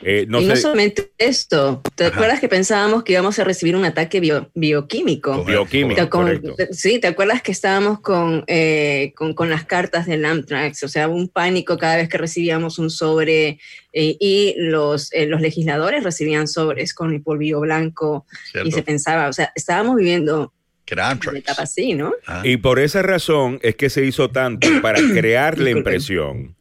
Eh, 0.03 0.27
no 0.29 0.41
y 0.41 0.47
no 0.47 0.57
solamente 0.57 1.13
esto, 1.19 1.83
¿te 1.95 2.07
acuerdas 2.07 2.41
que 2.41 2.49
pensábamos 2.49 3.05
que 3.05 3.13
íbamos 3.13 3.39
a 3.39 3.45
recibir 3.45 3.77
un 3.77 3.85
ataque 3.85 4.21
bioquímico? 4.55 5.45
Bioquímico, 5.45 6.27
Sí, 6.73 6.99
¿te 6.99 7.07
acuerdas 7.07 7.43
que 7.43 7.53
estábamos 7.53 8.01
eh, 8.47 9.13
con, 9.17 9.35
con, 9.35 9.49
las 9.49 9.65
cartas 9.65 10.07
del 10.07 10.25
Amtrax? 10.25 10.83
O 10.83 10.89
sea, 10.89 11.09
un 11.09 11.29
pánico 11.29 11.79
cada 11.79 11.97
vez 11.97 12.09
que 12.09 12.19
recibíamos 12.19 12.79
un 12.79 12.91
sobre 12.91 13.59
eh, 13.93 14.17
y 14.21 14.55
los, 14.59 15.11
los 15.27 15.41
legisladores 15.41 16.03
recibían 16.05 16.49
sobres 16.49 16.93
con 16.93 17.15
el 17.15 17.23
polvillo 17.23 17.61
blanco 17.61 18.27
y 18.65 18.73
se 18.73 18.83
pensaba, 18.83 19.29
o 19.29 19.33
sea, 19.33 19.53
estábamos 19.55 19.97
viviendo 19.97 20.53
Que 20.85 20.95
era 20.95 21.11
Amtrak. 21.11 21.45
así, 21.59 21.95
¿no? 21.95 22.13
Ah. 22.27 22.43
Y 22.45 22.59
por 22.59 22.79
esa 22.79 23.03
razón 23.03 23.59
es 23.63 23.77
que 23.77 23.89
se 23.89 24.05
hizo 24.05 24.31
tanto 24.31 24.69
para 24.83 24.99
crear 25.15 25.59
la 25.59 25.71
impresión 25.71 26.57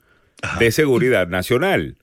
de 0.60 0.72
seguridad 0.72 1.28
nacional. 1.28 1.98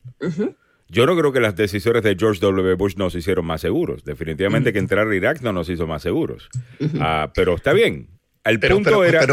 Yo 0.90 1.06
no 1.06 1.16
creo 1.16 1.32
que 1.32 1.40
las 1.40 1.54
decisiones 1.54 2.02
de 2.02 2.16
George 2.18 2.40
W. 2.40 2.74
Bush 2.74 2.96
nos 2.96 3.14
hicieron 3.14 3.46
más 3.46 3.60
seguros. 3.60 4.04
Definitivamente 4.04 4.72
que 4.72 4.80
entrar 4.80 5.06
a 5.06 5.14
Irak 5.14 5.40
no 5.40 5.52
nos 5.52 5.68
hizo 5.68 5.86
más 5.86 6.02
seguros. 6.02 6.48
Ah, 6.98 7.30
pero 7.34 7.54
está 7.54 7.72
bien. 7.72 8.08
El 8.44 8.58
punto 8.58 9.04
era, 9.04 9.26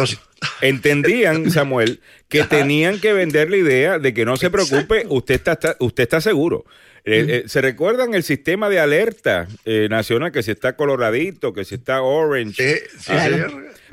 entendían, 0.61 1.49
Samuel, 1.51 2.01
que 2.27 2.43
tenían 2.43 2.99
que 2.99 3.13
vender 3.13 3.49
la 3.49 3.57
idea 3.57 3.99
de 3.99 4.13
que 4.13 4.25
no 4.25 4.37
se 4.37 4.49
preocupe, 4.49 5.05
usted 5.07 5.35
está, 5.35 5.77
usted 5.79 6.03
está 6.03 6.21
seguro. 6.21 6.65
Eh, 7.05 7.25
eh, 7.29 7.43
¿Se 7.47 7.61
recuerdan 7.61 8.13
el 8.13 8.23
sistema 8.23 8.67
de 8.67 8.81
alerta 8.81 9.47
eh, 9.63 9.87
nacional 9.89 10.33
que 10.33 10.43
si 10.43 10.51
está 10.51 10.75
coloradito, 10.75 11.53
que 11.53 11.63
si 11.63 11.75
está 11.75 12.01
orange? 12.01 12.83
Sí, 12.99 13.13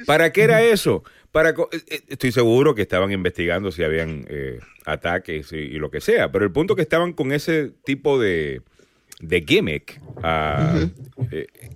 ¿Para 0.05 0.33
qué 0.33 0.43
era 0.43 0.63
eso? 0.65 1.05
Para, 1.35 1.53
estoy 2.09 2.31
seguro 2.31 2.77
que 2.77 2.83
estaban 2.83 3.11
investigando 3.11 3.73
si 3.73 3.83
habían 3.83 4.25
ataques 4.85 5.53
y, 5.53 5.79
lo 5.81 5.91
que 5.91 6.01
sea, 6.01 6.31
pero 6.31 6.45
el 6.45 6.53
punto 6.53 6.77
que 6.77 6.83
estaban 6.83 7.13
con 7.13 7.33
ese 7.33 7.73
tipo 7.85 8.21
de, 8.21 8.63
de 9.19 9.45
gimmick 9.45 10.01
ah, 10.23 10.87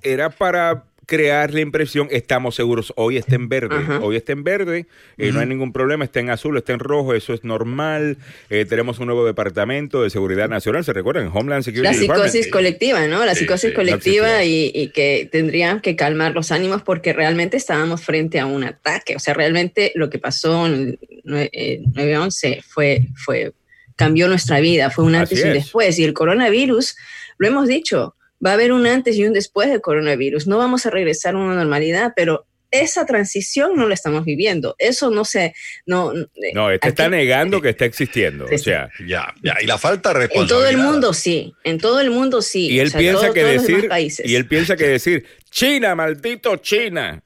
era 0.04 0.30
para 0.30 0.84
crear 1.08 1.54
la 1.54 1.60
impresión, 1.60 2.06
estamos 2.10 2.54
seguros, 2.54 2.92
hoy 2.94 3.16
está 3.16 3.34
en 3.34 3.48
verde, 3.48 3.76
hoy 4.02 4.16
está 4.16 4.32
en 4.32 4.44
verde, 4.44 4.86
eh, 5.16 5.32
no 5.32 5.40
hay 5.40 5.46
ningún 5.46 5.72
problema, 5.72 6.04
está 6.04 6.20
en 6.20 6.28
azul, 6.28 6.58
está 6.58 6.74
en 6.74 6.80
rojo, 6.80 7.14
eso 7.14 7.32
es 7.32 7.44
normal, 7.44 8.18
eh, 8.50 8.66
tenemos 8.66 8.98
un 8.98 9.06
nuevo 9.06 9.24
departamento 9.24 10.02
de 10.02 10.10
seguridad 10.10 10.50
nacional, 10.50 10.84
¿se 10.84 10.92
recuerdan? 10.92 11.30
Homeland 11.32 11.64
Security. 11.64 11.94
La 11.94 11.98
psicosis 11.98 12.50
colectiva, 12.50 13.06
¿no? 13.06 13.24
La 13.24 13.34
psicosis 13.34 13.72
colectiva 13.72 14.44
y, 14.44 14.90
que 14.92 15.26
tendrían 15.32 15.80
que 15.80 15.96
calmar 15.96 16.34
los 16.34 16.52
ánimos 16.52 16.82
porque 16.82 17.14
realmente 17.14 17.56
estábamos 17.56 18.02
frente 18.02 18.38
a 18.38 18.44
un 18.44 18.64
ataque, 18.64 19.16
o 19.16 19.18
sea, 19.18 19.32
realmente 19.32 19.92
lo 19.94 20.10
que 20.10 20.18
pasó 20.18 20.66
en 20.66 20.98
el 21.24 21.50
9-11 21.94 22.32
eh, 22.42 22.62
fue, 22.68 23.06
fue, 23.14 23.54
cambió 23.96 24.28
nuestra 24.28 24.60
vida, 24.60 24.90
fue 24.90 25.06
un 25.06 25.14
antes 25.14 25.42
y 25.42 25.42
un 25.42 25.54
después, 25.54 25.98
y 25.98 26.04
el 26.04 26.12
coronavirus, 26.12 26.96
lo 27.38 27.48
hemos 27.48 27.66
dicho, 27.66 28.14
va 28.44 28.51
a 28.51 28.55
haber 28.55 28.72
un 28.72 28.87
antes 28.87 29.16
y 29.16 29.24
un 29.24 29.33
después 29.33 29.68
del 29.70 29.81
coronavirus. 29.81 30.46
No 30.46 30.59
vamos 30.59 30.87
a 30.87 30.90
regresar 30.90 31.35
a 31.35 31.38
una 31.38 31.55
normalidad, 31.55 32.12
pero 32.14 32.46
esa 32.70 33.07
transición 33.07 33.77
no 33.77 33.88
la 33.88 33.94
estamos 33.94 34.24
viviendo. 34.24 34.74
Eso 34.79 35.11
no 35.11 35.24
se... 35.24 35.55
No, 35.87 36.12
no 36.53 36.70
este 36.70 36.88
está 36.88 37.09
negando 37.09 37.62
que 37.62 37.70
está 37.70 37.85
existiendo. 37.85 38.44
o 38.44 38.59
sea, 38.59 38.90
ya, 39.07 39.35
ya. 39.42 39.57
Y 39.61 39.66
la 39.66 39.79
falta 39.79 40.12
de 40.12 40.20
responsabilidad. 40.20 40.70
En 40.70 40.77
todo 40.77 40.83
el 40.83 40.92
mundo 40.92 41.12
sí. 41.14 41.55
En 41.64 41.79
todo 41.79 42.01
el 42.01 42.11
mundo 42.11 42.42
sí. 42.42 42.68
Y 42.68 42.81
él 42.81 42.92
piensa 42.92 43.33
que 43.33 43.44
decir... 43.44 43.88
Y 44.24 44.35
él 44.35 44.46
piensa 44.46 44.77
que 44.77 44.87
decir, 44.87 45.24
China, 45.51 45.94
maldito 45.94 46.57
China. 46.57 47.22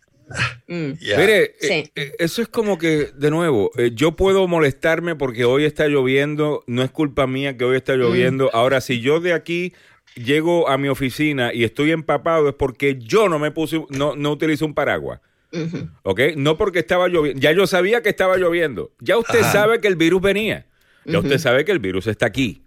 Mm. 0.67 0.93
Mire, 1.01 1.55
eh, 1.61 1.91
eh, 1.95 2.13
eso 2.19 2.43
es 2.43 2.49
como 2.49 2.79
que, 2.79 3.11
de 3.15 3.31
nuevo, 3.31 3.71
eh, 3.77 3.91
yo 3.95 4.13
puedo 4.13 4.47
molestarme 4.49 5.15
porque 5.17 5.45
hoy 5.45 5.65
está 5.65 5.89
lloviendo, 5.89 6.65
no 6.67 6.83
es 6.83 6.91
culpa 6.91 7.27
mía 7.27 7.57
que 7.57 7.65
hoy 7.65 7.77
está 7.77 7.95
lloviendo. 7.95 8.47
Mm. 8.47 8.51
Ahora, 8.57 8.81
si 8.81 9.01
yo 9.01 9.21
de 9.21 9.33
aquí 9.35 9.75
llego 10.15 10.69
a 10.69 10.79
mi 10.79 10.89
oficina 10.89 11.53
y 11.53 11.65
estoy 11.65 11.93
empapado 11.93 12.49
es 12.49 12.55
porque 12.55 12.99
yo 12.99 13.29
no 13.29 13.39
me 13.39 13.51
puse, 13.51 13.85
no, 13.91 14.17
no 14.17 14.33
utilizo 14.33 14.67
un 14.67 14.75
paraguas. 14.75 15.21
¿Ok? 16.03 16.21
No 16.37 16.57
porque 16.57 16.79
estaba 16.79 17.09
lloviendo. 17.09 17.41
Ya 17.41 17.53
yo 17.53 17.67
sabía 17.67 18.03
que 18.03 18.09
estaba 18.09 18.37
lloviendo. 18.37 18.93
Ya 19.01 19.19
usted 19.19 19.43
sabe 19.43 19.81
que 19.81 19.89
el 19.89 19.97
virus 19.97 20.23
venía. 20.23 20.67
Ya 21.05 21.19
usted 21.19 21.39
sabe 21.39 21.65
que 21.65 21.73
el 21.73 21.79
virus 21.79 22.07
está 22.07 22.27
aquí. 22.27 22.63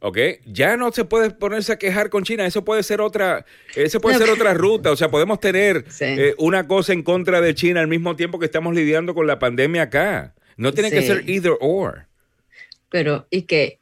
¿Ok? 0.00 0.18
Ya 0.46 0.76
no 0.76 0.92
se 0.92 1.04
puede 1.04 1.30
ponerse 1.30 1.72
a 1.72 1.78
quejar 1.78 2.10
con 2.10 2.24
China. 2.24 2.46
Eso 2.46 2.64
puede 2.64 2.82
ser 2.82 3.00
otra, 3.00 3.44
eso 3.74 4.00
puede 4.00 4.18
ser 4.18 4.30
otra 4.30 4.54
ruta. 4.54 4.90
O 4.90 4.96
sea, 4.96 5.10
podemos 5.10 5.40
tener 5.40 5.84
eh, 6.00 6.34
una 6.38 6.66
cosa 6.66 6.92
en 6.92 7.02
contra 7.02 7.40
de 7.40 7.54
China 7.54 7.80
al 7.80 7.88
mismo 7.88 8.16
tiempo 8.16 8.38
que 8.38 8.46
estamos 8.46 8.74
lidiando 8.74 9.14
con 9.14 9.26
la 9.26 9.38
pandemia 9.38 9.82
acá. 9.82 10.34
No 10.56 10.72
tiene 10.72 10.90
que 10.90 11.02
ser 11.02 11.28
either 11.28 11.54
or. 11.60 12.06
Pero, 12.90 13.26
¿y 13.30 13.42
qué? 13.42 13.78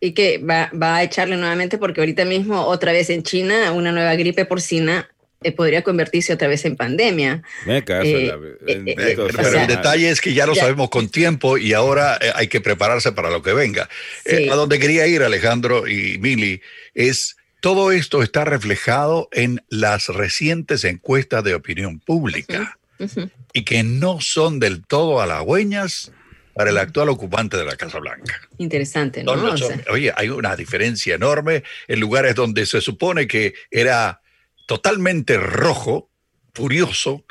Y 0.00 0.12
que 0.12 0.38
va, 0.38 0.70
va, 0.80 0.96
a 0.96 1.02
echarle 1.02 1.36
nuevamente 1.36 1.78
porque 1.78 2.00
ahorita 2.00 2.24
mismo 2.24 2.62
otra 2.66 2.92
vez 2.92 3.10
en 3.10 3.22
China 3.22 3.72
una 3.72 3.92
nueva 3.92 4.14
gripe 4.14 4.44
porcina 4.44 5.08
eh, 5.42 5.52
podría 5.52 5.82
convertirse 5.82 6.32
otra 6.32 6.48
vez 6.48 6.64
en 6.64 6.76
pandemia. 6.76 7.42
Eh, 7.66 7.84
eh, 7.86 9.16
pero 9.16 9.60
el 9.60 9.66
detalle 9.66 10.08
es 10.08 10.20
que 10.20 10.32
ya 10.32 10.46
lo 10.46 10.54
sabemos 10.54 10.88
con 10.88 11.08
tiempo 11.10 11.58
y 11.58 11.74
ahora 11.74 12.18
hay 12.34 12.48
que 12.48 12.60
prepararse 12.60 13.12
para 13.12 13.30
lo 13.30 13.42
que 13.42 13.52
venga. 13.52 13.88
a 14.50 14.54
donde 14.54 14.78
quería 14.78 15.06
ir 15.06 15.22
Alejandro 15.22 15.86
y 15.86 16.18
Mili 16.18 16.62
es 16.94 17.36
todo 17.60 17.92
esto 17.92 18.22
está 18.22 18.44
reflejado 18.44 19.28
en 19.30 19.62
las 19.68 20.08
recientes 20.08 20.84
encuestas 20.84 21.44
de 21.44 21.54
opinión 21.54 22.00
pública 22.00 22.78
y 23.52 23.62
que 23.64 23.82
no 23.82 24.20
son 24.20 24.58
del 24.58 24.86
todo 24.86 25.20
halagüeñas 25.20 26.12
para 26.56 26.70
el 26.70 26.78
actual 26.78 27.10
ocupante 27.10 27.58
de 27.58 27.66
la 27.66 27.76
Casa 27.76 27.98
Blanca. 27.98 28.40
Interesante, 28.56 29.22
¿no? 29.22 29.34
oye, 29.90 30.10
hay 30.16 30.30
una 30.30 30.56
diferencia 30.56 31.14
enorme 31.14 31.62
en 31.86 32.00
lugares 32.00 32.34
donde 32.34 32.64
se 32.64 32.80
supone 32.80 33.26
que 33.26 33.52
era 33.70 34.22
totalmente 34.66 35.36
rojo, 35.36 36.08
furioso. 36.54 37.24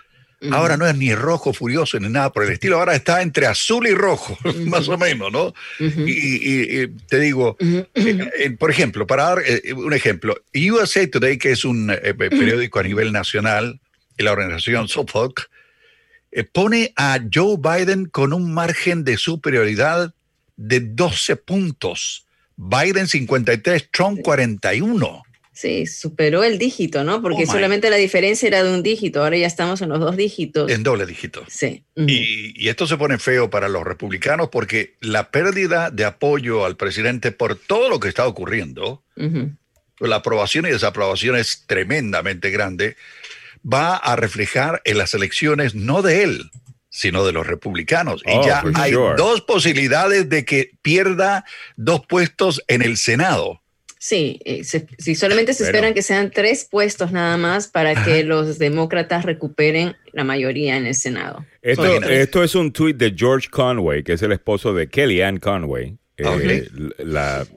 Ahora 0.52 0.78
no 0.78 0.86
es 0.86 0.96
ni 0.96 1.16
rojo, 1.16 1.54
furioso, 1.54 2.00
ni 2.00 2.08
nada 2.08 2.32
por 2.32 2.44
el 2.44 2.52
estilo. 2.52 2.78
Ahora 2.78 2.94
está 2.94 3.24
entre 3.24 3.48
azul 3.48 3.88
y 3.88 3.96
rojo, 3.96 4.38
más 4.68 4.88
o 4.90 4.98
menos, 4.98 5.32
¿no? 5.32 5.56
y, 5.80 6.88
te 6.88 7.20
digo, 7.20 7.58
eh, 7.60 7.88
eh, 7.96 8.52
por 8.52 8.70
ejemplo, 8.70 9.08
para 9.08 9.24
dar 9.24 9.40
eh, 9.44 9.74
un 9.74 9.94
ejemplo, 9.94 10.40
USA 10.54 11.10
Today, 11.10 11.40
que 11.40 11.52
es 11.52 11.66
un 11.66 11.88
periódico 12.16 12.78
a 12.78 12.84
nivel 12.84 13.12
nacional, 13.12 13.80
y 14.18 14.24
la 14.24 14.32
organización 14.32 14.86
eh, 14.86 14.88
pone 16.44 16.94
a 16.96 17.20
Joe 17.34 17.58
Biden 17.58 18.06
con 18.06 18.34
un 18.34 18.54
margen 18.54 19.04
de 19.04 19.18
superioridad 19.18 20.14
de 20.58 20.80
12 20.82 21.36
puntos. 21.38 22.26
Biden 22.58 23.08
53, 23.08 23.90
Trump 23.92 24.22
41. 24.22 25.24
Sí, 25.56 25.88
superó 25.88 26.44
el 26.44 26.58
dígito, 26.58 27.06
¿no? 27.06 27.22
Porque 27.22 27.44
oh 27.44 27.52
solamente 27.52 27.90
la 27.90 27.96
diferencia 27.96 28.46
era 28.48 28.62
de 28.62 28.74
un 28.74 28.84
dígito, 28.84 29.24
ahora 29.24 29.38
ya 29.38 29.48
estamos 29.48 29.82
en 29.82 29.88
los 29.88 30.02
dos 30.02 30.18
dígitos. 30.18 30.70
En 30.70 30.84
doble 30.84 31.06
dígito. 31.06 31.46
Sí. 31.48 31.86
y, 31.96 32.68
esto 32.68 32.86
se 32.86 32.98
pone 32.98 33.18
feo 33.18 33.50
para 33.50 33.70
los 33.70 33.86
republicanos 33.86 34.50
porque 34.50 34.96
la 35.00 35.32
pérdida 35.32 35.92
de 35.92 36.04
apoyo 36.04 36.66
al 36.66 36.76
presidente 36.76 37.32
por 37.32 37.56
todo 37.56 37.88
lo 37.88 38.02
que 38.02 38.10
está 38.10 38.28
ocurriendo, 38.28 39.02
la 40.00 40.18
aprobación 40.18 40.66
y 40.66 40.72
desaprobación 40.72 41.38
es 41.38 41.64
tremendamente 41.66 42.50
grande, 42.50 42.98
va 43.66 43.96
a 43.96 44.16
reflejar 44.16 44.82
en 44.86 44.98
las 44.98 45.14
elecciones 45.14 45.76
no 45.76 46.02
de 46.02 46.24
él, 46.24 46.52
sino 46.90 47.26
de 47.26 47.34
los 47.34 47.46
republicanos. 47.48 48.22
y 48.26 48.32
oh, 48.32 48.46
ya 48.46 48.64
hay 48.76 48.92
dos 48.92 49.42
posibilidades 49.42 50.30
de 50.30 50.46
que 50.46 50.72
pierda 50.82 51.46
dos 51.76 52.06
puestos 52.06 52.64
en 52.68 52.82
el 52.82 52.98
Senado. 52.98 53.62
Sí, 53.98 54.40
eh, 54.46 54.64
si 54.64 55.16
solamente 55.16 55.56
se 55.56 55.64
esperan 55.64 55.96
que 55.96 56.04
sean 56.04 56.30
tres 56.30 56.68
puestos 56.70 57.12
nada 57.12 57.38
más 57.38 57.68
para 57.68 58.06
que 58.06 58.24
los 58.24 58.60
demócratas 58.60 59.26
recuperen 59.26 59.96
la 60.14 60.24
mayoría 60.24 60.78
en 60.78 60.86
el 60.86 60.94
Senado. 60.94 61.44
Esto, 61.64 62.44
es 62.44 62.54
un 62.54 62.72
tuit 62.72 62.98
de 62.98 63.16
George 63.18 63.50
Conway, 63.50 64.04
que 64.04 64.14
es 64.14 64.22
el 64.22 64.32
esposo 64.32 64.76
de 64.76 64.88
Kellyanne 64.88 65.40
Conway, 65.40 65.98
eh, 66.18 66.68
la, 67.00 67.48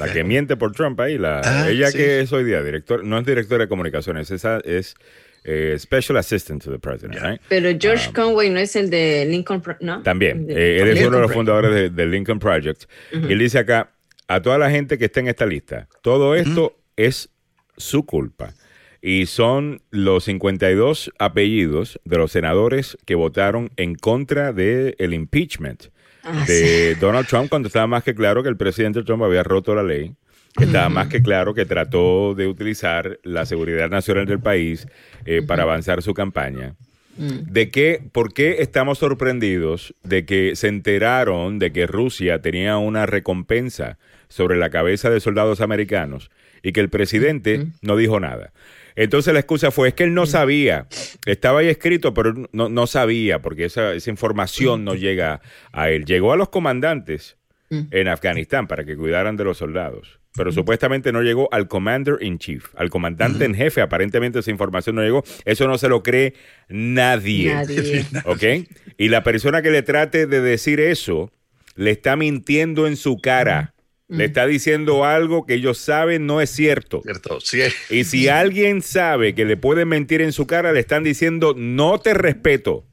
la 0.00 0.12
que 0.12 0.24
miente 0.24 0.56
por 0.56 0.72
Trump 0.72 0.98
ahí, 0.98 1.16
la, 1.16 1.42
ah, 1.44 1.70
ella 1.70 1.92
que 1.92 2.20
es 2.20 2.32
hoy 2.32 2.42
día 2.42 2.60
director, 2.62 3.04
no 3.04 3.16
es 3.16 3.24
directora 3.24 3.64
de 3.64 3.68
comunicaciones, 3.68 4.32
esa 4.32 4.58
es 4.64 4.96
eh, 5.44 5.76
Special 5.78 6.18
Assistant 6.18 6.62
to 6.64 6.70
the 6.70 6.78
President. 6.78 7.40
Pero 7.48 7.70
George 7.78 8.08
um, 8.08 8.14
Conway 8.14 8.50
no 8.50 8.58
es 8.58 8.76
el 8.76 8.90
de 8.90 9.24
Lincoln, 9.26 9.62
¿no? 9.80 10.02
También, 10.02 10.46
eh, 10.48 10.80
él 10.82 10.88
es 10.88 11.06
uno 11.06 11.16
de 11.16 11.22
los 11.22 11.32
fundadores 11.32 11.94
del 11.94 12.10
Lincoln 12.10 12.38
Project. 12.38 12.84
Y 13.12 13.32
él 13.32 13.38
dice 13.38 13.58
acá, 13.58 13.92
a 14.26 14.42
toda 14.42 14.58
la 14.58 14.70
gente 14.70 14.98
que 14.98 15.06
está 15.06 15.20
en 15.20 15.28
esta 15.28 15.46
lista, 15.46 15.88
todo 16.02 16.34
esto 16.34 16.76
es 16.96 17.30
su 17.76 18.04
culpa. 18.04 18.54
Y 19.00 19.26
son 19.26 19.80
los 19.90 20.24
52 20.24 21.12
apellidos 21.18 22.00
de 22.04 22.18
los 22.18 22.32
senadores 22.32 22.98
que 23.06 23.14
votaron 23.14 23.70
en 23.76 23.94
contra 23.94 24.52
del 24.52 24.96
el 24.98 25.14
impeachment 25.14 25.84
ah, 26.24 26.44
de 26.46 26.96
Donald 26.96 27.28
Trump 27.28 27.48
cuando 27.48 27.68
estaba 27.68 27.86
más 27.86 28.02
que 28.02 28.14
claro 28.14 28.42
que 28.42 28.48
el 28.48 28.56
presidente 28.56 29.04
Trump 29.04 29.22
había 29.22 29.44
roto 29.44 29.74
la 29.74 29.84
ley 29.84 30.16
estaba 30.64 30.88
más 30.88 31.08
que 31.08 31.22
claro 31.22 31.54
que 31.54 31.64
trató 31.64 32.34
de 32.34 32.46
utilizar 32.46 33.18
la 33.22 33.46
seguridad 33.46 33.88
nacional 33.90 34.26
del 34.26 34.40
país 34.40 34.86
eh, 35.24 35.42
para 35.46 35.62
avanzar 35.62 36.02
su 36.02 36.14
campaña. 36.14 36.74
Mm. 37.16 37.50
¿De 37.50 37.70
qué, 37.70 38.00
por 38.12 38.32
qué 38.32 38.56
estamos 38.60 38.98
sorprendidos 38.98 39.94
de 40.04 40.24
que 40.24 40.54
se 40.56 40.68
enteraron 40.68 41.58
de 41.58 41.72
que 41.72 41.86
Rusia 41.86 42.40
tenía 42.40 42.78
una 42.78 43.06
recompensa 43.06 43.98
sobre 44.28 44.56
la 44.56 44.70
cabeza 44.70 45.10
de 45.10 45.20
soldados 45.20 45.60
americanos 45.60 46.30
y 46.62 46.72
que 46.72 46.80
el 46.80 46.90
presidente 46.90 47.66
no 47.82 47.96
dijo 47.96 48.20
nada? 48.20 48.52
Entonces 48.94 49.32
la 49.32 49.40
excusa 49.40 49.70
fue, 49.70 49.88
es 49.88 49.94
que 49.94 50.04
él 50.04 50.14
no 50.14 50.26
sabía, 50.26 50.88
estaba 51.24 51.60
ahí 51.60 51.68
escrito, 51.68 52.14
pero 52.14 52.34
no, 52.52 52.86
sabía, 52.88 53.40
porque 53.40 53.64
esa, 53.64 53.94
esa, 53.94 54.10
información 54.10 54.84
no 54.84 54.96
llega 54.96 55.40
a 55.70 55.90
él. 55.90 56.04
Llegó 56.04 56.32
a 56.32 56.36
los 56.36 56.48
comandantes 56.48 57.36
en 57.70 58.08
Afganistán 58.08 58.66
para 58.66 58.84
que 58.84 58.96
cuidaran 58.96 59.36
de 59.36 59.44
los 59.44 59.58
soldados 59.58 60.18
pero 60.38 60.52
supuestamente 60.52 61.10
no 61.10 61.20
llegó 61.20 61.52
al 61.52 61.66
commander 61.66 62.18
in 62.20 62.38
chief, 62.38 62.66
al 62.76 62.90
comandante 62.90 63.44
en 63.44 63.56
jefe. 63.56 63.80
Aparentemente 63.80 64.38
esa 64.38 64.52
información 64.52 64.94
no 64.94 65.02
llegó. 65.02 65.24
Eso 65.44 65.66
no 65.66 65.78
se 65.78 65.88
lo 65.88 66.04
cree 66.04 66.34
nadie. 66.68 67.52
Nadie. 67.52 68.06
¿Ok? 68.24 68.68
Y 68.96 69.08
la 69.08 69.24
persona 69.24 69.62
que 69.62 69.72
le 69.72 69.82
trate 69.82 70.28
de 70.28 70.40
decir 70.40 70.78
eso 70.78 71.32
le 71.74 71.90
está 71.90 72.14
mintiendo 72.14 72.86
en 72.86 72.96
su 72.96 73.18
cara. 73.18 73.74
Le 74.06 74.26
está 74.26 74.46
diciendo 74.46 75.04
algo 75.04 75.44
que 75.44 75.54
ellos 75.54 75.76
saben 75.76 76.24
no 76.24 76.40
es 76.40 76.50
cierto. 76.50 77.02
Cierto, 77.02 77.40
sí. 77.40 77.60
Y 77.90 78.04
si 78.04 78.28
alguien 78.28 78.80
sabe 78.80 79.34
que 79.34 79.44
le 79.44 79.56
pueden 79.56 79.88
mentir 79.88 80.22
en 80.22 80.32
su 80.32 80.46
cara, 80.46 80.72
le 80.72 80.80
están 80.80 81.02
diciendo 81.02 81.52
no 81.56 81.98
te 81.98 82.14
respeto. 82.14 82.86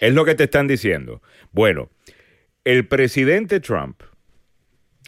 Es 0.00 0.12
lo 0.12 0.26
que 0.26 0.34
te 0.34 0.44
están 0.44 0.68
diciendo. 0.68 1.22
Bueno, 1.50 1.88
el 2.64 2.86
presidente 2.86 3.58
Trump 3.60 4.02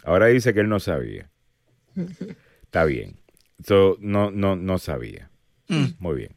ahora 0.03 0.27
dice 0.27 0.53
que 0.53 0.59
él 0.61 0.69
no 0.69 0.79
sabía. 0.79 1.29
Está 2.63 2.85
bien. 2.85 3.19
So, 3.65 3.97
no, 3.99 4.31
no, 4.31 4.55
no 4.55 4.77
sabía. 4.77 5.29
Muy 5.99 6.15
bien. 6.15 6.35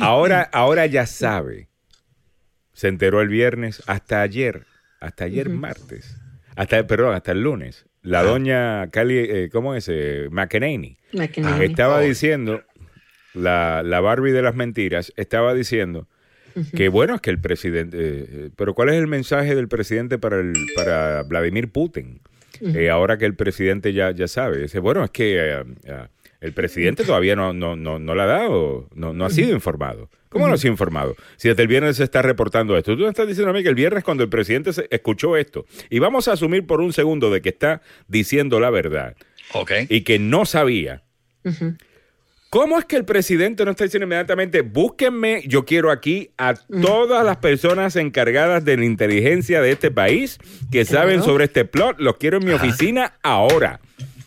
Ahora, 0.00 0.42
ahora 0.52 0.86
ya 0.86 1.06
sabe. 1.06 1.68
Se 2.72 2.88
enteró 2.88 3.20
el 3.20 3.28
viernes, 3.28 3.82
hasta 3.86 4.22
ayer, 4.22 4.64
hasta 5.00 5.24
ayer 5.24 5.48
martes, 5.50 6.16
hasta, 6.56 6.86
perdón, 6.86 7.14
hasta 7.14 7.32
el 7.32 7.42
lunes. 7.42 7.86
La 8.02 8.22
doña 8.22 8.88
Cali, 8.90 9.18
eh, 9.18 9.48
¿cómo 9.52 9.74
es? 9.74 9.86
Eh, 9.90 10.28
McEnany. 10.30 10.96
McEnany. 11.12 11.64
Estaba 11.64 11.98
Oh. 11.98 12.00
diciendo, 12.00 12.62
la, 13.34 13.82
la 13.84 14.00
Barbie 14.00 14.32
de 14.32 14.42
las 14.42 14.54
mentiras, 14.54 15.12
estaba 15.16 15.52
diciendo 15.52 16.08
que 16.74 16.88
bueno, 16.88 17.14
es 17.16 17.20
que 17.20 17.30
el 17.30 17.40
presidente, 17.40 17.96
eh, 18.00 18.50
pero 18.56 18.74
¿cuál 18.74 18.88
es 18.88 18.94
el 18.96 19.06
mensaje 19.06 19.54
del 19.54 19.68
presidente 19.68 20.18
para, 20.18 20.40
el, 20.40 20.52
para 20.74 21.22
Vladimir 21.24 21.70
Putin? 21.70 22.20
Eh, 22.62 22.90
ahora 22.90 23.16
que 23.18 23.24
el 23.26 23.34
presidente 23.34 23.92
ya, 23.92 24.10
ya 24.10 24.28
sabe, 24.28 24.58
dice, 24.58 24.78
bueno, 24.80 25.02
es 25.04 25.10
que 25.10 25.36
eh, 25.38 25.64
eh, 25.84 26.06
el 26.40 26.52
presidente 26.52 27.04
todavía 27.04 27.34
no, 27.36 27.52
no, 27.52 27.76
no, 27.76 27.98
no 27.98 28.14
le 28.14 28.22
ha 28.22 28.26
dado, 28.26 28.88
no, 28.94 29.12
no 29.12 29.24
ha 29.24 29.30
sido 29.30 29.50
informado. 29.52 30.08
¿Cómo 30.28 30.46
no 30.46 30.54
ha 30.54 30.58
sido 30.58 30.70
informado? 30.72 31.16
Si 31.36 31.48
desde 31.48 31.62
el 31.62 31.68
viernes 31.68 31.96
se 31.96 32.04
está 32.04 32.22
reportando 32.22 32.76
esto. 32.78 32.96
Tú 32.96 33.02
me 33.02 33.08
estás 33.08 33.26
diciendo 33.26 33.50
a 33.50 33.52
mí 33.52 33.62
que 33.64 33.68
el 33.68 33.74
viernes 33.74 34.04
cuando 34.04 34.22
el 34.22 34.28
presidente 34.30 34.72
se- 34.72 34.86
escuchó 34.90 35.36
esto, 35.36 35.66
y 35.90 35.98
vamos 35.98 36.28
a 36.28 36.32
asumir 36.32 36.66
por 36.66 36.80
un 36.80 36.92
segundo 36.92 37.30
de 37.32 37.40
que 37.42 37.48
está 37.48 37.82
diciendo 38.06 38.60
la 38.60 38.70
verdad, 38.70 39.16
Ok. 39.54 39.72
y 39.88 40.02
que 40.02 40.18
no 40.20 40.44
sabía. 40.44 41.02
¿Cómo 42.50 42.80
es 42.80 42.84
que 42.84 42.96
el 42.96 43.04
presidente 43.04 43.64
no 43.64 43.70
está 43.70 43.84
diciendo 43.84 44.06
inmediatamente, 44.06 44.62
búsquenme, 44.62 45.44
yo 45.46 45.64
quiero 45.64 45.92
aquí 45.92 46.30
a 46.36 46.54
todas 46.54 47.24
las 47.24 47.36
personas 47.36 47.94
encargadas 47.94 48.64
de 48.64 48.76
la 48.76 48.84
inteligencia 48.84 49.60
de 49.60 49.70
este 49.70 49.92
país 49.92 50.38
que 50.72 50.84
saben 50.84 51.22
sobre 51.22 51.44
este 51.44 51.64
plot, 51.64 52.00
los 52.00 52.16
quiero 52.16 52.38
en 52.38 52.46
mi 52.46 52.50
oficina 52.50 53.14
ahora. 53.22 53.80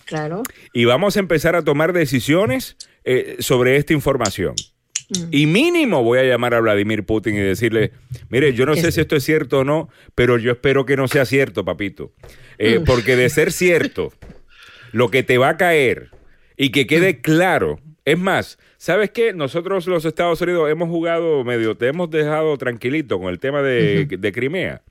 Claro. 0.06 0.44
Y 0.72 0.86
vamos 0.86 1.18
a 1.18 1.20
empezar 1.20 1.58
a 1.58 1.64
tomar 1.64 1.92
decisiones 1.92 2.78
eh, 3.04 3.36
sobre 3.40 3.76
esta 3.76 3.92
información. 3.92 4.56
Y 5.30 5.46
mínimo 5.46 6.02
voy 6.02 6.20
a 6.20 6.24
llamar 6.24 6.54
a 6.54 6.62
Vladimir 6.62 7.06
Putin 7.06 7.36
y 7.36 7.40
decirle, 7.40 7.92
mire, 8.30 8.54
yo 8.54 8.66
no 8.66 8.76
sé 8.78 8.94
si 8.94 9.02
esto 9.02 9.18
es 9.18 9.24
cierto 9.26 9.60
o 9.60 9.64
no, 9.66 9.90
pero 10.16 10.38
yo 10.38 10.54
espero 10.54 10.86
que 10.86 10.96
no 10.96 11.10
sea 11.10 11.26
cierto, 11.26 11.66
papito. 11.66 12.14
Eh, 12.58 12.80
Porque 12.86 13.18
de 13.18 13.30
ser 13.30 13.52
cierto, 13.52 14.14
lo 14.94 15.12
que 15.12 15.24
te 15.24 15.38
va 15.38 15.50
a 15.50 15.58
caer 15.58 16.10
y 16.56 16.70
que 16.70 16.88
quede 16.88 17.20
claro, 17.20 17.80
es 18.06 18.18
más, 18.20 18.58
¿sabes 18.78 19.12
qué? 19.12 19.34
Nosotros 19.34 19.88
los 19.88 20.04
Estados 20.06 20.42
Unidos 20.42 20.70
hemos 20.70 20.90
jugado 20.90 21.44
medio, 21.44 21.76
te 21.76 21.88
hemos 21.88 22.10
dejado 22.10 22.58
tranquilito 22.58 23.20
con 23.20 23.30
el 23.30 23.40
tema 23.40 23.62
de, 23.62 24.06
de 24.06 24.32
Crimea. 24.32 24.82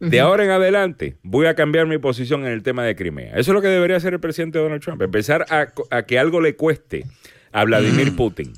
De 0.00 0.20
ahora 0.20 0.44
en 0.44 0.50
adelante 0.50 1.16
voy 1.24 1.46
a 1.46 1.54
cambiar 1.56 1.86
mi 1.86 1.98
posición 1.98 2.46
en 2.46 2.52
el 2.52 2.62
tema 2.62 2.84
de 2.84 2.94
Crimea. 2.94 3.30
Eso 3.32 3.50
es 3.50 3.54
lo 3.54 3.60
que 3.60 3.66
debería 3.68 3.96
hacer 3.96 4.12
el 4.12 4.20
presidente 4.20 4.58
Donald 4.60 4.80
Trump, 4.80 5.02
empezar 5.02 5.44
a, 5.50 5.72
a 5.90 6.02
que 6.04 6.18
algo 6.20 6.40
le 6.40 6.54
cueste 6.54 7.04
a 7.50 7.64
Vladimir 7.64 8.14
Putin. 8.14 8.52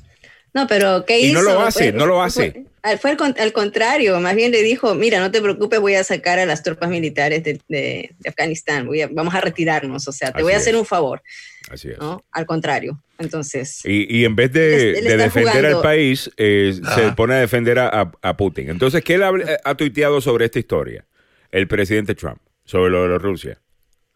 No, 0.53 0.67
pero 0.67 1.03
¿qué 1.05 1.19
Y 1.19 1.31
hizo? 1.31 1.41
no 1.41 1.43
lo 1.53 1.61
hace, 1.61 1.93
no 1.93 2.05
lo 2.05 2.21
hace. 2.21 2.65
Fue, 2.83 2.97
fue 2.97 3.09
al, 3.11 3.17
con- 3.17 3.35
al 3.39 3.53
contrario, 3.53 4.19
más 4.19 4.35
bien 4.35 4.51
le 4.51 4.61
dijo, 4.61 4.93
mira, 4.95 5.19
no 5.19 5.31
te 5.31 5.41
preocupes, 5.41 5.79
voy 5.79 5.95
a 5.95 6.03
sacar 6.03 6.37
a 6.39 6.45
las 6.45 6.61
tropas 6.61 6.89
militares 6.89 7.43
de, 7.43 7.59
de- 7.69 8.11
de 8.19 8.29
Afganistán, 8.29 8.85
voy 8.85 9.01
a- 9.01 9.07
vamos 9.07 9.33
a 9.33 9.41
retirarnos, 9.41 10.07
o 10.07 10.11
sea, 10.11 10.29
te 10.31 10.39
Así 10.39 10.43
voy 10.43 10.51
a 10.53 10.57
es. 10.57 10.61
hacer 10.61 10.75
un 10.75 10.85
favor, 10.85 11.23
Así 11.71 11.89
es. 11.89 11.97
¿no? 11.99 12.23
Al 12.31 12.45
contrario, 12.45 13.01
entonces... 13.17 13.85
Y, 13.85 14.17
y 14.19 14.25
en 14.25 14.35
vez 14.35 14.51
de, 14.51 14.93
defender 15.01 15.29
jugando- 15.29 15.77
al 15.77 15.81
país, 15.81 16.29
eh, 16.37 16.77
se 16.95 17.11
pone 17.13 17.35
a 17.35 17.37
defender 17.37 17.79
a, 17.79 18.11
Putin. 18.37 18.69
Entonces, 18.69 19.03
¿qué 19.03 19.13
él 19.13 19.21
eh, 19.23 19.57
ha 19.63 19.75
tuiteado 19.75 20.19
sobre 20.19 20.45
esta 20.45 20.59
historia? 20.59 21.05
El 21.51 21.67
presidente 21.67 22.13
Trump, 22.15 22.39
sobre 22.65 22.91
lo 22.91 23.07
de 23.07 23.17
Rusia. 23.17 23.59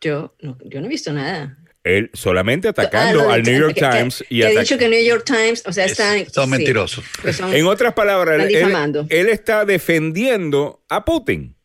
Yo 0.02 0.36
no, 0.42 0.58
yo 0.66 0.80
no 0.82 0.88
he 0.88 0.90
visto 0.90 1.14
nada. 1.14 1.58
Él 1.84 2.10
solamente 2.14 2.68
Ah, 2.68 2.72
atacando 2.72 3.30
al 3.30 3.44
New 3.44 3.60
York 3.60 3.76
que- 3.76 3.82
que- 3.82 3.90
Times 3.90 4.26
y 4.30 4.40
que 4.42 4.48
ha 4.48 4.60
dicho 4.60 4.78
que 4.78 4.90
New 4.90 5.04
York 5.06 5.24
Times, 5.24 5.64
o 5.66 5.72
sea, 5.72 5.86
están... 5.86 6.30
Son 6.30 6.46
sí, 6.46 6.50
mentirosos. 6.52 7.06
que 7.22 7.32
son- 7.32 7.54
En 7.54 7.66
otras 7.68 7.94
palabras, 7.94 8.42
él, 8.50 9.06
él 9.10 9.30
está 9.30 9.66
defendiendo 9.66 10.84
a 10.90 11.06
Putin 11.06 11.56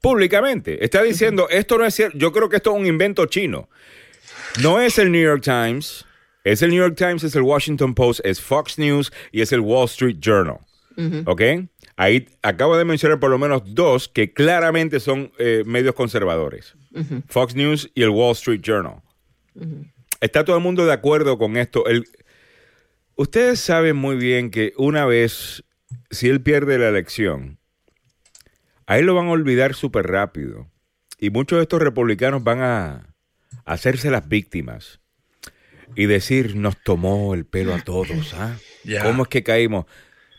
públicamente. 0.00 0.84
Está 0.84 1.02
diciendo, 1.02 1.48
esto 1.50 1.78
no 1.78 1.84
es 1.84 1.94
cierto, 1.94 2.16
yo 2.18 2.32
creo 2.32 2.48
que 2.48 2.56
esto 2.56 2.72
es 2.72 2.80
un 2.80 2.86
invento 2.86 3.26
chino. 3.26 3.68
No 4.60 4.80
es 4.80 4.98
el 4.98 5.10
New 5.10 5.22
York 5.22 5.42
Times, 5.42 6.04
es 6.44 6.62
el 6.62 6.70
New 6.70 6.78
York 6.78 6.96
Times, 6.96 7.24
es 7.24 7.34
el 7.34 7.42
Washington 7.42 7.94
Post, 7.94 8.20
es 8.24 8.40
Fox 8.40 8.78
News 8.78 9.12
y 9.30 9.40
es 9.40 9.52
el 9.52 9.60
Wall 9.60 9.86
Street 9.86 10.16
Journal. 10.20 10.58
¿Ok? 11.26 11.40
Ahí 11.96 12.28
acabo 12.42 12.76
de 12.76 12.84
mencionar 12.84 13.18
por 13.18 13.30
lo 13.30 13.38
menos 13.38 13.62
dos 13.74 14.08
que 14.08 14.32
claramente 14.34 15.00
son 15.00 15.32
eh, 15.38 15.62
medios 15.66 15.94
conservadores. 15.94 16.74
Fox 17.28 17.54
News 17.54 17.90
y 17.94 18.02
el 18.02 18.10
Wall 18.10 18.32
Street 18.32 18.60
Journal. 18.62 19.00
Está 20.20 20.44
todo 20.44 20.56
el 20.56 20.62
mundo 20.62 20.84
de 20.84 20.92
acuerdo 20.92 21.38
con 21.38 21.56
esto. 21.56 21.86
El- 21.86 22.04
ustedes 23.16 23.58
saben 23.60 23.96
muy 23.96 24.16
bien 24.16 24.50
que 24.50 24.74
una 24.76 25.06
vez, 25.06 25.64
si 26.10 26.28
él 26.28 26.42
pierde 26.42 26.78
la 26.78 26.88
elección, 26.88 27.58
a 28.86 28.98
él 28.98 29.06
lo 29.06 29.14
van 29.14 29.28
a 29.28 29.30
olvidar 29.32 29.74
súper 29.74 30.06
rápido. 30.08 30.68
Y 31.18 31.30
muchos 31.30 31.56
de 31.58 31.62
estos 31.62 31.80
republicanos 31.80 32.42
van 32.44 32.60
a 32.60 33.11
hacerse 33.64 34.10
las 34.10 34.28
víctimas 34.28 35.00
y 35.94 36.06
decir, 36.06 36.56
nos 36.56 36.76
tomó 36.82 37.34
el 37.34 37.44
pelo 37.44 37.74
a 37.74 37.80
todos. 37.82 38.34
¿ah? 38.34 38.56
Ya. 38.84 39.02
¿Cómo 39.04 39.24
es 39.24 39.28
que 39.28 39.42
caímos? 39.42 39.86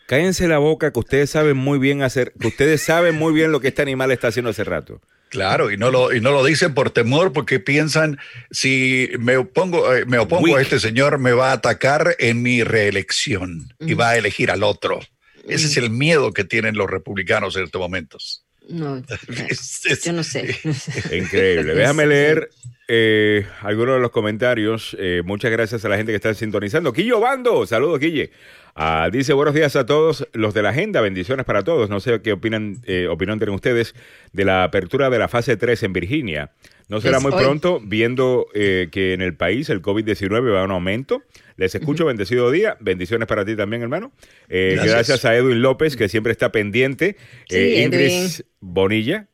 Cállense 0.06 0.48
la 0.48 0.58
boca 0.58 0.92
que 0.92 0.98
ustedes 0.98 1.30
saben 1.30 1.56
muy 1.56 1.78
bien 1.78 2.02
hacer, 2.02 2.32
que 2.38 2.48
ustedes 2.48 2.82
saben 2.82 3.14
muy 3.16 3.32
bien 3.32 3.52
lo 3.52 3.60
que 3.60 3.68
este 3.68 3.82
animal 3.82 4.10
está 4.10 4.28
haciendo 4.28 4.50
hace 4.50 4.64
rato. 4.64 5.00
Claro, 5.30 5.70
y 5.72 5.76
no 5.76 5.90
lo, 5.90 6.12
y 6.14 6.20
no 6.20 6.30
lo 6.30 6.44
dicen 6.44 6.74
por 6.74 6.90
temor, 6.90 7.32
porque 7.32 7.58
piensan, 7.58 8.18
si 8.50 9.08
me 9.18 9.36
opongo, 9.38 9.92
eh, 9.94 10.04
me 10.06 10.18
opongo 10.18 10.44
Weak. 10.44 10.58
a 10.58 10.60
este 10.62 10.78
señor, 10.78 11.18
me 11.18 11.32
va 11.32 11.50
a 11.50 11.54
atacar 11.54 12.14
en 12.20 12.42
mi 12.42 12.62
reelección 12.62 13.74
y 13.80 13.94
va 13.94 14.10
a 14.10 14.16
elegir 14.18 14.50
al 14.50 14.62
otro. 14.62 15.00
Ese 15.48 15.66
es 15.66 15.76
el 15.76 15.90
miedo 15.90 16.32
que 16.32 16.44
tienen 16.44 16.76
los 16.76 16.88
republicanos 16.90 17.56
en 17.56 17.64
estos 17.64 17.80
momentos. 17.80 18.44
No, 18.68 19.02
Es- 19.48 19.84
es- 19.86 20.02
yo 20.04 20.12
no 20.12 20.22
sé. 20.22 20.56
Increíble. 21.12 21.74
Déjame 21.74 22.06
leer 22.06 22.50
eh, 22.88 23.46
algunos 23.60 23.94
de 23.96 24.00
los 24.00 24.10
comentarios. 24.10 24.96
Eh, 24.98 25.22
muchas 25.24 25.50
gracias 25.50 25.84
a 25.84 25.88
la 25.88 25.96
gente 25.96 26.12
que 26.12 26.16
está 26.16 26.34
sintonizando. 26.34 26.92
Quillo 26.92 27.20
Bando, 27.20 27.66
saludos, 27.66 27.98
Quille. 27.98 28.30
Ah, 28.76 29.08
dice 29.12 29.32
buenos 29.32 29.54
días 29.54 29.76
a 29.76 29.86
todos 29.86 30.26
los 30.32 30.52
de 30.52 30.60
la 30.62 30.70
agenda, 30.70 31.00
bendiciones 31.00 31.46
para 31.46 31.62
todos. 31.62 31.88
No 31.88 32.00
sé 32.00 32.20
qué 32.22 32.32
opinan, 32.32 32.78
eh, 32.84 33.06
opinión 33.08 33.38
tienen 33.38 33.54
ustedes 33.54 33.94
de 34.32 34.44
la 34.44 34.64
apertura 34.64 35.10
de 35.10 35.18
la 35.18 35.28
fase 35.28 35.56
3 35.56 35.80
en 35.84 35.92
Virginia. 35.92 36.50
No 36.88 37.00
será 37.00 37.18
Es 37.18 37.22
muy 37.22 37.32
hoy. 37.32 37.42
pronto, 37.42 37.80
viendo 37.82 38.48
eh, 38.52 38.88
que 38.90 39.14
en 39.14 39.22
el 39.22 39.36
país 39.36 39.70
el 39.70 39.80
COVID-19 39.80 40.52
va 40.52 40.62
a 40.62 40.64
un 40.64 40.72
aumento. 40.72 41.22
Les 41.56 41.74
escucho, 41.74 42.04
bendecido 42.04 42.50
día. 42.50 42.76
Bendiciones 42.80 43.28
para 43.28 43.44
ti 43.44 43.54
también, 43.56 43.82
hermano. 43.82 44.12
Eh, 44.48 44.72
gracias. 44.74 44.94
Gracias. 44.94 45.24
a 45.24 45.36
Edwin 45.36 45.62
López, 45.62 45.96
que 45.96 46.08
siempre 46.08 46.32
está 46.32 46.50
pendiente. 46.50 47.16
Sí, 47.48 47.56
Eh, 47.56 47.82
Ingrid. 47.84 48.44
Bonilla. 48.60 49.28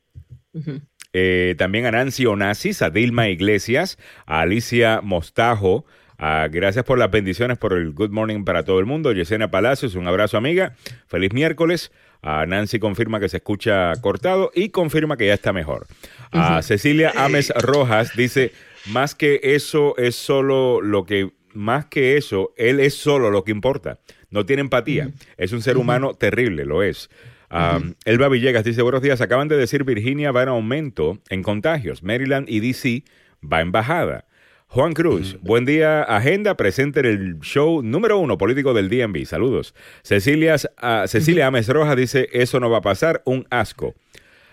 Eh, 1.12 1.54
también 1.58 1.86
a 1.86 1.90
Nancy 1.90 2.26
Onassis, 2.26 2.82
a 2.82 2.90
Dilma 2.90 3.28
Iglesias, 3.28 3.98
a 4.26 4.40
Alicia 4.42 5.00
Mostajo. 5.02 5.84
a- 6.18 6.48
gracias 6.50 6.84
por 6.84 6.98
las 6.98 7.10
bendiciones, 7.10 7.56
por 7.58 7.72
el 7.72 7.92
good 7.92 8.10
morning 8.10 8.44
para 8.44 8.62
todo 8.64 8.78
el 8.78 8.84
mundo. 8.86 9.12
Yesenia 9.12 9.50
Palacios, 9.50 9.94
un 9.94 10.06
abrazo 10.06 10.36
amiga. 10.36 10.74
Feliz 11.08 11.32
miércoles. 11.32 11.90
A 12.22 12.44
Nancy 12.44 12.78
confirma 12.78 13.18
que 13.18 13.30
se 13.30 13.38
escucha 13.38 13.92
cortado 14.02 14.50
y 14.54 14.68
confirma 14.68 15.16
que 15.16 15.26
ya 15.26 15.32
está 15.32 15.54
mejor. 15.54 15.86
A 16.32 16.60
Cecilia 16.60 17.12
Ames 17.16 17.50
Rojas 17.56 18.14
dice, 18.14 18.52
más 18.84 19.14
que 19.14 19.40
eso 19.42 19.96
es 19.96 20.16
solo 20.16 20.82
lo 20.82 21.06
que, 21.06 21.30
más 21.54 21.86
que 21.86 22.18
eso, 22.18 22.52
él 22.58 22.78
es 22.78 22.94
solo 22.94 23.30
lo 23.30 23.42
que 23.44 23.52
importa. 23.52 24.00
No 24.28 24.44
tiene 24.44 24.60
empatía. 24.60 25.08
Es 25.38 25.52
un 25.52 25.62
ser 25.62 25.78
humano 25.78 26.12
terrible, 26.12 26.66
lo 26.66 26.82
es. 26.82 27.08
Um, 27.50 27.94
Elba 28.04 28.28
Villegas 28.28 28.62
dice, 28.62 28.82
buenos 28.82 29.02
días, 29.02 29.20
acaban 29.20 29.48
de 29.48 29.56
decir 29.56 29.82
Virginia 29.82 30.30
va 30.30 30.44
en 30.44 30.50
aumento 30.50 31.18
en 31.30 31.42
contagios, 31.42 32.02
Maryland 32.04 32.48
y 32.48 32.60
DC 32.60 33.02
va 33.42 33.60
en 33.60 33.72
bajada. 33.72 34.26
Juan 34.68 34.92
Cruz, 34.92 35.36
buen 35.40 35.64
día, 35.64 36.04
agenda 36.04 36.56
presente 36.56 37.00
en 37.00 37.06
el 37.06 37.40
show 37.40 37.82
número 37.82 38.18
uno 38.18 38.38
político 38.38 38.72
del 38.72 38.88
DMV, 38.88 39.26
saludos. 39.26 39.74
Cecilia, 40.04 40.54
ah, 40.76 41.06
Cecilia 41.08 41.48
Ames 41.48 41.66
Rojas 41.66 41.96
dice, 41.96 42.28
eso 42.32 42.60
no 42.60 42.70
va 42.70 42.78
a 42.78 42.82
pasar, 42.82 43.20
un 43.24 43.44
asco. 43.50 43.96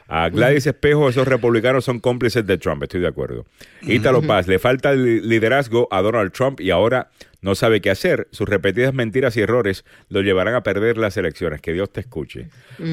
A 0.08 0.30
Gladys 0.30 0.66
Espejo, 0.66 1.10
esos 1.10 1.28
republicanos 1.28 1.86
son 1.86 2.00
cómplices 2.00 2.48
de 2.48 2.58
Trump, 2.58 2.82
estoy 2.82 3.02
de 3.02 3.08
acuerdo. 3.08 3.46
Ítalo 3.84 4.24
Paz, 4.24 4.48
le 4.48 4.58
falta 4.58 4.92
el 4.92 5.30
liderazgo 5.30 5.88
a 5.92 6.02
Donald 6.02 6.32
Trump 6.32 6.62
y 6.62 6.72
ahora 6.72 7.12
no 7.42 7.56
sabe 7.56 7.82
qué 7.82 7.90
hacer. 7.90 8.28
Sus 8.32 8.48
repetidas 8.48 8.94
mentiras 8.94 9.38
y 9.38 9.42
errores 9.42 9.86
lo 10.10 10.22
llevarán 10.22 10.56
a 10.56 10.64
perder 10.64 10.98
las 10.98 11.18
elecciones. 11.18 11.62
Que 11.62 11.74
Dios 11.74 11.92
te 11.92 12.02
escuche. 12.02 12.50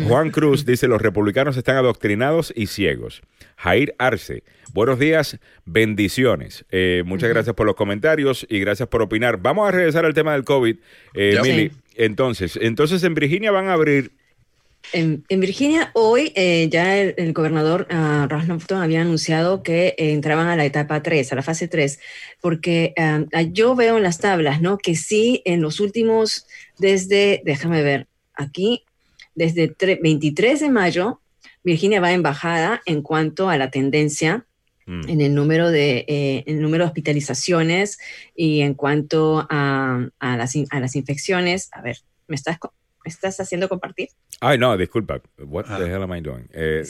Juan 0.06 0.30
Cruz 0.30 0.64
dice, 0.64 0.88
los 0.88 1.00
republicanos 1.00 1.56
están 1.56 1.76
adoctrinados 1.76 2.52
y 2.54 2.66
ciegos. 2.66 3.22
Jair 3.56 3.94
Arce, 3.98 4.42
buenos 4.72 4.98
días, 4.98 5.38
bendiciones. 5.64 6.64
Eh, 6.70 7.02
muchas 7.06 7.30
gracias 7.30 7.54
por 7.54 7.66
los 7.66 7.76
comentarios 7.76 8.46
y 8.48 8.60
gracias 8.60 8.88
por 8.88 9.02
opinar. 9.02 9.38
Vamos 9.38 9.68
a 9.68 9.70
regresar 9.70 10.04
al 10.04 10.14
tema 10.14 10.32
del 10.32 10.44
COVID, 10.44 10.76
eh, 11.14 11.38
Mili. 11.42 11.72
Entonces, 11.96 12.58
entonces 12.60 13.02
en 13.04 13.14
Virginia 13.14 13.52
van 13.52 13.68
a 13.68 13.74
abrir 13.74 14.12
en, 14.92 15.24
Virginia 15.28 15.90
hoy 15.94 16.32
eh, 16.34 16.68
ya 16.70 16.98
el, 16.98 17.32
gobernador 17.32 17.86
uh, 17.90 18.26
Ross 18.28 18.44
había 18.70 19.00
anunciado 19.00 19.62
que 19.62 19.88
eh, 19.88 20.12
entraban 20.12 20.46
a 20.46 20.56
la 20.56 20.64
etapa 20.64 21.02
3, 21.02 21.32
a 21.32 21.36
la 21.36 21.42
fase 21.42 21.68
3, 21.68 21.98
porque 22.40 22.94
ah, 22.96 23.42
yo 23.50 23.74
veo 23.74 23.96
en 23.96 24.02
las 24.02 24.18
tablas, 24.18 24.60
¿no? 24.60 24.78
Que 24.78 24.94
sí, 24.94 25.42
en 25.44 25.60
los 25.60 25.80
últimos, 25.80 26.46
desde, 26.78 27.42
déjame 27.44 27.82
ver, 27.82 28.08
aquí, 28.34 28.84
desde 29.34 29.74
23 29.78 30.60
de 30.60 30.70
mayo, 30.70 31.20
Virginia 31.64 32.00
va 32.00 32.12
en 32.12 32.22
bajada 32.22 32.82
en 32.86 33.02
cuanto 33.02 33.48
a 33.48 33.56
la 33.56 33.70
tendencia 33.70 34.46
mm. 34.86 35.08
en 35.08 35.20
el 35.20 35.34
número 35.34 35.70
de 35.70 36.04
eh, 36.06 36.44
el 36.46 36.60
número 36.60 36.84
de 36.84 36.88
hospitalizaciones 36.88 37.98
y 38.36 38.60
en 38.60 38.74
cuanto 38.74 39.46
a, 39.48 40.08
a, 40.18 40.36
las, 40.36 40.54
a 40.70 40.80
las 40.80 40.94
infecciones. 40.94 41.70
A 41.72 41.80
ver, 41.80 41.98
¿me 42.28 42.36
estás 42.36 42.58
estás 43.04 43.38
haciendo 43.40 43.68
compartir? 43.68 44.08
Ay, 44.40 44.58
no, 44.58 44.76
disculpa. 44.76 45.20
What 45.38 45.64
the 45.64 45.84
ah. 45.84 45.86
hell 45.86 46.02
am 46.02 46.14
I 46.14 46.20
doing? 46.20 46.48
Eh, 46.52 46.84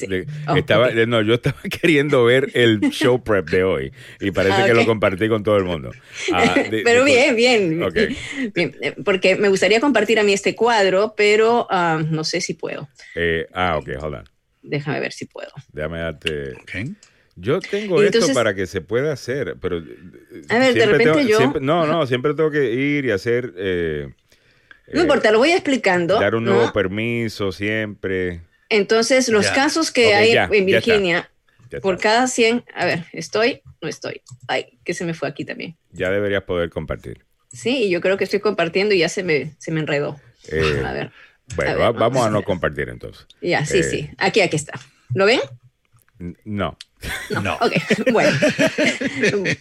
oh, 0.48 0.56
estaba, 0.56 0.90
No, 0.90 1.22
yo 1.22 1.34
estaba 1.34 1.60
queriendo 1.82 2.24
ver 2.24 2.50
el 2.54 2.80
show 2.90 3.22
prep 3.22 3.48
de 3.50 3.64
hoy 3.64 3.92
y 4.20 4.30
parece 4.30 4.62
ah, 4.62 4.66
que 4.66 4.74
lo 4.74 4.86
compartí 4.86 5.28
con 5.28 5.42
todo 5.42 5.56
el 5.56 5.64
mundo. 5.64 5.90
Ah, 6.32 6.54
pero 6.84 7.04
bien, 7.04 7.36
bien, 7.36 7.80
bien. 7.92 8.76
Eh, 8.80 8.94
porque 9.04 9.36
me 9.36 9.48
gustaría 9.48 9.80
compartir 9.80 10.18
a 10.18 10.22
mí 10.22 10.32
este 10.32 10.54
cuadro, 10.54 11.14
pero 11.16 11.66
no 11.70 12.24
sé 12.24 12.40
si 12.40 12.54
puedo. 12.54 12.88
Eh, 13.14 13.46
ah, 13.52 13.78
ok, 13.78 13.88
hold 14.00 14.14
on. 14.14 14.24
Déjame 14.62 15.00
ver 15.00 15.12
si 15.12 15.26
puedo. 15.26 15.50
Déjame 15.72 15.98
darte. 15.98 16.54
Yo 17.36 17.58
tengo 17.60 18.00
esto 18.00 18.32
para 18.32 18.54
que 18.54 18.66
se 18.66 18.80
pueda 18.80 19.12
hacer, 19.12 19.56
pero. 19.60 19.82
A 20.48 20.58
ver, 20.58 20.74
de 20.74 20.86
repente 20.86 21.26
yo. 21.26 21.54
no, 21.60 21.86
no, 21.86 22.06
siempre 22.06 22.34
tengo 22.34 22.50
que 22.50 22.72
ir 22.72 23.04
y 23.04 23.10
hacer. 23.10 23.52
No 24.92 25.00
importa, 25.00 25.30
lo 25.32 25.38
voy 25.38 25.52
explicando. 25.52 26.20
Dar 26.20 26.34
un 26.34 26.44
nuevo 26.44 26.72
permiso 26.72 27.52
siempre. 27.52 28.42
Entonces, 28.68 29.28
los 29.28 29.48
casos 29.48 29.90
que 29.90 30.14
hay 30.14 30.36
en 30.36 30.66
Virginia, 30.66 31.30
por 31.82 31.98
cada 31.98 32.26
100, 32.26 32.64
a 32.74 32.84
ver, 32.84 33.04
¿estoy? 33.12 33.62
No 33.80 33.88
estoy. 33.88 34.22
Ay, 34.48 34.78
que 34.84 34.94
se 34.94 35.04
me 35.04 35.14
fue 35.14 35.28
aquí 35.28 35.44
también. 35.44 35.76
Ya 35.92 36.10
deberías 36.10 36.42
poder 36.42 36.70
compartir. 36.70 37.24
Sí, 37.52 37.88
yo 37.88 38.00
creo 38.00 38.16
que 38.16 38.24
estoy 38.24 38.40
compartiendo 38.40 38.94
y 38.94 38.98
ya 38.98 39.08
se 39.08 39.22
me, 39.22 39.54
se 39.58 39.70
me 39.70 39.80
enredó. 39.80 40.20
Eh, 40.48 40.82
a 40.84 40.92
ver. 40.92 41.12
Bueno, 41.56 41.92
vamos, 41.92 42.26
a, 42.26 42.30
no 42.30 42.42
compartir 42.42 42.88
entonces. 42.88 43.26
Ya, 43.40 43.64
sí, 43.66 43.82
sí. 43.82 43.98
Eh, 43.98 44.14
aquí, 44.18 44.40
aquí 44.40 44.56
está. 44.56 44.80
¿Lo 45.14 45.26
ven? 45.26 45.40
No. 46.44 46.76
No. 47.42 47.54
Ok, 47.60 47.72
bueno. 48.12 48.30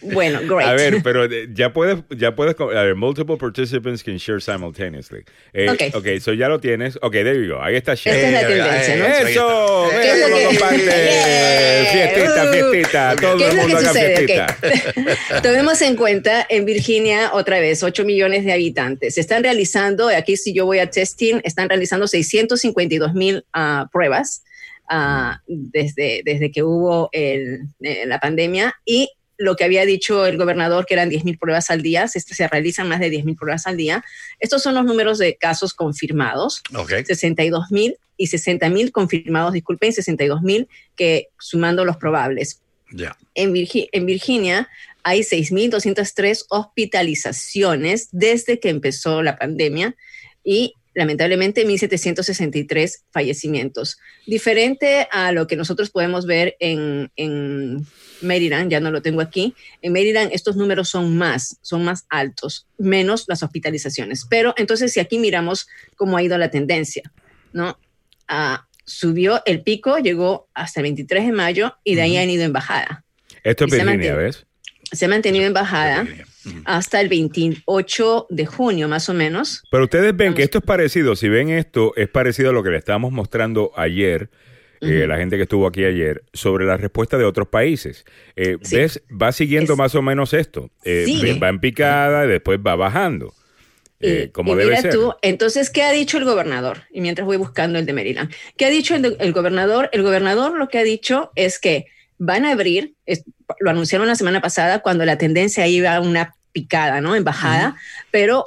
bueno, 0.02 0.40
great. 0.42 0.68
A 0.68 0.74
ver, 0.74 1.02
pero 1.02 1.26
ya 1.52 1.72
puedes, 1.72 1.98
ya 2.16 2.34
puedes, 2.34 2.58
a 2.58 2.64
ver, 2.64 2.94
multiple 2.94 3.36
participants 3.36 4.02
can 4.02 4.16
share 4.16 4.40
simultaneously. 4.40 5.24
Eh, 5.52 5.68
ok. 5.70 5.96
Ok, 5.96 6.20
so 6.20 6.32
ya 6.32 6.48
lo 6.48 6.60
tienes. 6.60 6.98
Ok, 7.02 7.12
there 7.12 7.40
you 7.40 7.54
go. 7.54 7.62
Ahí 7.62 7.76
está 7.76 7.94
share. 7.94 8.16
Esta 8.16 8.28
es 8.28 8.32
la 8.32 8.48
tendencia, 8.48 8.96
¿no? 8.96 9.28
¡Eso! 9.28 9.90
¡Mira 9.98 10.14
cómo 10.22 10.38
lo 10.38 10.48
comparte! 10.48 11.86
Fiestita, 11.92 12.52
fiestita. 12.52 13.16
Todo 13.16 13.46
el 13.46 13.56
mundo 13.56 13.76
haga 13.78 13.92
fiestita. 13.92 14.58
Tomemos 15.42 15.82
en 15.82 15.96
cuenta, 15.96 16.46
en 16.48 16.64
Virginia, 16.64 17.30
otra 17.32 17.60
vez, 17.60 17.82
8 17.82 18.04
millones 18.04 18.44
de 18.44 18.52
habitantes. 18.52 19.14
Se 19.14 19.20
están 19.20 19.42
realizando, 19.42 20.08
aquí 20.08 20.36
si 20.36 20.54
yo 20.54 20.66
voy 20.66 20.78
a 20.78 20.90
testing, 20.90 21.40
están 21.44 21.68
realizando 21.68 22.06
652 22.06 23.14
mil 23.14 23.44
uh, 23.54 23.88
pruebas 23.90 24.44
Ah, 24.96 25.42
desde, 25.48 26.22
desde 26.24 26.52
que 26.52 26.62
hubo 26.62 27.08
el, 27.10 27.62
eh, 27.80 28.04
la 28.06 28.20
pandemia 28.20 28.76
y 28.84 29.10
lo 29.36 29.56
que 29.56 29.64
había 29.64 29.84
dicho 29.84 30.24
el 30.24 30.38
gobernador, 30.38 30.86
que 30.86 30.94
eran 30.94 31.10
10.000 31.10 31.36
pruebas 31.36 31.68
al 31.70 31.82
día, 31.82 32.06
se, 32.06 32.20
se 32.20 32.46
realizan 32.46 32.88
más 32.88 33.00
de 33.00 33.10
10.000 33.10 33.36
pruebas 33.36 33.66
al 33.66 33.76
día. 33.76 34.04
Estos 34.38 34.62
son 34.62 34.76
los 34.76 34.84
números 34.84 35.18
de 35.18 35.34
casos 35.34 35.74
confirmados, 35.74 36.62
okay. 36.76 37.02
62.000 37.02 37.96
y 38.16 38.28
60.000 38.28 38.92
confirmados, 38.92 39.52
disculpen, 39.52 39.90
62.000 39.90 40.68
que 40.94 41.26
sumando 41.40 41.84
los 41.84 41.96
probables. 41.96 42.60
ya 42.92 43.16
En, 43.34 43.52
en 43.56 44.06
Virginia 44.06 44.68
hay 45.02 45.22
6.203 45.22 46.44
hospitalizaciones 46.50 48.10
desde 48.12 48.60
que 48.60 48.68
empezó 48.68 49.24
la 49.24 49.36
pandemia 49.36 49.96
y 50.44 50.74
lamentablemente 50.94 51.66
1.763 51.66 53.02
fallecimientos. 53.10 53.98
Diferente 54.26 55.08
a 55.10 55.32
lo 55.32 55.46
que 55.46 55.56
nosotros 55.56 55.90
podemos 55.90 56.26
ver 56.26 56.56
en, 56.60 57.10
en, 57.16 57.86
Maryland, 58.22 58.70
ya 58.70 58.80
no 58.80 58.90
lo 58.90 59.02
tengo 59.02 59.20
aquí, 59.20 59.54
en 59.82 59.92
Maryland 59.92 60.30
estos 60.32 60.56
números 60.56 60.88
son 60.88 61.16
más, 61.18 61.58
son 61.60 61.84
más 61.84 62.06
altos, 62.08 62.66
menos 62.78 63.24
las 63.28 63.42
hospitalizaciones. 63.42 64.24
Pero 64.30 64.54
entonces 64.56 64.92
si 64.92 65.00
aquí 65.00 65.18
miramos 65.18 65.66
cómo 65.96 66.16
ha 66.16 66.22
ido 66.22 66.38
la 66.38 66.50
tendencia, 66.50 67.02
¿no? 67.52 67.78
Ah, 68.28 68.66
subió 68.86 69.42
el 69.44 69.62
pico, 69.62 69.98
llegó 69.98 70.48
hasta 70.54 70.80
el 70.80 70.84
23 70.84 71.26
de 71.26 71.32
mayo 71.32 71.76
y 71.84 71.96
de 71.96 72.02
ahí 72.02 72.16
han 72.16 72.30
ido 72.30 72.44
en 72.44 72.52
bajada. 72.52 73.04
Esto 73.42 73.66
es 73.66 73.72
Virginia, 73.72 74.14
¿ves? 74.14 74.46
Se 74.92 75.06
ha 75.06 75.08
mantenido 75.08 75.44
en 75.44 75.52
bajada 75.52 76.06
hasta 76.64 77.00
el 77.00 77.08
28 77.08 78.26
de 78.30 78.46
junio, 78.46 78.88
más 78.88 79.08
o 79.08 79.14
menos. 79.14 79.62
Pero 79.70 79.84
ustedes 79.84 80.16
ven 80.16 80.34
que 80.34 80.42
esto 80.42 80.58
es 80.58 80.64
parecido, 80.64 81.16
si 81.16 81.28
ven 81.28 81.50
esto, 81.50 81.92
es 81.96 82.08
parecido 82.08 82.50
a 82.50 82.52
lo 82.52 82.62
que 82.62 82.70
le 82.70 82.78
estábamos 82.78 83.12
mostrando 83.12 83.72
ayer. 83.76 84.30
Eh, 84.80 85.06
la 85.06 85.16
gente 85.16 85.36
que 85.36 85.44
estuvo 85.44 85.66
aquí 85.66 85.84
ayer, 85.84 86.24
sobre 86.32 86.66
la 86.66 86.76
respuesta 86.76 87.16
de 87.16 87.24
otros 87.24 87.48
países. 87.48 88.04
Eh, 88.36 88.58
¿Ves? 88.70 89.02
Va 89.10 89.32
siguiendo 89.32 89.76
más 89.76 89.94
o 89.94 90.02
menos 90.02 90.34
esto. 90.34 90.70
Eh, 90.84 91.38
va 91.42 91.48
en 91.48 91.58
picada, 91.58 92.26
y 92.26 92.28
después 92.28 92.58
va 92.64 92.76
bajando. 92.76 93.32
como 94.32 94.56
debe 94.56 94.76
ser. 94.76 94.92
Tú, 94.92 95.14
entonces, 95.22 95.70
¿qué 95.70 95.82
ha 95.82 95.92
dicho 95.92 96.18
el 96.18 96.24
gobernador? 96.24 96.82
Y 96.90 97.00
mientras 97.00 97.24
voy 97.24 97.38
buscando 97.38 97.78
el 97.78 97.86
de 97.86 97.92
Maryland. 97.94 98.30
¿Qué 98.56 98.66
ha 98.66 98.70
dicho 98.70 98.94
el, 98.94 99.32
gobernador? 99.32 99.88
El 99.92 100.02
gobernador 100.02 100.58
lo 100.58 100.68
que 100.68 100.78
ha 100.78 100.84
dicho 100.84 101.32
es 101.34 101.58
que 101.58 101.86
van 102.18 102.44
a 102.44 102.52
abrir, 102.52 102.94
lo 103.60 103.70
anunciaron 103.70 104.06
la 104.06 104.16
semana 104.16 104.40
pasada 104.40 104.80
cuando 104.80 105.04
la 105.04 105.18
tendencia 105.18 105.66
iba 105.66 105.94
a 105.94 106.00
una 106.00 106.34
picada, 106.52 107.00
¿no? 107.00 107.16
En 107.16 107.24
bajada, 107.24 107.76
pero 108.12 108.44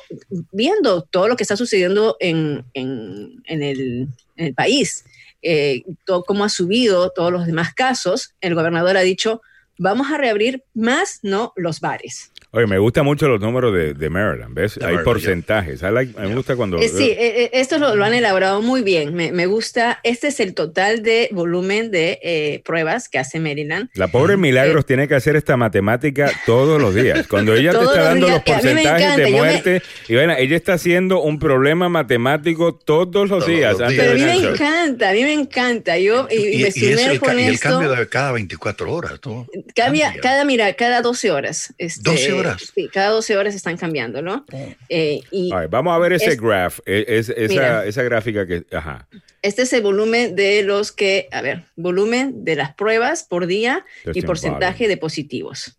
viendo 0.51 1.03
todo 1.03 1.27
lo 1.27 1.35
que 1.35 1.43
está 1.43 1.57
sucediendo 1.57 2.15
en, 2.19 2.63
en, 2.73 3.43
el, 3.45 4.07
país, 4.55 5.03
eh, 5.41 5.83
todo, 6.05 6.23
cómo 6.23 6.45
ha 6.45 6.49
subido 6.49 7.09
todos 7.09 7.31
los 7.31 7.45
demás 7.45 7.73
casos, 7.73 8.33
el 8.39 8.55
gobernador 8.55 8.95
ha 8.95 9.01
dicho, 9.01 9.41
vamos 9.77 10.11
a 10.11 10.17
reabrir 10.17 10.63
más, 10.73 11.19
no 11.21 11.53
los 11.57 11.81
bares. 11.81 12.31
Oye, 12.51 12.65
me 12.65 12.79
gustan 12.79 13.03
mucho 13.03 13.27
los 13.27 13.41
números 13.41 13.73
de, 13.73 14.09
Maryland, 14.09 14.53
¿ves? 14.53 14.79
Hay 14.81 14.99
porcentajes. 14.99 15.81
me 15.81 16.33
gusta 16.33 16.55
cuando... 16.55 16.77
Eh, 16.79 16.87
sí, 16.87 17.11
eh, 17.11 17.49
estos 17.51 17.77
lo, 17.79 18.03
han 18.03 18.13
elaborado 18.13 18.61
muy 18.61 18.83
bien. 18.83 19.13
Me, 19.13 19.45
gusta. 19.47 19.99
Este 20.03 20.29
es 20.29 20.39
el 20.39 20.53
total 20.53 21.03
de 21.03 21.27
volumen 21.33 21.91
de 21.91 22.19
eh, 22.23 22.61
pruebas 22.63 23.09
que 23.09 23.19
hace 23.19 23.41
Maryland. 23.41 23.89
La 23.95 24.07
pobre 24.07 24.37
Milagros 24.37 24.85
tiene 24.85 25.09
que 25.09 25.15
hacer 25.15 25.35
esta 25.35 25.57
matemática 25.57 26.31
todos 26.45 26.81
los 26.81 26.95
días. 26.95 27.27
Cuando 27.27 27.53
ella 27.53 27.73
te 27.73 27.83
está 27.83 28.03
dando 28.03 28.29
los 28.29 28.41
porcentajes 28.41 29.17
de 29.17 29.29
muerte, 29.29 29.81
y 30.07 30.15
bueno, 30.15 30.33
ella 30.37 30.55
está 30.55 30.73
haciendo 30.73 31.21
un 31.21 31.39
problema 31.39 31.89
matemático 31.89 32.73
todos 32.75 33.29
los 33.29 33.45
días. 33.45 33.75
Pero 33.77 34.11
a 34.11 34.15
mí 34.15 34.21
me 34.21 34.35
encanta, 34.35 35.09
a 35.09 35.13
mí 35.13 35.23
me 35.23 35.33
encanta. 35.33 35.97
Yo, 35.97 36.27
y, 36.31 36.37
me 36.37 36.71
y, 36.73 36.85
el, 36.85 37.19
con 37.19 37.37
y 37.37 37.43
el 37.43 37.59
cambio 37.59 37.91
de 37.91 38.07
cada 38.07 38.31
24 38.31 38.91
horas. 38.91 39.19
¿no? 39.25 39.45
Cambia, 39.75 40.15
cada, 40.21 40.45
mira, 40.45 40.73
cada 40.73 41.01
12 41.01 41.29
horas. 41.29 41.73
Este, 41.77 42.09
12 42.09 42.33
horas 42.33 42.36
Sí, 42.73 42.89
cada 42.91 43.09
12 43.09 43.37
horas 43.37 43.55
están 43.55 43.77
cambiando, 43.77 44.21
¿no? 44.21 44.45
Eh, 44.89 45.21
y 45.31 45.51
vamos 45.69 45.93
a 45.93 45.99
ver 45.99 46.13
ese 46.13 46.35
graph, 46.35 46.79
e, 46.85 47.05
esa, 47.07 47.85
esa, 47.85 48.03
gráfica 48.03 48.45
que, 48.47 48.65
ajá. 48.71 49.07
Este 49.41 49.61
es 49.61 49.73
el 49.73 49.81
volumen 49.81 50.35
de 50.35 50.63
los 50.63 50.91
que, 50.91 51.27
a 51.31 51.41
ver, 51.41 51.65
volumen 51.75 52.43
de 52.43 52.55
las 52.55 52.73
pruebas 52.75 53.23
por 53.23 53.47
día 53.47 53.85
y 54.13 54.21
porcentaje 54.21 54.87
de 54.87 54.97
positivos. 54.97 55.77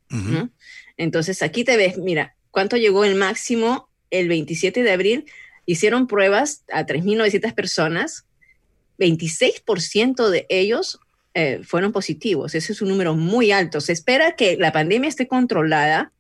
Entonces, 0.97 1.43
aquí 1.43 1.65
te 1.65 1.77
ves, 1.77 1.99
mira, 1.99 2.35
¿cuánto 2.51 2.77
llegó 2.77 3.05
el 3.05 3.15
máximo 3.15 3.89
el 4.11 4.29
27 4.29 4.83
de 4.83 4.91
abril? 4.91 5.27
Hicieron 5.67 6.07
pruebas 6.07 6.65
a 6.73 6.87
3.900 6.87 7.55
personas, 7.55 8.27
26% 8.99 10.29
de 10.31 10.47
ellos 10.49 11.01
eh, 11.41 11.61
fueron 11.63 11.93
positivos. 11.93 12.57
Ese 12.57 12.73
es 12.73 12.83
un 12.83 12.89
número 12.89 13.15
muy 13.15 13.53
alto. 13.53 13.81
Se 13.81 13.93
espera 13.93 14.35
que 14.35 14.57
la 14.57 14.73
pandemia 14.73 15.09
esté 15.09 15.29
controlada 15.29 16.11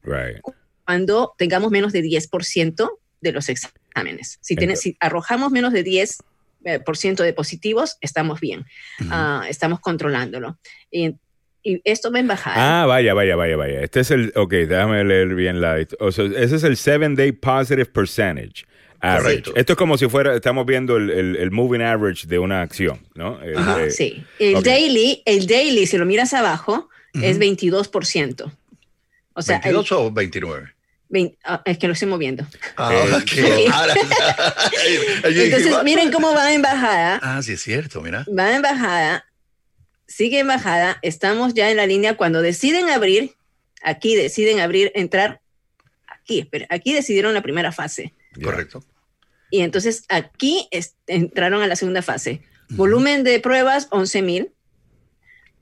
cuando 0.85 1.35
tengamos 1.37 1.73
menos 1.73 1.93
de 1.93 2.05
10% 2.05 2.89
de 3.21 3.33
los 3.33 3.49
exámenes. 3.49 4.39
Si, 4.41 4.55
si 4.77 4.97
arrojamos 5.01 5.51
menos 5.51 5.73
de 5.73 5.83
10 5.83 6.19
eh, 6.67 6.79
por 6.79 6.97
ciento 6.97 7.25
de 7.25 7.33
positivos, 7.33 7.97
estamos 8.01 8.39
bien, 8.39 8.65
ah, 9.11 9.45
estamos 9.49 9.81
controlándolo. 9.81 10.57
Y, 10.89 11.17
y, 11.65 11.81
esto 11.83 12.13
va 12.13 12.21
en 12.21 12.29
bajada. 12.29 12.83
Ah, 12.83 12.87
vaya, 12.87 13.13
vaya, 13.13 13.35
vaya, 13.35 13.57
vaya. 13.57 13.81
Este 13.81 13.99
es 13.99 14.13
el, 14.13 14.33
ok, 14.37 14.53
déjame 14.53 15.03
leer 15.03 15.35
bien 15.35 15.61
la, 15.61 15.85
o 15.99 16.13
sea, 16.13 16.27
ese 16.27 16.55
es 16.55 16.63
el 16.63 16.77
seven 16.77 17.17
day 17.17 17.33
positive 17.33 17.87
percentage. 17.87 18.68
Average. 19.01 19.53
Esto 19.55 19.73
es 19.73 19.77
como 19.77 19.97
si 19.97 20.09
fuera, 20.09 20.35
estamos 20.35 20.67
viendo 20.67 20.97
el, 20.97 21.37
el, 21.37 21.51
moving 21.51 21.83
average 21.83 22.27
de 22.27 22.39
una 22.39 22.63
acción, 22.63 23.01
¿no? 23.15 23.39
sí. 23.91 24.25
El 24.39 24.63
daily, 24.63 25.23
el 25.25 25.47
daily, 25.47 25.87
si 25.87 25.99
lo 25.99 26.05
miras 26.05 26.35
abajo, 26.35 26.89
es 27.15 27.39
22%. 27.39 28.53
O 29.35 29.43
sea, 29.43 29.63
¿22 29.63 29.93
o 29.93 30.11
29? 30.11 30.75
Ah, 31.45 31.63
es 31.65 31.79
que 31.79 31.87
lo 31.87 31.95
estoy 31.95 32.09
moviendo. 32.09 32.47
Ah, 32.77 32.93
Entonces, 35.25 35.83
miren 35.85 36.13
cómo 36.13 36.35
va 36.35 36.53
en 36.53 36.61
bajada. 36.61 37.19
Ah, 37.23 37.43
sí, 37.43 37.53
es 37.53 37.63
cierto, 37.63 38.03
mira. 38.03 38.27
Va 38.29 38.55
en 38.55 38.63
bajada, 38.63 39.25
sigue 40.07 40.41
en 40.41 40.49
bajada. 40.49 40.99
Estamos 41.03 41.55
ya 41.55 41.71
en 41.71 41.79
la 41.79 41.87
línea 41.87 42.17
cuando 42.17 42.43
deciden 42.43 42.91
abrir, 42.91 43.33
aquí 43.83 44.17
deciden 44.17 44.61
abrir, 44.61 44.93
entrar, 44.95 45.41
aquí, 46.07 46.41
espera, 46.41 46.67
aquí 46.69 46.93
decidieron 46.93 47.33
la 47.33 47.43
primera 47.43 47.73
fase. 47.73 48.13
Correcto. 48.43 48.85
Y 49.51 49.61
entonces 49.61 50.05
aquí 50.09 50.69
entraron 51.07 51.63
a 51.63 51.67
la 51.67 51.77
segunda 51.77 52.03
fase. 52.03 52.43
Volumen 52.71 53.25
de 53.25 53.41
pruebas, 53.41 53.89
11 53.91 54.23
mil. 54.23 54.53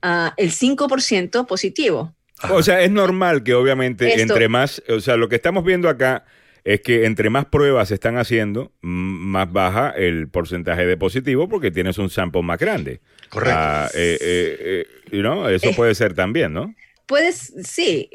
Uh, 0.03 0.31
el 0.37 0.53
5% 0.53 1.47
positivo. 1.47 2.15
O 2.51 2.63
sea, 2.63 2.83
es 2.83 2.91
normal 2.91 3.43
que 3.43 3.55
obviamente 3.55 4.21
entre 4.21 4.49
más, 4.49 4.83
o 4.89 5.01
sea, 5.01 5.17
lo 5.17 5.29
que 5.29 5.37
estamos 5.37 5.65
viendo 5.65 5.89
acá 5.89 6.25
es 6.67 6.81
que 6.81 7.07
entre 7.07 7.31
más 7.31 7.47
pruebas 7.47 7.89
se 7.89 7.95
están 7.95 8.19
haciendo, 8.19 8.73
más 8.81 9.53
baja 9.53 9.91
el 9.91 10.29
porcentaje 10.29 10.85
de 10.85 10.97
positivo 10.97 11.49
porque 11.49 11.71
tienes 11.71 11.97
un 11.99 12.11
sample 12.11 12.43
más 12.43 12.59
grande. 12.59 13.01
Correcto. 13.29 13.57
Ah, 13.57 13.89
eh, 13.95 14.19
eh, 14.21 14.87
eh, 15.13 15.55
eso 15.55 15.71
puede 15.77 15.95
ser 15.95 16.15
también, 16.15 16.53
¿no? 16.53 16.75
Puedes, 17.07 17.55
sí, 17.63 18.11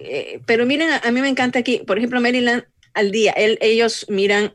pero 0.46 0.66
miren, 0.66 0.90
a, 1.02 1.12
mí 1.12 1.22
me 1.22 1.30
encanta 1.30 1.60
aquí, 1.60 1.82
por 1.88 1.98
ejemplo, 1.98 2.20
Maryland 2.20 2.66
al 2.94 3.12
día, 3.12 3.34
ellos 3.36 4.06
miran 4.10 4.52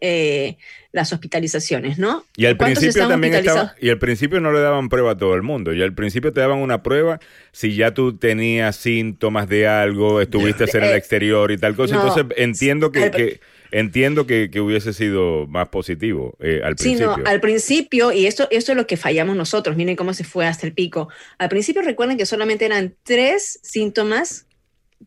las 0.97 1.13
hospitalizaciones, 1.13 1.99
¿no? 1.99 2.25
Y 2.37 2.47
al 2.47 2.57
principio 2.57 3.07
también 3.07 3.35
estaba, 3.35 3.75
y 3.79 3.91
al 3.91 3.99
principio 3.99 4.41
no 4.41 4.51
le 4.51 4.61
daban 4.61 4.89
prueba 4.89 5.13
a 5.13 5.17
todo 5.17 5.35
el 5.35 5.43
mundo, 5.43 5.75
y 5.75 5.83
al 5.83 5.95
principio 5.95 6.33
te 6.33 6.41
daban 6.41 6.59
una 6.59 6.83
prueba 6.83 7.21
si 7.53 7.77
ya 7.77 7.93
tú 7.93 8.17
tenías 8.17 8.77
síntomas 8.77 9.47
de 9.47 9.69
algo, 9.69 10.23
estuviste 10.23 10.65
en 10.65 10.85
el 10.85 10.93
eh, 10.93 10.97
exterior 10.97 11.53
y 11.53 11.59
tal 11.59 11.77
cosa, 11.77 11.97
entonces 11.97 12.25
entiendo 12.39 12.93
que, 12.93 13.41
entiendo 13.73 14.27
que, 14.27 14.51
hubiese 14.59 14.95
sido 14.95 15.47
más 15.47 15.69
positivo 15.69 16.35
eh, 16.41 16.63
al 16.65 16.77
principio. 16.77 17.15
Sí, 17.15 17.21
no, 17.23 17.31
al 17.31 17.41
principio, 17.41 18.11
y 18.11 18.27
esto, 18.27 18.49
esto 18.51 18.73
es 18.73 18.77
lo 18.77 18.87
que 18.87 18.97
fallamos 18.97 19.37
nosotros, 19.37 19.77
miren 19.77 19.97
cómo 19.97 20.15
se 20.15 20.25
fue 20.25 20.47
hasta 20.47 20.67
el 20.67 20.73
pico. 20.73 21.11
Al 21.37 21.51
principio 21.51 21.83
recuerden 21.83 22.17
que 22.17 22.25
solamente 22.25 22.65
eran 22.65 22.95
tres 23.03 23.61
síntomas 23.63 24.47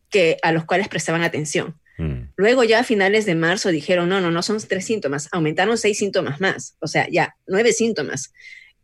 que, 0.08 0.36
a 0.42 0.52
los 0.52 0.64
cuales 0.66 0.86
prestaban 0.86 1.22
atención. 1.22 1.79
Mm. 2.00 2.32
Luego 2.36 2.64
ya 2.64 2.80
a 2.80 2.84
finales 2.84 3.26
de 3.26 3.34
marzo 3.34 3.68
dijeron, 3.68 4.08
no, 4.08 4.20
no, 4.20 4.30
no 4.30 4.42
son 4.42 4.58
tres 4.66 4.86
síntomas, 4.86 5.28
aumentaron 5.32 5.76
seis 5.76 5.98
síntomas 5.98 6.40
más, 6.40 6.76
o 6.80 6.86
sea, 6.86 7.06
ya 7.10 7.36
nueve 7.46 7.72
síntomas, 7.72 8.32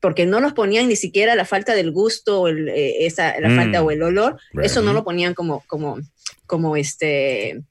porque 0.01 0.27
no 0.27 0.41
los 0.41 0.53
ponían 0.53 0.89
ni 0.89 0.97
siquiera 0.97 1.35
la 1.35 1.47
falta 1.47 1.75
del 1.75 1.93
gusto, 1.93 2.43
o 2.43 2.49
eh, 2.49 3.07
esa, 3.07 3.41
la 3.41 3.51
falta 3.51 3.83
mm. 3.83 3.87
o 3.87 3.91
el 3.91 4.03
olor, 4.03 4.39
eso 4.63 4.83
no 4.83 4.93
lo 4.93 5.03
ponían 5.03 5.33
como, 5.33 5.65
como, 5.67 5.99
como 6.47 6.77
este 6.77 7.63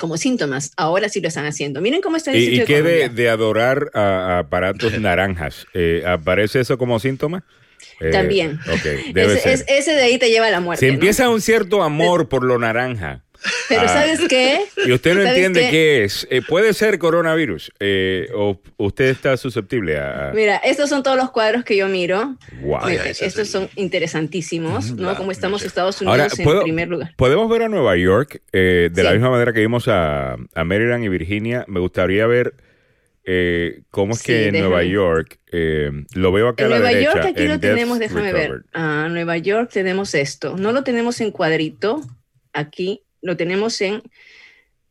como 0.00 0.16
síntomas. 0.16 0.72
Ahora 0.76 1.08
sí 1.08 1.20
lo 1.20 1.28
están 1.28 1.46
haciendo. 1.46 1.80
Miren 1.80 2.02
cómo 2.02 2.16
está 2.16 2.32
el 2.32 2.38
¿Y, 2.38 2.60
y 2.60 2.64
qué 2.64 2.82
de, 2.82 3.28
adorar 3.30 3.90
a, 3.94 4.38
aparatos 4.38 4.98
naranjas? 5.00 5.66
Eh, 5.74 6.02
¿Aparece 6.06 6.60
eso 6.60 6.76
como 6.76 6.98
síntoma? 6.98 7.44
Eh, 8.00 8.10
También. 8.10 8.58
ese, 9.24 9.92
de 9.92 10.02
ahí 10.02 10.18
te 10.18 10.30
lleva 10.30 10.46
a 10.46 10.50
la 10.50 10.60
muerte. 10.60 10.86
Si 10.86 10.92
empieza 10.92 11.28
un 11.28 11.40
cierto 11.40 11.82
amor 11.82 12.28
por 12.28 12.44
lo 12.44 12.58
naranja, 12.58 13.24
pero 13.68 13.82
ah. 13.82 13.88
¿sabes 13.88 14.20
qué? 14.28 14.60
Y 14.84 14.92
usted 14.92 15.14
no 15.14 15.22
entiende 15.22 15.68
qué, 15.70 16.04
es. 16.04 16.26
Eh, 16.30 16.42
puede 16.46 16.72
ser 16.74 16.98
coronavirus 16.98 17.72
eh, 17.80 18.28
o 18.34 18.60
usted 18.76 19.06
está 19.06 19.36
susceptible 19.36 19.98
a... 19.98 20.32
Mira, 20.34 20.56
estos 20.56 20.88
son 20.90 21.02
todos 21.02 21.16
los 21.16 21.30
cuadros 21.30 21.64
que 21.64 21.76
yo 21.76 21.88
miro. 21.88 22.36
estos 23.20 23.48
son 23.48 23.68
interesantísimos, 23.76 24.92
¿no? 24.92 25.14
Como 25.16 25.32
estamos 25.32 25.62
Estados 25.62 26.00
Unidos 26.00 26.38
en 26.38 26.62
primer 26.62 26.88
lugar. 26.88 27.14
Podemos 27.16 27.48
ver 27.50 27.62
a 27.62 27.68
Nueva 27.68 27.96
York 27.96 28.42
eh, 28.52 28.90
de 28.92 29.02
la 29.02 29.12
misma 29.12 29.30
manera 29.30 29.52
que 29.52 29.60
vimos 29.60 29.88
a, 29.88 30.36
Maryland 30.54 31.04
y 31.04 31.08
Virginia. 31.08 31.64
Me 31.68 31.80
gustaría 31.80 32.26
ver... 32.26 32.54
¿Cómo 33.90 34.12
es 34.12 34.22
que 34.22 34.48
en 34.48 34.60
Nueva 34.60 34.84
York, 34.84 35.40
lo 35.50 36.30
veo 36.30 36.46
acá 36.46 36.64
en 36.64 36.72
a 36.72 36.76
la 36.76 36.80
Nueva 36.80 37.00
York 37.00 37.24
aquí 37.26 37.48
lo 37.48 37.58
tenemos, 37.58 37.98
déjame 37.98 38.32
ver. 38.32 38.62
Ah, 38.72 39.08
Nueva 39.10 39.36
York 39.36 39.68
tenemos 39.72 40.14
esto. 40.14 40.56
No 40.56 40.70
lo 40.70 40.84
tenemos 40.84 41.20
en 41.20 41.32
cuadrito 41.32 42.02
aquí, 42.56 43.05
lo 43.22 43.36
tenemos 43.36 43.80
en, 43.80 44.02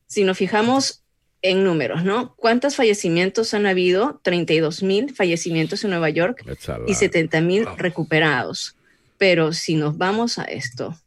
si 0.08 0.24
nos 0.24 0.38
fijamos 0.38 1.04
en 1.42 1.64
números, 1.64 2.04
¿no? 2.04 2.36
¿Cuántos 2.36 2.76
fallecimientos 2.76 3.54
han 3.54 3.68
habido? 3.68 4.20
32 4.24 4.82
mil 4.82 5.14
fallecimientos 5.14 5.84
en 5.84 5.92
Nueva 5.92 6.10
York 6.10 6.44
y 6.88 6.96
70 6.96 7.42
mil 7.42 7.66
recuperados. 7.78 8.76
Pero 9.18 9.54
si 9.54 9.76
nos 9.76 9.98
vamos 9.98 10.40
a 10.40 10.44
esto, 10.44 11.00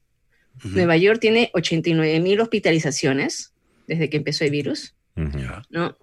Nueva 0.62 0.96
York 0.96 1.20
tiene 1.20 1.50
89 1.54 2.20
mil 2.20 2.40
hospitalizaciones 2.40 3.52
desde 3.86 4.08
que 4.10 4.18
empezó 4.18 4.44
el 4.44 4.50
virus, 4.50 4.94
¿no? 5.70 5.96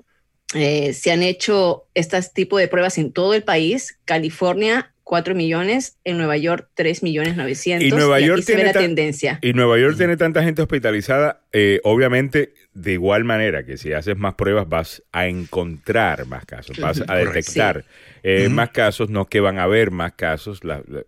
Eh, 0.53 0.93
se 0.93 1.11
han 1.11 1.24
hecho 1.24 1.86
este 1.93 2.22
tipo 2.34 2.57
de 2.57 2.68
pruebas 2.68 2.97
en 2.97 3.11
todo 3.11 3.34
el 3.34 3.43
país. 3.43 3.97
California 4.05 4.93
4 5.06 5.36
millones, 5.36 5.99
en 6.03 6.18
Nueva 6.18 6.36
York 6.36 6.68
3 6.74 7.03
millones 7.03 7.38
900. 7.38 7.88
Y 7.88 7.91
Nueva 7.91 8.20
York 8.20 8.41
tiene 8.43 8.64
la 8.64 8.74
tendencia. 8.74 9.38
Y 9.39 9.53
Nueva 9.53 9.78
York 9.78 9.95
tiene 9.97 10.18
tanta 10.18 10.43
gente 10.43 10.64
hospitalizada, 10.64 11.43
eh, 11.53 11.80
obviamente 11.84 12.53
de 12.74 12.93
igual 12.93 13.24
manera 13.24 13.64
que 13.64 13.78
si 13.78 13.93
haces 13.93 14.18
más 14.18 14.34
pruebas 14.34 14.68
vas 14.68 15.03
a 15.12 15.28
encontrar 15.28 16.26
más 16.26 16.45
casos, 16.45 16.80
vas 16.80 17.03
a 17.08 17.16
detectar 17.18 17.86
eh, 18.24 18.49
más 18.49 18.72
casos, 18.72 19.12
no 19.12 19.28
que 19.28 19.41
van 19.41 19.60
a 19.60 19.64
haber 19.64 19.91
más 19.91 20.14
casos. 20.14 20.62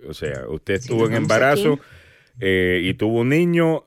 o 0.07 0.13
sea, 0.13 0.43
usted 0.47 0.75
estuvo 0.75 1.07
en 1.07 1.15
embarazo 1.15 1.79
eh, 2.39 2.81
y 2.83 2.93
tuvo 2.93 3.21
un 3.21 3.29
niño, 3.29 3.85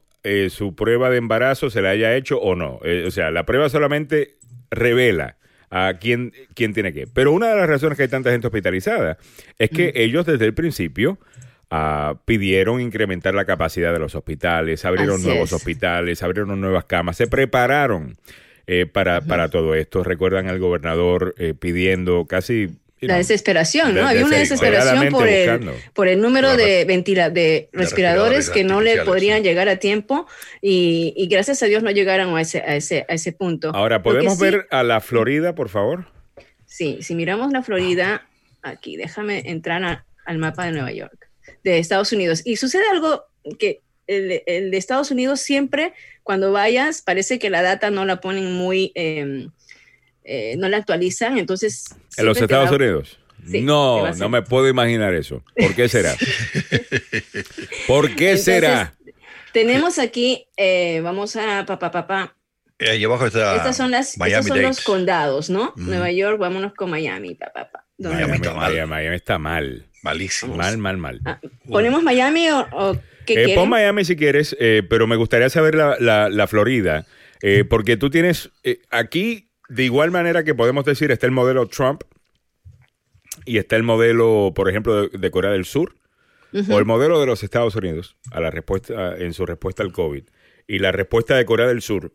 su 0.48 0.74
prueba 0.74 1.08
de 1.08 1.18
embarazo 1.18 1.70
se 1.70 1.82
la 1.82 1.90
haya 1.90 2.16
hecho 2.16 2.40
o 2.40 2.56
no. 2.56 2.80
o 3.06 3.10
sea, 3.12 3.30
la 3.30 3.46
prueba 3.46 3.68
solamente 3.68 4.38
revela 4.72 5.36
a 5.70 5.94
quién, 6.00 6.32
quién 6.54 6.74
tiene 6.74 6.92
qué. 6.92 7.06
Pero 7.06 7.32
una 7.32 7.48
de 7.48 7.56
las 7.56 7.68
razones 7.68 7.96
que 7.96 8.02
hay 8.02 8.08
tanta 8.08 8.30
gente 8.30 8.48
hospitalizada 8.48 9.16
es 9.58 9.70
que 9.70 9.92
ellos 9.94 10.26
desde 10.26 10.44
el 10.44 10.54
principio 10.54 11.18
ah, 11.70 12.16
pidieron 12.24 12.80
incrementar 12.80 13.34
la 13.34 13.44
capacidad 13.44 13.92
de 13.92 14.00
los 14.00 14.14
hospitales, 14.14 14.84
abrieron 14.84 15.22
nuevos 15.22 15.52
hospitales, 15.52 16.22
abrieron 16.22 16.60
nuevas 16.60 16.84
camas, 16.84 17.16
se 17.16 17.28
prepararon 17.28 18.16
eh, 18.66 18.86
para, 18.86 19.20
para 19.20 19.48
todo 19.48 19.74
esto. 19.74 20.02
Recuerdan 20.02 20.48
al 20.48 20.58
gobernador 20.58 21.34
eh, 21.38 21.54
pidiendo 21.54 22.26
casi 22.26 22.70
la 23.00 23.16
desesperación, 23.16 23.94
¿no? 23.94 24.06
Había 24.06 24.24
una 24.24 24.38
desesperación 24.38 25.08
por 25.08 25.26
el, 25.26 25.70
por 25.94 26.08
el 26.08 26.20
número 26.20 26.56
de, 26.56 26.84
ventila, 26.84 27.30
de 27.30 27.68
respiradores 27.72 28.50
que 28.50 28.64
no 28.64 28.80
le 28.80 29.02
podrían 29.04 29.42
llegar 29.42 29.68
a 29.68 29.76
tiempo 29.76 30.26
y, 30.60 31.26
gracias 31.30 31.62
a 31.62 31.66
Dios 31.66 31.82
no 31.82 31.90
llegaron 31.90 32.36
a 32.36 32.40
ese, 32.40 32.58
a 32.60 32.76
ese, 32.76 33.06
a 33.08 33.14
ese 33.14 33.32
punto. 33.32 33.72
Ahora, 33.74 34.02
¿podemos 34.02 34.38
ver 34.38 34.66
a 34.70 34.82
la 34.82 35.00
Florida, 35.00 35.54
por 35.54 35.68
favor? 35.68 36.06
Sí, 36.66 36.98
si 37.00 37.14
miramos 37.14 37.52
la 37.52 37.62
Florida, 37.62 38.26
aquí, 38.62 38.96
déjame 38.96 39.42
entrar 39.46 40.04
al 40.24 40.38
mapa 40.38 40.66
de 40.66 40.72
Nueva 40.72 40.92
York, 40.92 41.28
de 41.64 41.78
Estados 41.78 42.12
Unidos. 42.12 42.42
Y 42.44 42.56
sucede 42.56 42.84
algo 42.90 43.24
que 43.58 43.80
el, 44.06 44.70
de 44.70 44.76
Estados 44.76 45.10
Unidos 45.10 45.40
siempre, 45.40 45.94
cuando 46.22 46.52
vayas, 46.52 47.02
parece 47.02 47.38
que 47.38 47.50
la 47.50 47.62
data 47.62 47.90
no 47.90 48.04
la 48.04 48.20
ponen 48.20 48.52
muy... 48.52 48.92
Em, 48.94 49.50
eh, 50.24 50.56
no 50.58 50.68
la 50.68 50.78
actualizan, 50.78 51.38
entonces... 51.38 51.94
¿En 52.16 52.26
los 52.26 52.40
Estados 52.40 52.70
Unidos? 52.70 53.18
no, 53.42 54.12
no 54.14 54.28
me 54.28 54.42
puedo 54.42 54.68
imaginar 54.68 55.14
eso. 55.14 55.42
¿Por 55.56 55.74
qué 55.74 55.88
será? 55.88 56.14
¿Por 57.86 58.14
qué 58.14 58.36
será? 58.36 58.94
Tenemos 59.52 59.98
aquí, 59.98 60.46
eh, 60.56 61.00
vamos 61.02 61.36
a 61.36 61.64
papá, 61.66 61.90
papá. 61.90 62.36
Eh, 62.78 62.90
ahí 62.90 63.04
abajo 63.04 63.26
está 63.26 63.56
Estas 63.56 63.76
son, 63.76 63.90
las, 63.90 64.16
estos 64.16 64.46
son 64.46 64.62
los 64.62 64.80
condados, 64.82 65.50
¿no? 65.50 65.72
Nueva 65.76 66.10
York, 66.10 66.38
vámonos 66.38 66.74
con 66.74 66.90
Miami, 66.90 67.34
papá, 67.34 67.70
papá. 67.70 67.86
Miami, 67.98 68.36
está 68.36 68.54
mal. 68.54 68.86
Miami 68.86 69.16
está 69.16 69.38
mal. 69.38 69.86
Malísimo. 70.02 70.54
Mal, 70.54 70.78
mal, 70.78 70.96
mal. 70.96 71.20
Ah, 71.26 71.40
¿Ponemos 71.68 72.02
Miami 72.02 72.48
o, 72.50 72.66
o 72.72 72.98
qué 73.26 73.52
Pon 73.54 73.68
Miami 73.68 74.04
si 74.04 74.16
quieres, 74.16 74.56
pero 74.88 75.06
me 75.06 75.16
gustaría 75.16 75.50
saber 75.50 75.74
la, 75.74 75.96
la, 75.98 76.28
la 76.30 76.46
Florida. 76.46 77.06
porque 77.68 77.96
tú 77.96 78.08
tienes 78.10 78.50
aquí 78.90 79.49
de 79.70 79.84
igual 79.84 80.10
manera 80.10 80.42
que 80.42 80.54
podemos 80.54 80.84
decir, 80.84 81.12
está 81.12 81.26
el 81.26 81.32
modelo 81.32 81.66
Trump 81.68 82.02
y 83.46 83.58
está 83.58 83.76
el 83.76 83.84
modelo, 83.84 84.52
por 84.54 84.68
ejemplo, 84.68 85.08
de, 85.08 85.30
Corea 85.30 85.52
del 85.52 85.64
Sur, 85.64 85.94
o 86.52 86.78
el 86.78 86.84
modelo 86.84 87.20
de 87.20 87.26
los 87.26 87.44
Estados 87.44 87.76
Unidos 87.76 88.16
a 88.32 88.40
la 88.40 88.50
respuesta, 88.50 89.16
en 89.16 89.32
su 89.32 89.46
respuesta 89.46 89.84
al 89.84 89.92
COVID, 89.92 90.24
y 90.66 90.78
la 90.80 90.90
respuesta 90.90 91.36
de 91.36 91.44
Corea 91.44 91.68
del 91.68 91.82
Sur, 91.82 92.12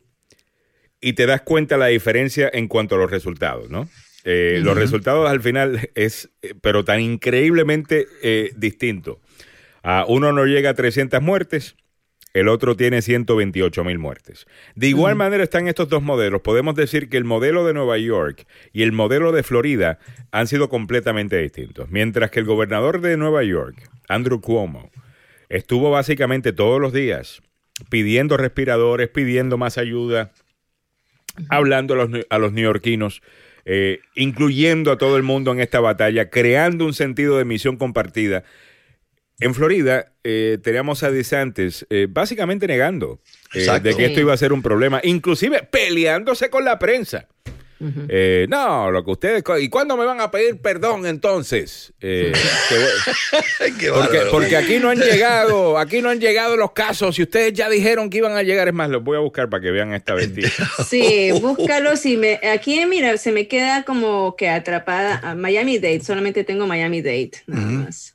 y 1.00 1.14
te 1.14 1.26
das 1.26 1.42
cuenta 1.42 1.78
la 1.78 1.88
diferencia 1.88 2.50
en 2.52 2.68
cuanto 2.68 2.96
a 2.96 2.98
los 2.98 3.10
resultados, 3.10 3.70
¿no? 3.70 3.88
Eh, 4.26 4.60
los 4.62 4.76
resultados 4.76 5.30
al 5.30 5.40
final 5.40 5.90
es, 5.96 6.32
eh, 6.42 6.56
pero 6.60 6.84
tan 6.84 7.00
increíblemente 7.00 8.08
eh, 8.22 8.52
distinto. 8.58 9.22
Uno 10.08 10.32
no 10.32 10.46
llega 10.46 10.72
a 10.72 10.74
300 10.74 11.22
muertes, 11.22 11.76
el 12.36 12.50
otro 12.50 12.76
tiene 12.76 13.02
128 13.02 13.86
mil 13.86 13.98
muertes. 13.98 14.46
De 14.76 14.90
igual 14.90 15.16
manera 15.16 15.42
están 15.42 15.70
estos 15.70 15.88
dos 15.88 16.04
modelos. 16.04 16.42
Podemos 16.42 16.76
decir 16.76 17.08
que 17.08 17.16
el 17.16 17.24
modelo 17.24 17.66
de 17.66 17.74
Nueva 17.74 17.98
York 17.98 18.46
y 18.74 18.84
el 18.84 18.92
modelo 18.92 19.32
de 19.32 19.42
Florida 19.42 20.00
han 20.32 20.48
sido 20.48 20.68
completamente 20.68 21.42
distintos. 21.42 21.90
Mientras 21.90 22.32
que 22.32 22.42
el 22.42 22.46
gobernador 22.46 23.00
de 23.00 23.16
Nueva 23.16 23.42
York, 23.44 23.90
Andrew 24.10 24.42
Cuomo, 24.42 24.92
estuvo 25.48 25.92
básicamente 25.92 26.52
todos 26.52 26.82
los 26.82 26.92
días 26.92 27.42
pidiendo 27.90 28.36
respiradores, 28.36 29.08
pidiendo 29.08 29.58
más 29.58 29.78
ayuda, 29.78 30.34
hablando 31.50 31.94
a 31.94 32.06
los, 32.06 32.26
a 32.30 32.38
los 32.38 32.52
neoyorquinos, 32.52 33.22
eh, 33.64 34.02
incluyendo 34.14 34.92
a 34.92 34.98
todo 34.98 35.16
el 35.16 35.24
mundo 35.24 35.54
en 35.54 35.62
esta 35.62 35.80
batalla, 35.80 36.30
creando 36.30 36.86
un 36.86 36.94
sentido 36.94 37.38
de 37.38 37.46
misión 37.46 37.78
compartida. 37.78 38.44
En 39.40 39.54
Florida 39.54 40.14
eh, 40.24 40.58
teníamos 40.64 41.04
a 41.04 41.12
DeSantis 41.12 41.86
eh, 41.90 42.08
básicamente 42.10 42.68
negando 42.68 43.20
eh, 43.54 43.68
de 43.82 43.96
que 43.96 44.06
esto 44.06 44.22
iba 44.22 44.34
a 44.34 44.38
ser 44.38 44.54
un 44.54 44.62
problema, 44.62 45.02
inclusive 45.04 45.64
peleándose 45.64 46.50
con 46.50 46.64
la 46.64 46.80
prensa. 46.80 47.28
Eh, 48.08 48.48
no, 48.50 48.90
lo 48.90 49.04
que 49.04 49.12
ustedes... 49.12 49.44
¿Y 49.60 49.70
cuándo 49.70 49.98
me 49.98 50.06
van 50.06 50.22
a 50.22 50.32
pedir 50.32 50.58
perdón 50.58 51.06
entonces? 51.06 51.94
Eh, 52.00 52.32
que 53.80 53.92
porque, 54.32 54.56
aquí 54.56 54.80
no 54.80 54.90
han 54.90 55.00
llegado, 55.00 55.78
aquí 55.78 56.02
no 56.02 56.10
han 56.10 56.20
llegado 56.20 56.56
los 56.56 56.72
casos 56.72 57.20
y 57.20 57.24
ustedes 57.24 57.54
ya 57.54 57.70
dijeron 57.70 58.10
que 58.10 58.20
iban 58.20 58.36
a 58.36 58.44
llegar. 58.44 58.68
Es 58.68 58.74
más, 58.74 58.90
los 58.90 59.04
voy 59.04 59.18
a 59.18 59.20
buscar 59.20 59.50
para 59.50 59.62
que 59.62 59.72
vean 59.72 59.94
esta 59.94 60.16
mentira. 60.16 60.50
Sí, 60.88 61.32
búscalos 61.42 62.06
y 62.06 62.18
me, 62.18 62.40
aquí, 62.54 62.84
mira, 62.86 63.18
se 63.18 63.32
me 63.32 63.48
queda 63.48 63.84
como 63.84 64.36
que 64.36 64.50
atrapada 64.50 65.20
a 65.20 65.36
Miami 65.36 65.78
Dade, 65.78 66.02
solamente 66.02 66.44
tengo 66.44 66.66
Miami 66.68 67.02
Dade, 67.02 67.32
nada 67.48 67.66
más. 67.66 68.15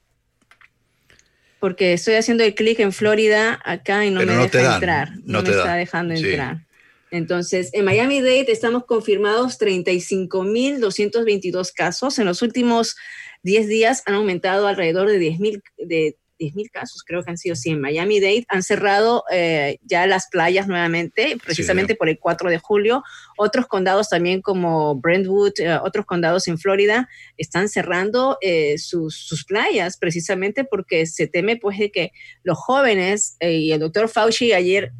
Porque 1.60 1.92
estoy 1.92 2.14
haciendo 2.14 2.42
el 2.42 2.54
clic 2.54 2.80
en 2.80 2.92
Florida 2.92 3.60
acá 3.64 4.04
y 4.04 4.10
no 4.10 4.20
Pero 4.20 4.32
me 4.32 4.38
no 4.38 4.48
te 4.48 4.58
deja 4.58 4.70
dan, 4.70 4.76
entrar, 4.76 5.10
no, 5.24 5.42
no 5.42 5.44
me 5.48 5.50
está 5.50 5.74
dejando 5.74 6.16
sí. 6.16 6.26
entrar. 6.26 6.66
Entonces, 7.10 7.70
en 7.72 7.84
Miami 7.84 8.20
Dade 8.20 8.50
estamos 8.50 8.84
confirmados 8.86 9.60
35.222 9.60 11.72
casos. 11.74 12.18
En 12.18 12.26
los 12.26 12.42
últimos 12.42 12.96
10 13.42 13.68
días 13.68 14.02
han 14.06 14.14
aumentado 14.14 14.66
alrededor 14.66 15.08
de 15.08 15.20
10.000 15.20 15.62
de 15.78 16.16
10.000 16.40 16.70
casos, 16.70 17.04
creo 17.04 17.22
que 17.22 17.30
han 17.30 17.38
sido 17.38 17.54
100. 17.54 17.80
Miami 17.80 18.20
Dade 18.20 18.46
han 18.48 18.62
cerrado 18.62 19.24
eh, 19.30 19.78
ya 19.82 20.06
las 20.06 20.28
playas 20.28 20.66
nuevamente, 20.66 21.36
precisamente 21.44 21.94
por 21.94 22.08
el 22.08 22.18
4 22.18 22.50
de 22.50 22.58
julio. 22.58 23.04
Otros 23.36 23.66
condados 23.66 24.08
también 24.08 24.40
como 24.40 24.96
Brentwood, 24.96 25.52
eh, 25.58 25.78
otros 25.82 26.06
condados 26.06 26.48
en 26.48 26.58
Florida 26.58 27.08
están 27.36 27.68
cerrando 27.68 28.38
eh, 28.40 28.78
sus, 28.78 29.16
sus 29.16 29.44
playas 29.44 29.96
precisamente 29.96 30.64
porque 30.64 31.06
se 31.06 31.26
teme 31.26 31.56
pues 31.56 31.78
de 31.78 31.92
que 31.92 32.12
los 32.42 32.58
jóvenes 32.58 33.36
y 33.40 33.72
el 33.72 33.80
doctor 33.80 34.08
Fauci 34.08 34.52
ayer 34.52 34.92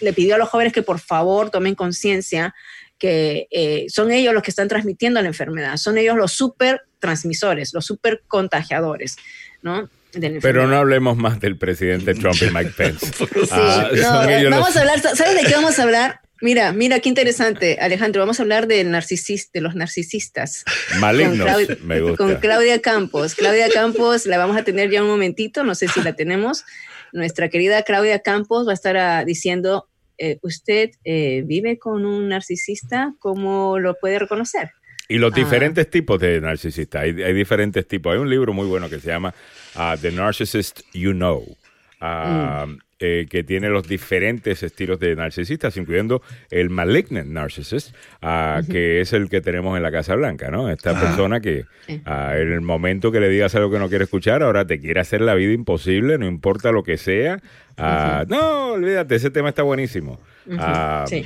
le 0.00 0.12
pidió 0.12 0.36
a 0.36 0.38
los 0.38 0.48
jóvenes 0.48 0.72
que 0.72 0.82
por 0.82 1.00
favor 1.00 1.50
tomen 1.50 1.74
conciencia 1.74 2.54
que 2.98 3.46
eh, 3.50 3.86
son 3.88 4.10
ellos 4.10 4.34
los 4.34 4.42
que 4.42 4.50
están 4.50 4.68
transmitiendo 4.68 5.22
la 5.22 5.28
enfermedad, 5.28 5.76
son 5.76 5.98
ellos 5.98 6.16
los 6.16 6.32
super 6.32 6.82
transmisores, 6.98 7.72
los 7.72 7.86
super 7.86 8.22
contagiadores, 8.26 9.16
¿no? 9.62 9.88
Pero 10.42 10.66
no 10.66 10.76
hablemos 10.76 11.16
más 11.16 11.38
del 11.40 11.58
presidente 11.58 12.14
Trump 12.14 12.36
y 12.40 12.50
Mike 12.52 12.72
Pence. 12.76 13.06
Ah, 13.50 13.88
no, 13.92 14.28
eh, 14.28 14.48
vamos 14.48 14.68
los- 14.68 14.76
a 14.76 14.80
hablar, 14.80 15.00
¿sabes 15.00 15.34
de 15.34 15.44
qué 15.48 15.54
vamos 15.54 15.78
a 15.78 15.82
hablar? 15.82 16.20
Mira, 16.40 16.72
mira 16.72 17.00
qué 17.00 17.08
interesante, 17.08 17.78
Alejandro, 17.80 18.20
vamos 18.22 18.38
a 18.38 18.42
hablar 18.42 18.68
del 18.68 18.90
narcisis, 18.92 19.50
de 19.52 19.60
los 19.60 19.74
narcisistas. 19.74 20.64
malignos. 21.00 21.38
Con 21.38 21.46
Claudia- 21.46 21.76
me 21.82 22.00
gusta. 22.00 22.16
Con 22.16 22.34
Claudia 22.36 22.80
Campos. 22.80 23.34
Claudia 23.34 23.68
Campos 23.70 24.24
la 24.26 24.38
vamos 24.38 24.56
a 24.56 24.62
tener 24.62 24.88
ya 24.90 25.02
un 25.02 25.08
momentito, 25.08 25.64
no 25.64 25.74
sé 25.74 25.88
si 25.88 26.00
la 26.02 26.12
tenemos. 26.14 26.64
Nuestra 27.12 27.48
querida 27.48 27.82
Claudia 27.82 28.20
Campos 28.20 28.66
va 28.68 28.70
a 28.72 28.74
estar 28.74 28.96
ah, 28.96 29.24
diciendo, 29.24 29.88
eh, 30.18 30.38
¿usted 30.42 30.90
eh, 31.04 31.42
vive 31.44 31.78
con 31.78 32.04
un 32.06 32.28
narcisista? 32.28 33.14
¿Cómo 33.18 33.78
lo 33.80 33.94
puede 33.98 34.18
reconocer? 34.20 34.70
Y 35.08 35.18
los 35.18 35.32
Ah. 35.32 35.36
diferentes 35.36 35.88
tipos 35.90 36.20
de 36.20 36.40
narcisistas. 36.40 37.02
Hay, 37.02 37.22
hay 37.22 37.32
diferentes 37.32 37.86
tipos. 37.88 38.12
Hay 38.12 38.18
un 38.20 38.28
libro 38.30 38.52
muy 38.52 38.66
bueno 38.66 38.88
que 38.90 39.00
se 39.00 39.08
llama 39.08 39.34
ah, 39.74 39.96
The 40.00 40.12
Narcissist 40.12 40.80
You 40.92 41.12
Know, 41.12 41.44
Mm. 42.00 42.78
eh, 43.00 43.26
que 43.28 43.42
tiene 43.42 43.68
los 43.70 43.88
diferentes 43.88 44.62
estilos 44.62 45.00
de 45.00 45.16
narcisistas, 45.16 45.76
incluyendo 45.76 46.22
el 46.50 46.70
malignant 46.70 47.28
narcissist, 47.28 47.94
ah, 48.22 48.60
que 48.70 49.00
es 49.00 49.12
el 49.12 49.28
que 49.28 49.40
tenemos 49.40 49.76
en 49.76 49.82
la 49.82 49.90
Casa 49.90 50.14
Blanca, 50.14 50.48
¿no? 50.50 50.70
Esta 50.70 50.98
persona 51.00 51.40
que 51.40 51.64
en 51.88 52.52
el 52.52 52.60
momento 52.60 53.10
que 53.10 53.18
le 53.20 53.28
digas 53.28 53.54
algo 53.56 53.70
que 53.72 53.78
no 53.80 53.88
quiere 53.88 54.04
escuchar, 54.04 54.42
ahora 54.44 54.64
te 54.64 54.78
quiere 54.80 55.00
hacer 55.00 55.20
la 55.22 55.34
vida 55.34 55.52
imposible, 55.52 56.18
no 56.18 56.26
importa 56.26 56.70
lo 56.70 56.82
que 56.84 56.98
sea. 56.98 57.40
No, 58.28 58.72
olvídate, 58.74 59.16
ese 59.16 59.30
tema 59.30 59.48
está 59.48 59.62
buenísimo. 59.64 60.20
Sí. 61.08 61.24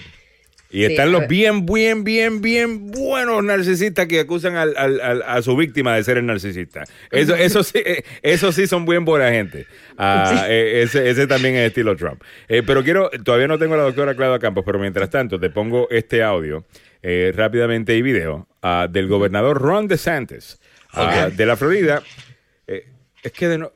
Y 0.72 0.84
están 0.84 1.12
los 1.12 1.20
ver. 1.20 1.28
bien, 1.28 1.66
bien, 1.66 2.02
bien, 2.02 2.40
bien 2.40 2.86
buenos 2.90 3.44
narcisistas 3.44 4.06
que 4.06 4.20
acusan 4.20 4.56
al- 4.56 4.74
al- 4.76 5.00
al- 5.00 5.22
a 5.22 5.42
su 5.42 5.54
víctima 5.56 5.94
de 5.94 6.02
ser 6.02 6.16
el 6.16 6.26
narcisista. 6.26 6.84
Eso, 7.10 7.34
eso, 7.36 7.62
sí, 7.62 7.78
eh, 7.84 8.02
eso 8.22 8.50
sí 8.52 8.66
son 8.66 8.84
bien 8.86 9.04
buena 9.04 9.30
gente. 9.30 9.66
Ah, 9.98 10.46
eh, 10.48 10.82
ese, 10.82 11.08
ese 11.10 11.26
también 11.26 11.54
es 11.56 11.68
estilo 11.68 11.94
Trump. 11.96 12.22
Eh, 12.48 12.62
pero 12.66 12.82
quiero, 12.82 13.10
todavía 13.24 13.46
no 13.48 13.58
tengo 13.58 13.74
a 13.74 13.76
la 13.76 13.82
doctora 13.84 14.14
Claudia 14.14 14.38
Campos, 14.38 14.64
pero 14.66 14.78
mientras 14.78 15.10
tanto 15.10 15.38
te 15.38 15.50
pongo 15.50 15.88
este 15.90 16.22
audio 16.22 16.64
eh, 17.02 17.32
rápidamente 17.34 17.94
y 17.96 18.02
video 18.02 18.48
ah, 18.62 18.88
del 18.90 19.08
gobernador 19.08 19.60
Ron 19.60 19.88
DeSantis 19.88 20.58
ah, 20.92 21.28
de 21.34 21.46
la 21.46 21.56
Florida. 21.56 22.02
Eh, 22.66 22.86
es 23.22 23.32
que 23.32 23.48
de 23.48 23.58
no... 23.58 23.72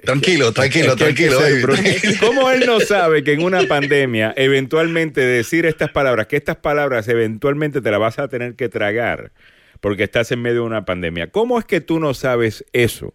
Tranquilo, 0.00 0.52
tranquilo, 0.52 0.96
tranquilo. 0.96 1.40
ser. 1.40 2.18
¿Cómo 2.20 2.50
él 2.50 2.64
no 2.66 2.80
sabe 2.80 3.22
que 3.24 3.32
en 3.32 3.42
una 3.42 3.62
pandemia, 3.62 4.32
eventualmente 4.36 5.20
decir 5.20 5.66
estas 5.66 5.90
palabras, 5.90 6.26
que 6.26 6.36
estas 6.36 6.56
palabras 6.56 7.08
eventualmente 7.08 7.80
te 7.80 7.90
las 7.90 8.00
vas 8.00 8.18
a 8.18 8.28
tener 8.28 8.54
que 8.54 8.68
tragar 8.68 9.32
porque 9.80 10.04
estás 10.04 10.32
en 10.32 10.42
medio 10.42 10.60
de 10.60 10.66
una 10.66 10.84
pandemia? 10.84 11.30
¿Cómo 11.30 11.58
es 11.58 11.64
que 11.64 11.80
tú 11.80 12.00
no 12.00 12.14
sabes 12.14 12.64
eso 12.72 13.14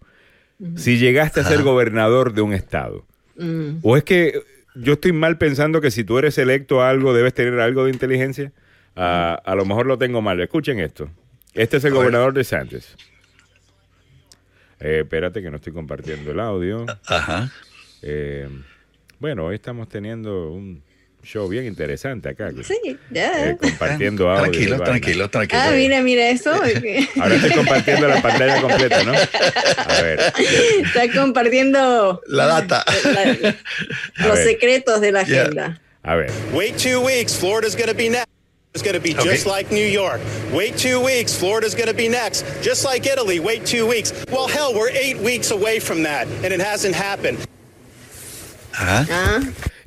si 0.76 0.98
llegaste 0.98 1.40
a 1.40 1.44
ser 1.44 1.64
gobernador 1.64 2.34
de 2.34 2.42
un 2.42 2.54
estado? 2.54 3.06
Mm. 3.38 3.78
¿O 3.82 3.98
es 3.98 4.04
que 4.04 4.42
yo 4.76 4.94
estoy 4.94 5.12
mal 5.12 5.38
pensando 5.38 5.82
que 5.82 5.92
si 5.92 6.04
tú 6.04 6.18
eres 6.18 6.38
electo 6.38 6.82
a 6.82 6.90
algo 6.90 7.14
debes 7.14 7.34
tener 7.34 7.60
algo 7.60 7.86
de 7.86 7.92
inteligencia? 7.92 8.52
Ah, 8.96 9.40
a 9.46 9.56
lo 9.56 9.66
mejor 9.66 9.86
lo 9.86 9.98
tengo 9.98 10.22
mal. 10.22 10.40
Escuchen 10.40 10.80
esto. 10.80 11.10
Este 11.54 11.78
es 11.78 11.84
el 11.86 11.94
gobernador 11.94 12.34
de 12.34 12.44
Santos. 12.44 12.96
Eh, 14.80 15.00
espérate 15.04 15.42
que 15.42 15.50
no 15.50 15.58
estoy 15.58 15.74
compartiendo 15.74 16.32
el 16.32 16.40
audio. 16.40 16.86
Ajá. 17.08 17.52
Eh, 18.02 18.48
bueno, 19.20 19.46
hoy 19.46 19.56
estamos 19.56 19.90
teniendo 19.90 20.52
un 20.52 20.84
show 21.24 21.50
bien 21.50 21.66
interesante 21.66 22.30
acá. 22.30 22.54
que- 22.54 22.64
Sí, 22.64 22.80
ya. 23.10 23.50
eh, 23.50 23.58
compartiendo 23.60 24.30
audio. 24.30 24.44
Tranquilo, 24.52 24.80
tranquilo, 24.80 25.30
tranquilo. 25.30 25.62
ah, 25.62 25.72
mira, 25.72 26.02
mira 26.02 26.30
eso. 26.30 26.52
Ahora 27.22 27.36
estoy 27.36 27.52
compartiendo 27.52 28.08
la 28.08 28.22
pantalla 28.22 28.62
completa, 28.62 29.04
¿no? 29.04 29.14
A 29.14 30.02
ver. 30.04 30.20
Está 30.86 31.12
compartiendo 31.12 32.22
La 32.28 32.46
data. 32.46 32.86
la- 33.04 33.56
los 34.28 34.38
ver. 34.38 34.48
secretos 34.48 35.02
de 35.02 35.12
la 35.12 35.22
agenda. 35.22 35.82
A 36.04 36.16
ver. 36.16 36.32
Wait 36.54 36.78
two 36.78 37.02
weeks, 37.02 37.36
Florida's 37.36 37.76
going 37.76 37.90
to 37.90 37.94
be 37.96 38.10
next. 38.10 38.28
It's 38.74 38.84
going 38.84 38.94
to 38.96 39.00
be 39.02 39.16
Okay. 39.16 39.24
just 39.24 39.46
like 39.48 39.72
New 39.72 39.86
York. 39.86 40.22
Wait 40.54 40.78
two 40.78 41.00
weeks, 41.04 41.36
Florida's 41.36 41.74
going 41.74 41.88
to 41.88 41.96
be 41.96 42.08
next. 42.10 42.46
Just 42.62 42.86
like 42.86 43.06
Italy, 43.08 43.40
wait 43.40 43.66
two 43.66 43.88
weeks. 43.88 44.14
Well, 44.32 44.48
hell, 44.48 44.74
we're 44.76 44.90
eight 44.92 45.18
weeks 45.18 45.50
away 45.52 45.80
from 45.80 46.04
that, 46.04 46.28
and 46.44 46.54
it 46.54 46.60
hasn't 46.60 46.94
happened. 46.96 47.40
Ah, 48.76 49.40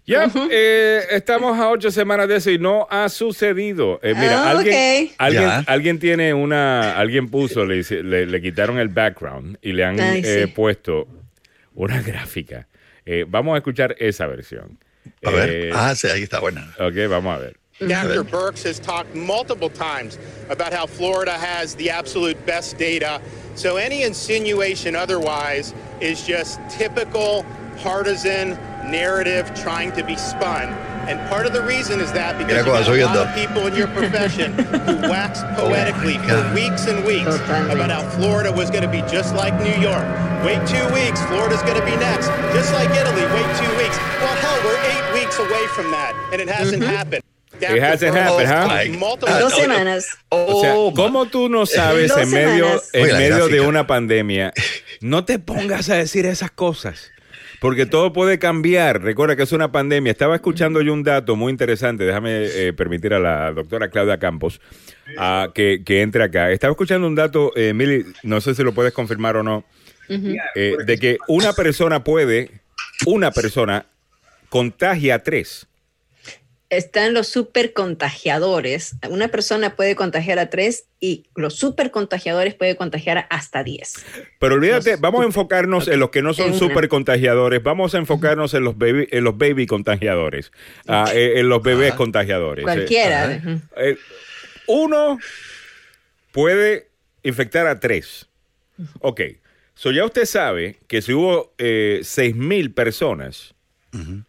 Ya, 0.07 0.29
eh, 0.51 1.03
estamos 1.13 1.57
a 1.57 1.69
ocho 1.71 1.91
semanas 1.93 2.27
de 2.27 2.35
eso 2.37 2.51
y 2.51 2.59
no 2.59 2.89
ha 2.91 3.09
sucedido. 3.09 4.01
Eh, 4.03 4.13
mira, 4.15 4.43
Ah, 4.43 4.51
alguien, 4.51 4.75
ok. 5.07 5.15
alguien, 5.19 5.43
Ya. 5.45 5.65
alguien 5.69 5.99
tiene 6.01 6.35
una, 6.35 6.99
alguien 6.99 7.29
puso, 7.29 7.65
le, 7.65 7.85
le, 8.03 8.27
le 8.27 8.41
quitaron 8.43 8.81
el 8.81 8.89
background 8.89 9.59
y 9.63 9.73
le 9.73 9.85
han 9.85 10.01
Ay, 10.01 10.23
eh, 10.25 10.45
sí. 10.47 10.53
puesto 10.53 11.07
una 11.75 12.03
gráfica. 12.03 12.67
Eh, 13.07 13.25
vamos 13.29 13.55
a 13.55 13.59
escuchar 13.59 13.95
esa 14.01 14.27
versión. 14.27 14.79
A 15.25 15.31
ver. 15.31 15.49
Eh, 15.49 15.71
Ah, 15.73 15.95
sí, 15.95 16.09
ahí 16.09 16.25
está 16.25 16.41
buena. 16.41 16.75
Ok, 16.81 16.95
vamos 17.09 17.37
a 17.37 17.39
ver. 17.39 17.60
Dr. 17.89 18.25
Burks 18.25 18.63
has 18.65 18.79
talked 18.79 19.15
multiple 19.15 19.71
times 19.71 20.19
about 20.51 20.73
how 20.73 20.87
Florida 20.87 21.33
has 21.33 21.75
the 21.77 21.89
absolute 21.89 22.45
best 22.45 22.77
data. 22.77 23.23
So 23.55 23.77
any 23.77 24.03
insinuation 24.03 24.95
otherwise 24.95 25.75
is 26.01 26.27
just 26.27 26.61
typical 26.69 27.45
partisan 27.79 28.51
narrative 28.91 29.55
trying 29.55 29.93
to 29.93 30.05
be 30.05 30.17
spun. 30.17 30.69
And 31.09 31.19
part 31.31 31.47
of 31.47 31.55
the 31.55 31.63
reason 31.63 32.01
is 32.01 32.13
that 32.13 32.37
because 32.37 32.55
you 32.87 32.99
got 32.99 33.17
a 33.17 33.19
lot 33.19 33.29
of 33.29 33.35
people 33.35 33.67
in 33.67 33.75
your 33.75 33.89
profession 33.89 34.53
who 34.53 35.09
waxed 35.09 35.45
poetically 35.57 36.17
Oh 36.19 36.29
for 36.29 36.55
weeks 36.55 36.87
and 36.87 37.05
weeks 37.05 37.35
about 37.73 37.91
how 37.91 38.07
Florida 38.11 38.53
was 38.53 38.69
going 38.71 38.83
to 38.83 38.91
be 38.91 39.01
just 39.11 39.35
like 39.35 39.55
New 39.65 39.81
York. 39.81 40.05
Wait 40.45 40.61
two 40.69 40.85
weeks, 40.93 41.25
Florida's 41.27 41.63
going 41.63 41.81
to 41.81 41.85
be 41.85 41.97
next. 41.97 42.29
Just 42.53 42.73
like 42.75 42.91
Italy, 42.91 43.25
wait 43.33 43.49
two 43.57 43.73
weeks. 43.81 43.97
Well, 44.21 44.37
hell, 44.37 44.61
we're 44.69 44.81
eight 44.93 45.25
weeks 45.25 45.39
away 45.39 45.67
from 45.69 45.91
that, 45.91 46.15
and 46.33 46.41
it 46.41 46.49
hasn't 46.49 46.83
happened. 46.83 47.25
It 47.61 47.83
hasn't 47.83 48.17
happened, 48.17 48.49
huh? 48.49 49.17
dos 49.41 49.55
semanas. 49.55 50.07
O 50.29 50.61
sea, 50.61 50.75
¿cómo 50.95 51.27
tú 51.27 51.49
no 51.49 51.67
sabes 51.67 52.13
en 52.17 52.31
medio, 52.31 52.83
en 52.93 53.17
medio 53.17 53.49
de 53.49 53.61
una 53.61 53.87
pandemia? 53.87 54.53
No 55.01 55.25
te 55.25 55.39
pongas 55.39 55.89
a 55.91 55.97
decir 55.97 56.27
esas 56.27 56.51
cosas. 56.51 57.11
Porque 57.61 57.85
todo 57.85 58.13
puede 58.13 58.39
cambiar. 58.39 59.03
Recuerda 59.03 59.37
que 59.37 59.43
es 59.43 59.53
una 59.53 59.71
pandemia. 59.71 60.11
Estaba 60.11 60.35
escuchando 60.35 60.81
yo 60.81 60.95
un 60.95 61.03
dato 61.03 61.37
muy 61.37 61.51
interesante. 61.51 62.05
Déjame 62.05 62.47
eh, 62.47 62.73
permitir 62.73 63.13
a 63.13 63.19
la 63.19 63.53
doctora 63.53 63.91
Claudia 63.91 64.19
Campos 64.19 64.61
uh, 65.19 65.53
que, 65.53 65.83
que, 65.85 66.01
entre 66.01 66.25
acá. 66.25 66.51
Estaba 66.51 66.71
escuchando 66.71 67.07
un 67.07 67.15
dato, 67.15 67.53
eh, 67.55 67.75
Mili, 67.75 68.07
no 68.23 68.41
sé 68.41 68.55
si 68.55 68.63
lo 68.63 68.73
puedes 68.73 68.95
confirmar 68.95 69.37
o 69.37 69.43
no, 69.43 69.59
uh 70.09 70.13
-huh. 70.15 70.41
eh, 70.55 70.77
de 70.87 70.99
que 70.99 71.19
una 71.29 71.53
persona 71.53 72.03
puede, 72.03 72.51
una 73.05 73.31
persona 73.31 73.85
contagia 74.49 75.17
a 75.17 75.19
tres 75.19 75.67
están 76.71 77.15
los 77.15 77.27
super 77.27 77.73
contagiadores. 77.73 78.95
Una 79.09 79.29
persona 79.29 79.75
puede 79.75 79.97
contagiar 79.97 80.39
a 80.39 80.51
tres 80.51 80.87
y 81.01 81.25
los 81.35 81.57
super 81.57 81.91
contagiadores 81.91 82.55
puede 82.55 82.77
contagiar 82.77 83.27
hasta 83.29 83.65
diez. 83.65 83.95
Pero 84.39 84.55
olvídate, 84.55 84.93
los, 84.93 85.01
vamos 85.01 85.23
a 85.23 85.25
enfocarnos 85.25 85.89
en 85.89 85.99
los 85.99 86.11
que 86.11 86.23
no 86.23 86.33
son 86.33 86.57
super 86.57 86.89
contagiadores, 86.89 87.63
vamos 87.63 87.95
a 87.95 87.99
enfocarnos 87.99 88.55
en 88.55 88.65
los 88.65 88.79
baby, 88.79 89.09
en 89.11 89.25
los 89.25 89.37
baby 89.37 89.67
contagiadores, 89.67 90.53
uh, 90.87 91.09
en 91.13 91.49
los 91.49 91.61
bebés 91.63 91.95
contagiadores. 91.95 92.65
Cualquiera. 92.65 93.33
Eh, 93.35 93.61
eh, 93.77 93.99
uno 94.69 95.19
puede 96.31 96.89
infectar 97.25 97.67
a 97.67 97.81
tres. 97.81 98.29
Ok. 99.01 99.23
So 99.75 99.91
ya 99.91 100.05
usted 100.05 100.25
sabe 100.25 100.79
que 100.87 101.03
si 101.03 101.13
hubo 101.13 101.53
eh, 101.59 102.01
seis 102.05 102.37
mil 102.37 102.73
personas 102.73 103.55
uh 103.93 103.99
-huh. 103.99 104.25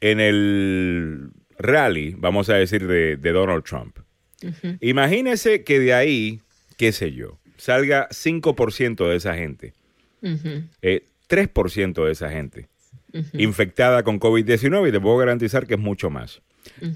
en 0.00 0.20
el 0.20 1.30
rally, 1.58 2.14
vamos 2.18 2.48
a 2.48 2.54
decir, 2.54 2.86
de, 2.86 3.16
de 3.16 3.32
Donald 3.32 3.64
Trump. 3.64 3.98
Uh 4.42 4.48
-huh. 4.48 4.78
Imagínese 4.80 5.64
que 5.64 5.78
de 5.78 5.94
ahí, 5.94 6.40
qué 6.76 6.92
sé 6.92 7.12
yo, 7.12 7.38
salga 7.56 8.08
5% 8.10 9.08
de 9.08 9.16
esa 9.16 9.34
gente, 9.34 9.74
uh 10.22 10.28
-huh. 10.28 10.68
eh, 10.82 11.08
3% 11.28 12.04
de 12.04 12.12
esa 12.12 12.30
gente 12.30 12.68
uh 13.12 13.18
-huh. 13.18 13.40
infectada 13.40 14.02
con 14.02 14.20
COVID-19 14.20 14.88
y 14.88 14.92
te 14.92 15.00
puedo 15.00 15.16
garantizar 15.16 15.66
que 15.66 15.74
es 15.74 15.80
mucho 15.80 16.10
más. 16.10 16.42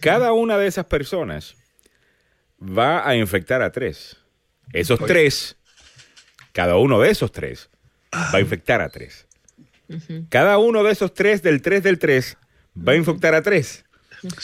Cada 0.01 0.33
una 0.33 0.59
de 0.59 0.67
esas 0.67 0.87
personas 0.87 1.55
va 2.61 3.09
a 3.09 3.17
infectar 3.17 3.63
a 3.63 3.71
tres. 3.71 4.17
Esos 4.73 4.99
tres, 5.01 5.57
cada 6.53 6.77
uno 6.77 7.01
de 7.01 7.11
esos 7.11 7.33
tres, 7.33 7.71
va 8.13 8.39
a 8.39 8.41
infectar 8.41 8.81
a 8.81 8.89
tres. 8.89 9.27
Cada 10.29 10.59
uno 10.59 10.83
de 10.85 10.93
esos 10.93 11.15
tres, 11.15 11.43
del 11.43 11.63
3 11.63 11.83
del 11.83 11.99
3, 11.99 12.37
va 12.77 12.93
a 12.93 12.97
infectar 12.97 13.35
a 13.35 13.43
tres. 13.43 13.85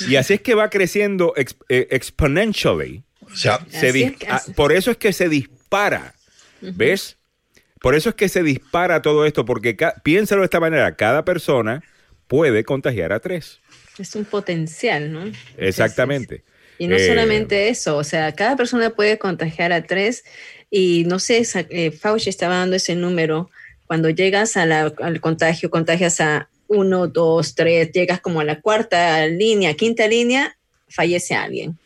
Y 0.08 0.16
así 0.16 0.34
es 0.34 0.40
que 0.40 0.54
va 0.54 0.70
creciendo 0.70 1.34
exp 1.36 1.62
eh, 1.68 1.88
exponentially. 1.90 3.02
O 3.20 3.36
sea, 3.36 3.60
se 3.68 3.88
es 3.88 4.16
que 4.16 4.26
así. 4.28 4.52
por 4.52 4.72
eso 4.72 4.90
es 4.90 4.96
que 4.96 5.12
se 5.12 5.28
dispara. 5.28 6.14
Uh 6.62 6.66
-huh. 6.66 6.76
¿Ves? 6.76 7.16
Por 7.80 7.94
eso 7.94 8.08
es 8.08 8.14
que 8.14 8.28
se 8.28 8.42
dispara 8.42 9.02
todo 9.02 9.26
esto, 9.26 9.44
porque 9.44 9.76
piénsalo 10.02 10.40
de 10.40 10.46
esta 10.46 10.60
manera, 10.60 10.96
cada 10.96 11.24
persona 11.24 11.82
puede 12.26 12.64
contagiar 12.64 13.12
a 13.12 13.20
tres. 13.20 13.60
Es 13.98 14.14
un 14.14 14.24
potencial, 14.24 15.12
¿no? 15.12 15.30
Exactamente. 15.56 16.42
Y 16.78 16.88
no 16.88 16.96
eh, 16.96 17.06
solamente 17.06 17.68
eso, 17.68 17.96
o 17.96 18.04
sea, 18.04 18.32
cada 18.32 18.56
persona 18.56 18.90
puede 18.90 19.18
contagiar 19.18 19.72
a 19.72 19.82
tres 19.82 20.24
y 20.70 21.04
no 21.06 21.18
sé, 21.18 21.46
eh, 21.70 21.90
Fauci 21.90 22.28
estaba 22.28 22.56
dando 22.56 22.76
ese 22.76 22.94
número, 22.94 23.50
cuando 23.86 24.10
llegas 24.10 24.56
a 24.56 24.66
la, 24.66 24.92
al 25.00 25.20
contagio, 25.20 25.70
contagias 25.70 26.20
a 26.20 26.48
uno, 26.68 27.06
dos, 27.08 27.54
tres, 27.54 27.90
llegas 27.92 28.20
como 28.20 28.40
a 28.40 28.44
la 28.44 28.60
cuarta 28.60 29.26
línea, 29.26 29.74
quinta 29.74 30.06
línea, 30.06 30.56
fallece 30.88 31.34
alguien. 31.34 31.78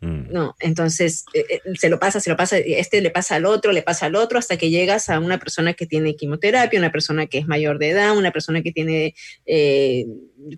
Mm. 0.00 0.30
No, 0.30 0.54
entonces 0.60 1.24
eh, 1.32 1.60
se 1.78 1.88
lo 1.88 1.98
pasa, 1.98 2.20
se 2.20 2.28
lo 2.28 2.36
pasa, 2.36 2.58
este 2.58 3.00
le 3.00 3.10
pasa 3.10 3.36
al 3.36 3.46
otro, 3.46 3.72
le 3.72 3.80
pasa 3.80 4.06
al 4.06 4.14
otro, 4.14 4.38
hasta 4.38 4.58
que 4.58 4.68
llegas 4.68 5.08
a 5.08 5.18
una 5.18 5.38
persona 5.38 5.72
que 5.72 5.86
tiene 5.86 6.16
quimioterapia, 6.16 6.78
una 6.78 6.92
persona 6.92 7.26
que 7.26 7.38
es 7.38 7.46
mayor 7.46 7.78
de 7.78 7.90
edad, 7.90 8.16
una 8.16 8.30
persona 8.30 8.62
que 8.62 8.72
tiene 8.72 9.14
eh, 9.46 10.04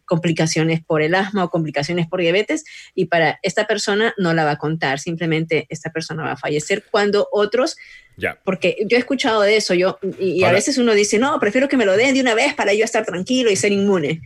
complicaciones 0.07 0.83
por 0.85 1.03
el 1.03 1.15
asma 1.15 1.45
o 1.45 1.51
complicaciones 1.51 2.09
por 2.09 2.21
diabetes, 2.21 2.65
y 2.97 3.05
para 3.05 3.39
esta 3.43 3.67
persona 3.69 4.13
no 4.19 4.35
la 4.35 4.45
va 4.45 4.53
a 4.53 4.59
contar, 4.59 4.99
simplemente 4.99 5.67
esta 5.69 5.91
persona 5.93 6.25
va 6.25 6.33
a 6.33 6.37
fallecer 6.37 6.85
cuando 6.91 7.29
otros 7.31 7.77
ya. 8.21 8.37
Porque 8.45 8.77
yo 8.85 8.97
he 8.97 8.99
escuchado 8.99 9.43
de 9.43 9.57
eso, 9.57 9.75
yo, 9.75 10.01
y, 10.19 10.41
y 10.41 10.43
a 10.43 10.51
veces 10.51 10.77
uno 10.77 10.93
dice, 10.93 11.21
no, 11.21 11.39
prefiero 11.39 11.69
que 11.69 11.77
me 11.77 11.87
lo 11.87 11.97
den 11.97 12.15
de 12.15 12.21
una 12.21 12.35
vez 12.35 12.53
para 12.53 12.75
yo 12.75 12.85
estar 12.85 13.07
tranquilo 13.07 13.49
y 13.49 13.55
ser 13.55 13.71
inmune. 13.71 14.21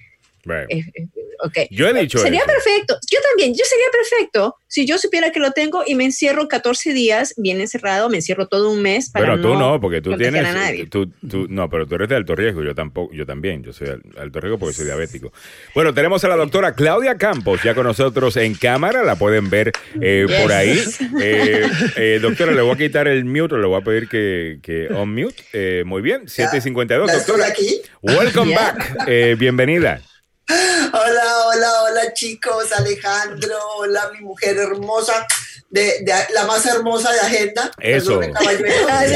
Right. 0.44 0.70
Eh, 0.70 1.08
okay. 1.44 1.68
Yo 1.70 1.88
he 1.88 1.94
dicho 1.94 2.18
Sería 2.18 2.40
eso. 2.40 2.46
perfecto. 2.46 2.98
Yo 3.10 3.18
también, 3.30 3.54
yo 3.54 3.64
sería 3.64 3.86
perfecto 3.92 4.56
si 4.72 4.86
yo 4.86 4.96
supiera 4.96 5.30
que 5.32 5.38
lo 5.38 5.50
tengo 5.50 5.82
y 5.86 5.94
me 5.94 6.04
encierro 6.06 6.48
14 6.48 6.94
días 6.94 7.34
bien 7.36 7.60
encerrado, 7.60 8.08
me 8.08 8.16
encierro 8.16 8.48
todo 8.48 8.70
un 8.70 8.80
mes 8.80 9.10
para 9.10 9.26
Pero 9.26 9.42
tú 9.42 9.48
no, 9.48 9.72
no, 9.72 9.80
porque 9.82 10.00
tú 10.00 10.16
tienes 10.16 10.88
tú, 10.88 11.12
tú, 11.28 11.46
no, 11.50 11.68
pero 11.68 11.86
tú 11.86 11.96
eres 11.96 12.08
de 12.08 12.16
alto 12.16 12.34
riesgo, 12.34 12.62
yo 12.62 12.74
tampoco, 12.74 13.12
yo 13.12 13.26
también, 13.26 13.62
yo 13.62 13.74
soy 13.74 13.88
de 13.88 14.00
alto 14.18 14.40
riesgo 14.40 14.58
porque 14.58 14.72
soy 14.72 14.86
diabético. 14.86 15.30
Bueno, 15.74 15.92
tenemos 15.92 16.24
a 16.24 16.28
la 16.28 16.36
doctora 16.36 16.74
Claudia 16.74 17.18
Campos 17.18 17.62
ya 17.62 17.74
con 17.74 17.84
nosotros 17.84 18.34
en 18.38 18.54
cámara, 18.54 19.04
la 19.04 19.16
pueden 19.16 19.50
ver 19.50 19.72
eh, 20.00 20.24
yes. 20.26 20.40
por 20.40 20.52
ahí. 20.52 20.82
Eh, 21.24 21.68
eh, 21.96 22.18
doctora, 22.20 22.52
le 22.52 22.62
voy 22.62 22.74
a 22.74 22.76
quitar 22.76 23.06
el 23.06 23.24
mute, 23.24 23.56
le 23.56 23.66
voy 23.66 23.80
a 23.80 23.84
pedir 23.84 24.08
que, 24.08 24.58
que 24.62 24.88
on 24.92 25.14
mute. 25.14 25.36
Eh, 25.52 25.82
muy 25.84 26.00
bien, 26.00 26.26
752, 26.26 27.12
doctora. 27.12 27.46
Aquí? 27.48 27.80
Welcome 28.00 28.50
yeah. 28.50 28.72
back, 28.72 29.38
bienvenida. 29.38 30.00
Hola, 30.48 31.46
hola, 31.46 31.82
hola 31.84 32.12
chicos, 32.14 32.72
Alejandro, 32.72 33.56
hola 33.76 34.10
mi 34.12 34.20
mujer 34.20 34.58
hermosa, 34.58 35.26
de, 35.72 36.00
de 36.02 36.12
la 36.34 36.44
más 36.44 36.64
hermosa 36.66 37.10
de 37.12 37.20
agenda. 37.20 37.70
Eso. 37.80 38.20
Ay, 38.20 39.06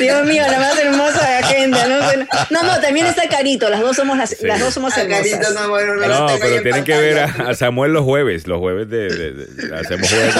Dios 0.00 0.26
mío, 0.26 0.42
la 0.50 0.58
más 0.58 0.76
hermosa 0.76 1.24
de 1.24 1.34
agenda. 1.36 1.86
No, 1.86 2.00
no, 2.50 2.62
no, 2.64 2.80
también 2.80 3.06
está 3.06 3.28
Carito, 3.28 3.70
las 3.70 3.80
dos 3.80 3.94
somos 3.94 4.18
las, 4.18 4.30
sí. 4.30 4.44
las 4.44 4.58
dos 4.58 4.74
somos 4.74 4.96
hermosas. 4.98 5.24
Carito, 5.24 5.50
no, 5.52 5.68
bueno, 5.68 5.94
no, 5.94 6.08
no 6.08 6.26
pero 6.40 6.62
tienen 6.62 6.82
que 6.82 6.96
ver 6.98 7.20
a, 7.20 7.50
a, 7.50 7.54
Samuel 7.54 7.92
los 7.92 8.02
jueves, 8.04 8.48
los 8.48 8.58
jueves 8.58 8.90
de, 8.90 9.08
de, 9.08 9.32
de 9.32 9.76
hacemos 9.78 10.08
jueves. 10.08 10.34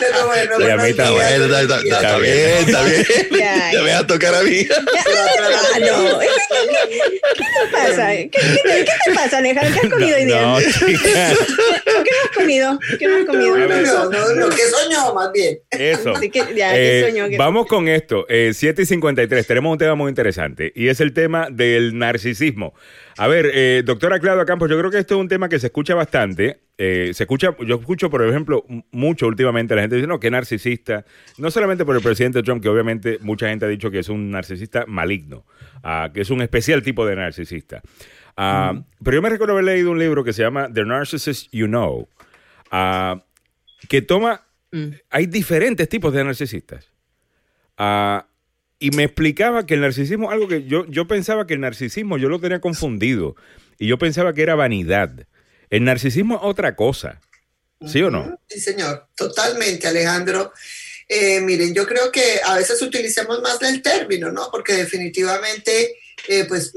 pero 0.00 0.26
bueno, 0.26 0.54
a 0.54 0.82
mí 0.82 0.88
está, 0.88 1.10
bueno, 1.10 1.44
está, 1.44 1.60
está, 1.60 1.78
está, 1.80 1.96
está 1.98 2.18
bien, 2.18 2.48
está 2.66 2.82
bien. 2.84 3.06
Ya, 3.38 3.72
ya 3.72 3.82
me 3.82 3.92
va 3.92 3.98
a 3.98 4.06
tocar 4.06 4.34
a 4.34 4.42
mí. 4.42 4.66
Ah, 4.70 5.78
no. 5.80 6.18
¿Qué 6.20 6.26
te 7.36 7.66
pasa? 7.70 8.08
¿Qué, 8.12 8.30
qué, 8.30 8.38
te, 8.40 8.84
¿Qué, 8.84 8.92
te, 9.04 9.14
pasa, 9.14 9.38
Alejandro? 9.38 9.74
¿Qué 9.74 9.86
has 9.86 9.92
comido 9.92 10.16
hoy 10.16 10.24
día? 10.24 10.56
¿Qué 10.86 12.10
has 12.24 12.30
comido? 12.34 12.78
¿Qué 12.98 13.06
has 13.06 13.26
comido? 13.26 13.57
No, 13.66 14.10
no, 14.10 14.34
lo 14.34 14.48
que 14.50 14.62
soñó, 14.62 15.14
más 15.14 15.32
bien. 15.32 15.58
Eso. 15.70 16.10
Así 16.10 16.30
que, 16.30 16.40
ya, 16.54 16.76
eh, 16.76 17.04
¿qué 17.04 17.10
soñó? 17.10 17.38
Vamos 17.38 17.66
con 17.66 17.88
esto. 17.88 18.26
Eh, 18.28 18.52
7 18.54 18.82
y 18.82 18.86
53. 18.86 19.46
Tenemos 19.46 19.72
un 19.72 19.78
tema 19.78 19.94
muy 19.94 20.08
interesante 20.08 20.72
y 20.74 20.88
es 20.88 21.00
el 21.00 21.12
tema 21.12 21.48
del 21.50 21.98
narcisismo. 21.98 22.74
A 23.18 23.26
ver, 23.26 23.50
eh, 23.52 23.82
doctora 23.84 24.20
Claudia 24.20 24.44
Campos, 24.44 24.70
yo 24.70 24.78
creo 24.78 24.92
que 24.92 24.98
esto 24.98 25.16
es 25.16 25.20
un 25.20 25.28
tema 25.28 25.48
que 25.48 25.58
se 25.58 25.66
escucha 25.66 25.94
bastante. 25.94 26.60
Eh, 26.80 27.10
se 27.12 27.24
escucha, 27.24 27.56
yo 27.66 27.74
escucho, 27.74 28.08
por 28.08 28.24
ejemplo, 28.24 28.64
mucho 28.92 29.26
últimamente 29.26 29.74
la 29.74 29.80
gente 29.80 29.96
dice, 29.96 30.06
no, 30.06 30.20
qué 30.20 30.30
narcisista. 30.30 31.04
No 31.36 31.50
solamente 31.50 31.84
por 31.84 31.96
el 31.96 32.02
presidente 32.02 32.44
Trump, 32.44 32.62
que 32.62 32.68
obviamente 32.68 33.18
mucha 33.20 33.48
gente 33.48 33.64
ha 33.64 33.68
dicho 33.68 33.90
que 33.90 33.98
es 33.98 34.08
un 34.08 34.30
narcisista 34.30 34.84
maligno, 34.86 35.44
uh, 35.82 36.12
que 36.12 36.20
es 36.20 36.30
un 36.30 36.42
especial 36.42 36.84
tipo 36.84 37.04
de 37.04 37.16
narcisista. 37.16 37.82
Uh, 38.36 38.74
mm. 38.74 38.84
Pero 39.02 39.16
yo 39.16 39.22
me 39.22 39.30
recuerdo 39.30 39.54
haber 39.54 39.64
leído 39.64 39.90
un 39.90 39.98
libro 39.98 40.22
que 40.22 40.32
se 40.32 40.42
llama 40.42 40.68
The 40.72 40.84
Narcissist 40.84 41.48
You 41.50 41.66
Know, 41.66 42.08
uh, 42.70 43.20
que 43.88 44.02
toma, 44.02 44.46
mm. 44.72 44.88
hay 45.10 45.26
diferentes 45.26 45.88
tipos 45.88 46.12
de 46.12 46.24
narcisistas. 46.24 46.86
y 48.80 48.90
me 48.90 49.04
explicaba 49.04 49.66
que 49.66 49.74
el 49.74 49.80
narcisismo, 49.80 50.30
algo 50.30 50.48
que 50.48 50.64
yo, 50.64 50.86
yo 50.86 51.06
pensaba 51.06 51.46
que 51.46 51.54
el 51.54 51.60
narcisismo 51.60 52.18
yo 52.18 52.28
lo 52.28 52.40
tenía 52.40 52.60
confundido, 52.60 53.36
y 53.78 53.86
yo 53.86 53.98
pensaba 53.98 54.34
que 54.34 54.42
era 54.42 54.56
vanidad. 54.56 55.26
El 55.70 55.84
narcisismo 55.84 56.36
es 56.36 56.40
otra 56.42 56.74
cosa. 56.74 57.20
¿Sí 57.86 58.02
o 58.02 58.10
no? 58.10 58.40
Sí, 58.48 58.58
señor. 58.58 59.06
Totalmente, 59.14 59.86
Alejandro. 59.86 60.52
Eh, 61.08 61.40
miren, 61.40 61.72
yo 61.72 61.86
creo 61.86 62.10
que 62.10 62.40
a 62.44 62.56
veces 62.56 62.82
utilicemos 62.82 63.40
más 63.40 63.62
el 63.62 63.80
término, 63.80 64.32
¿no? 64.32 64.48
Porque 64.50 64.74
definitivamente, 64.74 65.96
eh, 66.26 66.44
pues, 66.46 66.72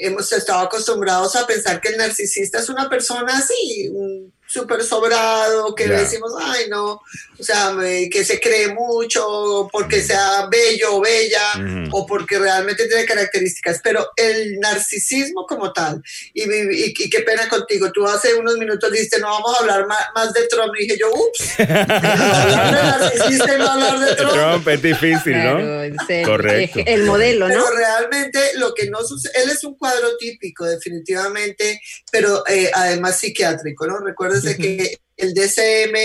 hemos 0.00 0.32
estado 0.32 0.60
acostumbrados 0.60 1.34
a 1.34 1.46
pensar 1.46 1.80
que 1.80 1.88
el 1.88 1.96
narcisista 1.96 2.60
es 2.60 2.68
una 2.68 2.88
persona 2.88 3.36
así, 3.36 3.88
un 3.90 4.32
súper 4.56 4.82
sobrado, 4.82 5.74
que 5.74 5.84
yeah. 5.84 6.00
decimos, 6.00 6.32
ay, 6.40 6.68
no, 6.68 7.02
o 7.38 7.42
sea, 7.42 7.76
que 8.10 8.24
se 8.24 8.40
cree 8.40 8.68
mucho, 8.68 9.68
porque 9.70 10.02
sea 10.02 10.48
bello 10.50 10.96
o 10.96 11.00
bella, 11.00 11.52
-huh. 11.54 11.88
o 11.92 12.06
porque 12.06 12.38
realmente 12.38 12.86
tiene 12.88 13.04
características, 13.04 13.80
pero 13.82 14.08
el 14.16 14.58
narcisismo 14.58 15.44
como 15.46 15.72
tal, 15.72 16.02
y, 16.32 16.42
y, 16.42 16.94
y, 16.96 17.10
qué 17.10 17.20
pena 17.20 17.48
contigo, 17.48 17.92
tú 17.92 18.06
hace 18.06 18.34
unos 18.34 18.56
minutos 18.56 18.90
dijiste, 18.90 19.18
no 19.18 19.28
vamos 19.28 19.56
a 19.56 19.60
hablar 19.60 19.86
más, 19.86 20.06
más 20.14 20.32
de 20.32 20.46
Trump, 20.48 20.72
y 20.78 20.84
dije 20.84 20.96
yo, 20.98 21.10
ups, 21.12 21.60
hablar 21.60 22.74
de 22.74 22.82
narcisista 22.82 23.54
y 23.54 23.58
no 23.58 23.70
hablar 23.70 23.98
de 24.00 24.14
Trump. 24.14 24.32
Trump 24.32 24.68
es 24.68 24.82
difícil, 24.82 25.32
claro, 25.34 25.62
¿no? 25.62 25.82
El, 25.82 25.96
Correcto. 26.24 26.80
El 26.86 27.02
modelo, 27.04 27.48
¿no? 27.48 27.54
Pero 27.54 27.70
realmente 27.76 28.40
lo 28.54 28.72
que 28.72 28.88
no 28.88 29.04
sucede, 29.04 29.32
él 29.42 29.50
es 29.50 29.62
un 29.64 29.76
cuadro 29.76 30.16
típico, 30.16 30.64
definitivamente, 30.64 31.80
pero 32.10 32.44
eh, 32.48 32.70
además 32.72 33.18
psiquiátrico, 33.18 33.86
¿no? 33.86 33.98
Recuerdes 33.98 34.45
que 34.54 34.98
el 35.16 35.34
DCM, 35.34 35.96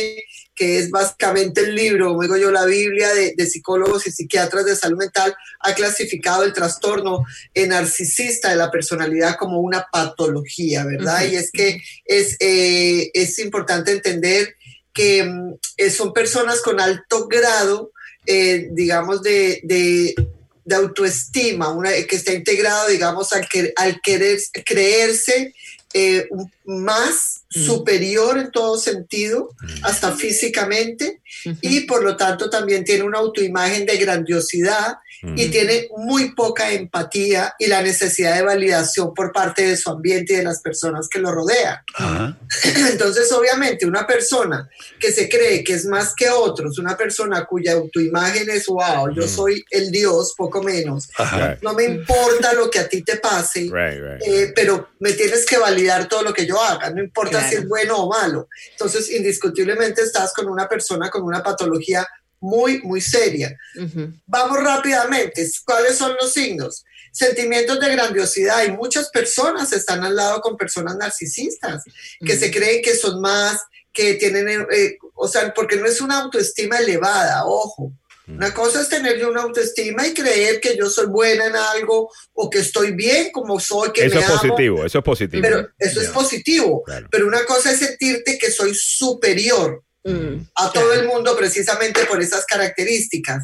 que 0.56 0.80
es 0.80 0.90
básicamente 0.90 1.62
el 1.62 1.76
libro, 1.76 2.18
digo 2.22 2.38
yo, 2.38 2.52
la 2.52 2.66
Biblia 2.66 3.10
de, 3.14 3.46
psicólogos 3.46 4.08
y 4.08 4.12
psiquiatras 4.12 4.66
de 4.66 4.76
salud 4.76 4.98
mental, 4.98 5.36
ha 5.60 5.76
clasificado 5.76 6.44
el 6.44 6.54
trastorno 6.54 7.26
narcisista 7.68 8.50
de 8.50 8.56
la 8.56 8.72
personalidad 8.72 9.36
como 9.38 9.60
una 9.60 9.86
patología, 9.92 10.86
¿verdad? 10.86 11.26
Y 11.30 11.36
es 11.36 11.52
que 11.52 11.82
es, 12.06 12.38
eh, 12.40 13.12
es 13.14 13.38
importante 13.40 13.92
entender 13.92 14.56
que 14.94 15.24
mm, 15.24 15.56
son 15.90 16.14
personas 16.14 16.62
con 16.62 16.80
alto 16.80 17.28
grado, 17.28 17.92
eh, 18.26 18.70
digamos, 18.72 19.22
de, 19.24 19.62
de, 19.64 20.16
autoestima, 20.74 21.70
una, 21.70 21.92
que 21.92 22.16
está 22.16 22.34
integrado, 22.34 22.88
digamos, 22.88 23.34
al, 23.34 23.48
que, 23.50 23.74
al 23.76 24.00
querer 24.02 24.40
creerse 24.66 25.54
eh, 25.94 26.30
más. 26.66 27.41
Superior 27.52 28.38
en 28.38 28.52
todo 28.52 28.78
sentido, 28.78 29.50
mm. 29.62 29.86
hasta 29.86 30.16
físicamente, 30.16 31.22
y 31.62 31.82
por 31.82 32.04
lo 32.04 32.16
tanto 32.18 32.50
también 32.50 32.84
tiene 32.84 33.04
una 33.04 33.20
autoimagen 33.20 33.86
de 33.86 33.98
grandiosidad 33.98 34.98
y 35.36 35.50
tiene 35.50 35.88
muy 35.98 36.34
poca 36.34 36.72
empatía 36.72 37.54
y 37.60 37.68
la 37.68 37.82
necesidad 37.84 38.36
de 38.36 38.42
validación 38.42 39.14
por 39.14 39.32
parte 39.32 39.68
de 39.68 39.78
su 39.78 39.92
ambiente 39.92 40.34
y 40.34 40.38
de 40.38 40.44
las 40.44 40.62
personas 40.62 41.08
que 41.08 41.20
lo 41.20 41.32
rodean. 41.32 41.78
Entonces, 42.90 43.32
obviamente, 43.32 43.86
una 43.86 44.08
persona 44.08 44.68
que 45.00 45.12
se 45.12 45.30
cree 45.30 45.64
que 45.64 45.74
es 45.74 45.86
más 45.86 46.16
que 46.16 46.30
otros, 46.30 46.80
una 46.80 46.98
persona 46.98 47.46
cuya 47.46 47.74
autoimagen 47.74 48.50
es, 48.50 48.66
wow, 48.66 49.14
yo 49.14 49.28
soy 49.28 49.64
el 49.70 49.92
Dios, 49.92 50.34
poco 50.36 50.64
menos, 50.64 51.10
no 51.62 51.74
me 51.74 51.84
importa 51.84 52.54
lo 52.54 52.70
que 52.70 52.80
a 52.80 52.90
ti 52.90 53.04
te 53.04 53.18
pase, 53.18 53.70
eh, 54.26 54.52
pero 54.56 54.90
me 55.00 55.14
tienes 55.14 55.46
que 55.46 55.58
validar 55.58 56.08
todo 56.08 56.24
lo 56.24 56.34
que 56.34 56.48
yo 56.48 56.62
haga, 56.62 56.90
no 56.90 57.04
importa 57.04 57.41
si 57.50 57.56
es 57.56 57.68
bueno 57.68 57.98
o 57.98 58.10
malo. 58.10 58.48
Entonces, 58.72 59.10
indiscutiblemente 59.12 60.02
estás 60.02 60.34
con 60.34 60.48
una 60.48 60.68
persona 60.68 61.10
con 61.10 61.24
una 61.24 61.44
patología 61.44 62.08
muy, 62.40 62.82
muy 62.82 63.02
seria. 63.02 63.56
Vamos 64.26 64.64
rápidamente. 64.64 65.50
¿Cuáles 65.66 65.98
son 65.98 66.16
los 66.20 66.34
signos? 66.34 66.84
Sentimientos 67.12 67.80
de 67.80 67.92
grandiosidad. 67.92 68.64
Y 68.66 68.72
muchas 68.72 69.10
personas 69.10 69.72
están 69.72 70.04
al 70.04 70.16
lado 70.16 70.42
con 70.42 70.58
personas 70.58 70.98
narcisistas 70.98 71.84
que 72.26 72.38
se 72.38 72.52
creen 72.52 72.82
que 72.82 72.96
son 72.96 73.22
más, 73.22 73.62
que 73.94 74.16
tienen, 74.16 74.66
eh, 74.72 74.98
o 75.16 75.28
sea, 75.28 75.54
porque 75.54 75.76
no 75.76 75.86
es 75.86 76.02
una 76.02 76.20
autoestima 76.20 76.78
elevada, 76.78 77.46
ojo. 77.46 77.94
Una 78.28 78.54
cosa 78.54 78.82
es 78.82 78.90
tener 78.90 79.26
una 79.26 79.42
autoestima 79.42 80.08
y 80.08 80.14
creer 80.14 80.62
que 80.62 80.78
yo 80.78 80.90
soy 80.90 81.08
buena 81.08 81.48
en 81.48 81.56
algo 81.56 82.10
o 82.34 82.50
que 82.50 82.60
estoy 82.60 82.92
bien 82.92 83.32
como 83.32 83.60
soy, 83.60 83.92
que 83.92 84.06
eso 84.06 84.20
es 84.20 84.26
positivo, 84.26 84.86
eso 84.86 85.00
es 85.00 85.04
positivo. 85.04 85.42
Pero 85.42 85.70
eso 85.78 86.02
es 86.02 86.10
positivo. 86.10 86.84
Pero 87.10 87.28
una 87.28 87.44
cosa 87.46 87.72
es 87.72 87.80
sentirte 87.80 88.38
que 88.38 88.52
soy 88.52 88.74
superior 88.74 89.84
Mm, 90.04 90.48
a 90.56 90.72
todo 90.72 90.94
el 90.94 91.06
mundo 91.06 91.38
precisamente 91.38 92.06
por 92.06 92.20
esas 92.22 92.46
características. 92.46 93.44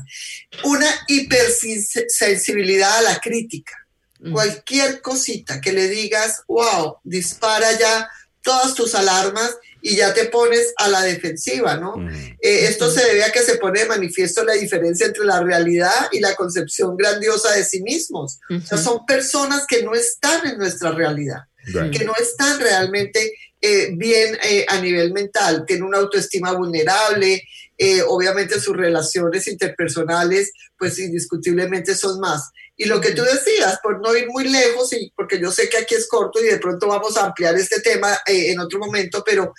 Una 0.63 0.87
hipersensibilidad 1.07 2.97
a 2.97 3.01
la 3.03 3.19
crítica. 3.19 3.73
Mm. 4.19 4.31
Cualquier 4.31 5.01
cosita 5.01 5.61
que 5.61 5.71
le 5.71 5.87
digas, 5.87 6.41
wow, 6.47 6.97
dispara 7.03 7.77
ya 7.77 8.09
todas 8.41 8.73
tus 8.73 8.95
alarmas 8.95 9.55
y 9.81 9.95
ya 9.95 10.13
te 10.13 10.25
pones 10.25 10.73
a 10.77 10.87
la 10.87 11.01
defensiva, 11.03 11.77
¿no? 11.77 11.97
Mm. 11.97 12.09
Eh, 12.41 12.65
esto 12.67 12.91
se 12.91 13.03
debe 13.05 13.23
a 13.23 13.31
que 13.31 13.41
se 13.41 13.57
pone 13.57 13.81
de 13.81 13.87
manifiesto 13.87 14.43
la 14.43 14.53
diferencia 14.53 15.07
entre 15.07 15.25
la 15.25 15.41
realidad 15.41 16.09
y 16.11 16.19
la 16.19 16.35
concepción 16.35 16.97
grandiosa 16.97 17.51
de 17.53 17.63
sí 17.63 17.81
mismos. 17.81 18.39
O 18.49 18.65
sea, 18.65 18.77
son 18.77 19.05
personas 19.05 19.65
que 19.67 19.83
no 19.83 19.93
están 19.93 20.45
en 20.47 20.57
nuestra 20.57 20.91
realidad, 20.91 21.43
que 21.65 22.05
no 22.05 22.13
están 22.19 22.59
realmente 22.59 23.33
eh, 23.59 23.89
bien 23.93 24.37
eh, 24.43 24.65
a 24.69 24.79
nivel 24.79 25.11
mental, 25.13 25.65
tiene 25.65 25.83
una 25.83 25.97
autoestima 25.97 26.53
vulnerable, 26.53 27.43
eh, 27.77 28.01
obviamente 28.07 28.59
sus 28.59 28.75
relaciones 28.75 29.47
interpersonales 29.47 30.51
pues 30.77 30.99
indiscutiblemente 30.99 31.95
son 31.95 32.19
más. 32.19 32.49
Y 32.75 32.85
lo 32.85 33.01
que 33.01 33.11
tú 33.11 33.23
decías, 33.23 33.79
por 33.81 33.99
no 34.01 34.15
ir 34.15 34.27
muy 34.27 34.47
lejos, 34.47 34.93
y 34.93 35.11
porque 35.15 35.39
yo 35.39 35.51
sé 35.51 35.67
que 35.67 35.77
aquí 35.77 35.95
es 35.95 36.07
corto 36.07 36.39
y 36.39 36.47
de 36.47 36.59
pronto 36.59 36.87
vamos 36.87 37.17
a 37.17 37.25
ampliar 37.25 37.55
este 37.55 37.81
tema 37.81 38.15
en 38.27 38.59
otro 38.59 38.77
momento, 38.77 39.23
pero... 39.25 39.51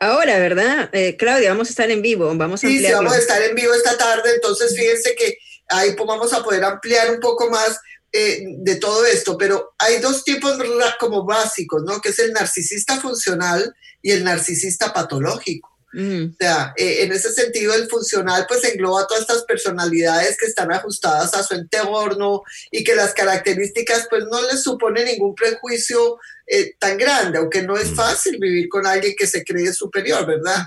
ahora, 0.00 0.38
¿verdad? 0.38 0.90
Claudia, 1.18 1.50
vamos 1.50 1.66
a 1.66 1.70
estar 1.70 1.90
en 1.90 2.02
vivo, 2.02 2.32
vamos 2.36 2.62
a 2.62 2.68
Sí, 2.68 2.78
sí, 2.78 2.92
vamos 2.92 3.14
a 3.14 3.18
estar 3.18 3.42
en 3.42 3.56
vivo 3.56 3.74
esta 3.74 3.98
tarde, 3.98 4.32
entonces 4.32 4.76
fíjense 4.76 5.16
que 5.16 5.36
ahí 5.70 5.92
pues 5.96 6.06
vamos 6.06 6.32
a 6.32 6.44
poder 6.44 6.62
ampliar 6.62 7.10
un 7.10 7.18
poco 7.18 7.50
más 7.50 7.80
eh, 8.16 8.44
de 8.58 8.76
todo 8.76 9.04
esto, 9.06 9.36
pero 9.36 9.74
hay 9.76 9.98
dos 9.98 10.22
tipos 10.22 10.56
como 11.00 11.24
básicos, 11.24 11.82
¿no? 11.82 12.00
Que 12.00 12.10
es 12.10 12.18
el 12.20 12.32
narcisista 12.32 13.00
funcional 13.00 13.74
y 14.02 14.12
el 14.12 14.22
narcisista 14.22 14.92
patológico. 14.92 15.73
Mm. 15.94 16.32
O 16.32 16.36
sea, 16.38 16.74
eh, 16.76 17.04
en 17.04 17.12
ese 17.12 17.32
sentido, 17.32 17.72
el 17.72 17.88
funcional 17.88 18.44
pues 18.48 18.64
engloba 18.64 19.06
todas 19.06 19.22
estas 19.22 19.44
personalidades 19.44 20.36
que 20.36 20.46
están 20.46 20.72
ajustadas 20.72 21.34
a 21.34 21.42
su 21.42 21.54
entorno 21.54 22.42
y 22.70 22.82
que 22.82 22.96
las 22.96 23.14
características 23.14 24.08
pues 24.10 24.24
no 24.30 24.42
les 24.42 24.62
supone 24.62 25.04
ningún 25.04 25.34
prejuicio 25.34 26.18
eh, 26.46 26.74
tan 26.78 26.98
grande, 26.98 27.38
aunque 27.38 27.62
no 27.62 27.76
es 27.76 27.92
mm. 27.92 27.94
fácil 27.94 28.38
vivir 28.38 28.68
con 28.68 28.86
alguien 28.86 29.14
que 29.16 29.26
se 29.26 29.44
cree 29.44 29.72
superior, 29.72 30.26
¿verdad? 30.26 30.66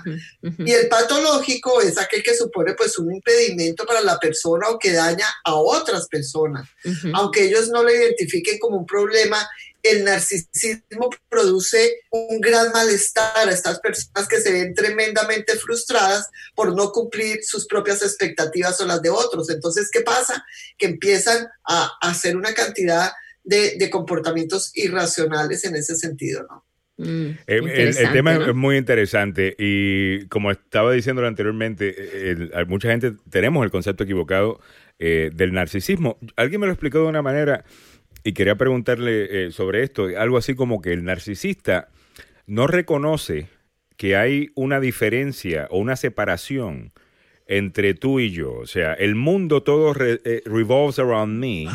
Y 0.58 0.72
el 0.72 0.88
patológico 0.88 1.80
es 1.80 1.98
aquel 1.98 2.22
que 2.22 2.34
supone 2.34 2.74
pues 2.74 2.98
un 2.98 3.14
impedimento 3.14 3.84
para 3.86 4.00
la 4.00 4.18
persona 4.18 4.70
o 4.70 4.78
que 4.78 4.92
daña 4.92 5.26
a 5.44 5.54
otras 5.54 6.08
personas, 6.08 6.68
aunque 7.12 7.44
ellos 7.44 7.68
no 7.68 7.82
lo 7.82 7.94
identifiquen 7.94 8.58
como 8.58 8.78
un 8.78 8.86
problema. 8.86 9.48
El 9.82 10.04
narcisismo 10.04 11.10
produce 11.28 12.00
un 12.10 12.40
gran 12.40 12.72
malestar 12.72 13.48
a 13.48 13.52
estas 13.52 13.80
personas 13.80 14.28
que 14.28 14.40
se 14.40 14.52
ven 14.52 14.74
tremendamente 14.74 15.54
frustradas 15.56 16.28
por 16.54 16.74
no 16.74 16.90
cumplir 16.90 17.38
sus 17.42 17.66
propias 17.66 18.02
expectativas 18.02 18.80
o 18.80 18.86
las 18.86 19.00
de 19.02 19.10
otros. 19.10 19.50
Entonces, 19.50 19.88
¿qué 19.90 20.00
pasa? 20.00 20.44
Que 20.76 20.86
empiezan 20.86 21.46
a 21.68 21.92
hacer 22.00 22.36
una 22.36 22.52
cantidad 22.54 23.10
de, 23.44 23.90
comportamientos 23.90 24.70
irracionales 24.74 25.64
en 25.64 25.76
ese 25.76 25.96
sentido, 25.96 26.46
¿no? 26.48 26.64
Mm, 27.00 27.38
el, 27.46 28.12
tema 28.12 28.34
es 28.34 28.54
muy 28.56 28.76
interesante 28.76 29.54
y 29.56 30.26
como 30.26 30.50
estaba 30.50 30.90
diciendo 30.92 31.24
anteriormente, 31.24 32.50
mucha 32.66 32.90
gente 32.90 33.14
tenemos 33.30 33.64
el 33.64 33.70
concepto 33.70 34.02
equivocado 34.02 34.60
eh, 34.98 35.30
del 35.32 35.52
narcisismo. 35.52 36.18
Alguien 36.34 36.60
me 36.60 36.66
lo 36.66 36.72
explicó 36.72 36.98
de 36.98 37.04
una 37.04 37.22
manera 37.22 37.64
y 38.24 38.32
quería 38.32 38.56
preguntarle 38.56 39.46
eh, 39.46 39.50
sobre 39.50 39.82
esto, 39.82 40.08
algo 40.18 40.38
así 40.38 40.54
como 40.54 40.80
que 40.80 40.92
el 40.92 41.04
narcisista 41.04 41.88
no 42.46 42.66
reconoce 42.66 43.48
que 43.96 44.16
hay 44.16 44.50
una 44.54 44.80
diferencia 44.80 45.66
o 45.70 45.78
una 45.78 45.96
separación 45.96 46.92
entre 47.46 47.94
tú 47.94 48.20
y 48.20 48.30
yo. 48.30 48.52
O 48.54 48.66
sea, 48.66 48.94
el 48.94 49.14
mundo 49.14 49.62
todo 49.62 49.94
eh, 49.98 50.42
revolves 50.44 50.98
around 50.98 51.38
me. 51.38 51.66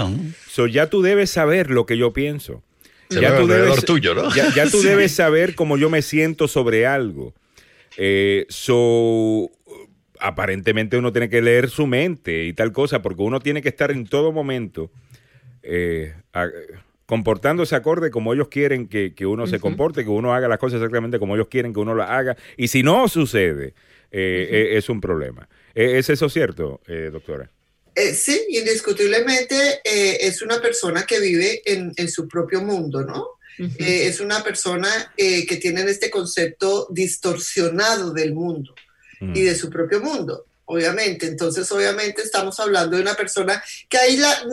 So 0.48 0.68
ya 0.68 0.88
tú 0.90 1.02
debes 1.02 1.32
saber 1.32 1.70
lo 1.70 1.86
que 1.86 1.98
yo 1.98 2.14
pienso. 2.14 2.64
ya 3.10 3.38
tú, 3.38 3.48
debes, 3.48 3.84
tuyo, 3.84 4.16
¿no? 4.16 4.34
ya, 4.34 4.70
tú 4.70 4.82
debes 4.84 5.14
saber 5.14 5.56
cómo 5.56 5.78
yo 5.78 5.90
me 5.90 6.02
siento 6.02 6.48
sobre 6.48 6.88
algo. 6.88 7.34
Eh, 7.98 8.46
so, 8.50 9.52
aparentemente 10.20 10.98
uno 10.98 11.12
tiene 11.12 11.30
que 11.30 11.42
leer 11.42 11.70
su 11.70 11.86
mente 11.86 12.46
y 12.46 12.54
tal 12.54 12.72
cosa, 12.72 13.02
porque 13.02 13.22
uno 13.22 13.40
tiene 13.40 13.62
que 13.62 13.70
estar 13.70 13.92
en 13.92 14.06
todo 14.06 14.32
momento 14.32 14.90
eh, 15.64 16.14
comportándose 17.06 17.76
acorde 17.76 18.12
como 18.12 18.34
ellos 18.34 18.48
quieren 18.50 18.88
que, 18.88 19.26
uno 19.26 19.48
se 19.48 19.60
comporte, 19.60 20.04
que 20.04 20.10
uno 20.10 20.34
haga 20.34 20.48
las 20.48 20.60
cosas 20.60 20.78
exactamente 20.78 21.20
como 21.20 21.36
ellos 21.36 21.48
quieren 21.50 21.74
que 21.74 21.80
uno 21.80 21.96
las 21.96 22.10
haga. 22.10 22.38
Y 22.58 22.68
si 22.68 22.84
no 22.84 23.08
sucede, 23.08 23.74
es 24.12 24.90
un 24.90 25.02
problema. 25.02 25.48
Eh, 25.76 25.98
¿Es 25.98 26.10
eso 26.10 26.30
cierto, 26.30 26.82
eh, 26.88 27.10
doctora? 27.12 27.50
Eh, 27.96 28.14
sí, 28.14 28.46
indiscutiblemente 28.50 29.82
es 29.84 30.42
una 30.42 30.60
persona 30.62 31.06
que 31.06 31.20
vive 31.20 31.62
en, 31.66 32.10
su 32.10 32.28
propio 32.28 32.62
mundo, 32.62 33.04
¿no? 33.04 33.28
es 33.78 34.20
una 34.20 34.44
persona 34.44 35.14
que 35.16 35.60
tiene 35.62 35.82
este 35.84 36.10
concepto 36.10 36.88
distorsionado 36.90 38.12
del 38.12 38.34
mundo 38.34 38.74
y 39.22 39.42
de 39.42 39.54
su 39.54 39.70
propio 39.70 40.02
mundo 40.02 40.48
obviamente. 40.74 41.28
Entonces, 41.28 41.72
obviamente 41.72 42.22
estamos 42.22 42.60
hablando 42.60 42.96
de 42.96 43.04
una 43.04 43.16
persona 43.16 43.64
que 43.90 43.98
ahí 43.98 44.18
la, 44.18 44.44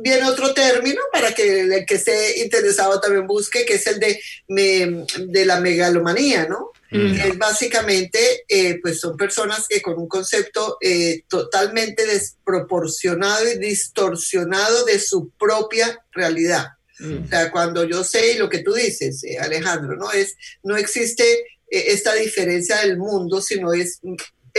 viene 0.00 0.24
otro 0.24 0.52
término 0.54 1.00
para 1.12 1.34
que 1.34 1.60
el 1.60 1.86
que 1.86 1.94
esté 1.94 2.40
interesado 2.40 3.00
también 3.00 3.26
busque, 3.26 3.64
que 3.64 3.74
es 3.74 3.86
el 3.86 3.98
de, 3.98 4.20
de 4.48 5.46
la 5.46 5.60
megalomanía, 5.60 6.46
¿no? 6.46 6.72
es 6.90 7.36
básicamente, 7.36 8.44
eh, 8.48 8.78
pues 8.80 9.00
son 9.00 9.16
personas 9.16 9.66
que 9.68 9.82
con 9.82 9.98
un 9.98 10.08
concepto 10.08 10.78
eh, 10.80 11.22
totalmente 11.28 12.06
desproporcionado 12.06 13.46
y 13.46 13.58
distorsionado 13.58 14.84
de 14.84 14.98
su 14.98 15.30
propia 15.30 16.02
realidad. 16.12 16.68
O 17.00 17.28
sea, 17.28 17.52
cuando 17.52 17.84
yo 17.84 18.02
sé 18.02 18.32
y 18.32 18.38
lo 18.38 18.48
que 18.48 18.58
tú 18.58 18.72
dices, 18.72 19.22
eh, 19.22 19.38
Alejandro, 19.38 19.96
no 19.96 20.10
es, 20.10 20.34
no 20.64 20.76
existe 20.76 21.24
esta 21.70 22.14
diferencia 22.14 22.78
del 22.78 22.96
mundo, 22.96 23.40
sino 23.40 23.72
es 23.72 24.00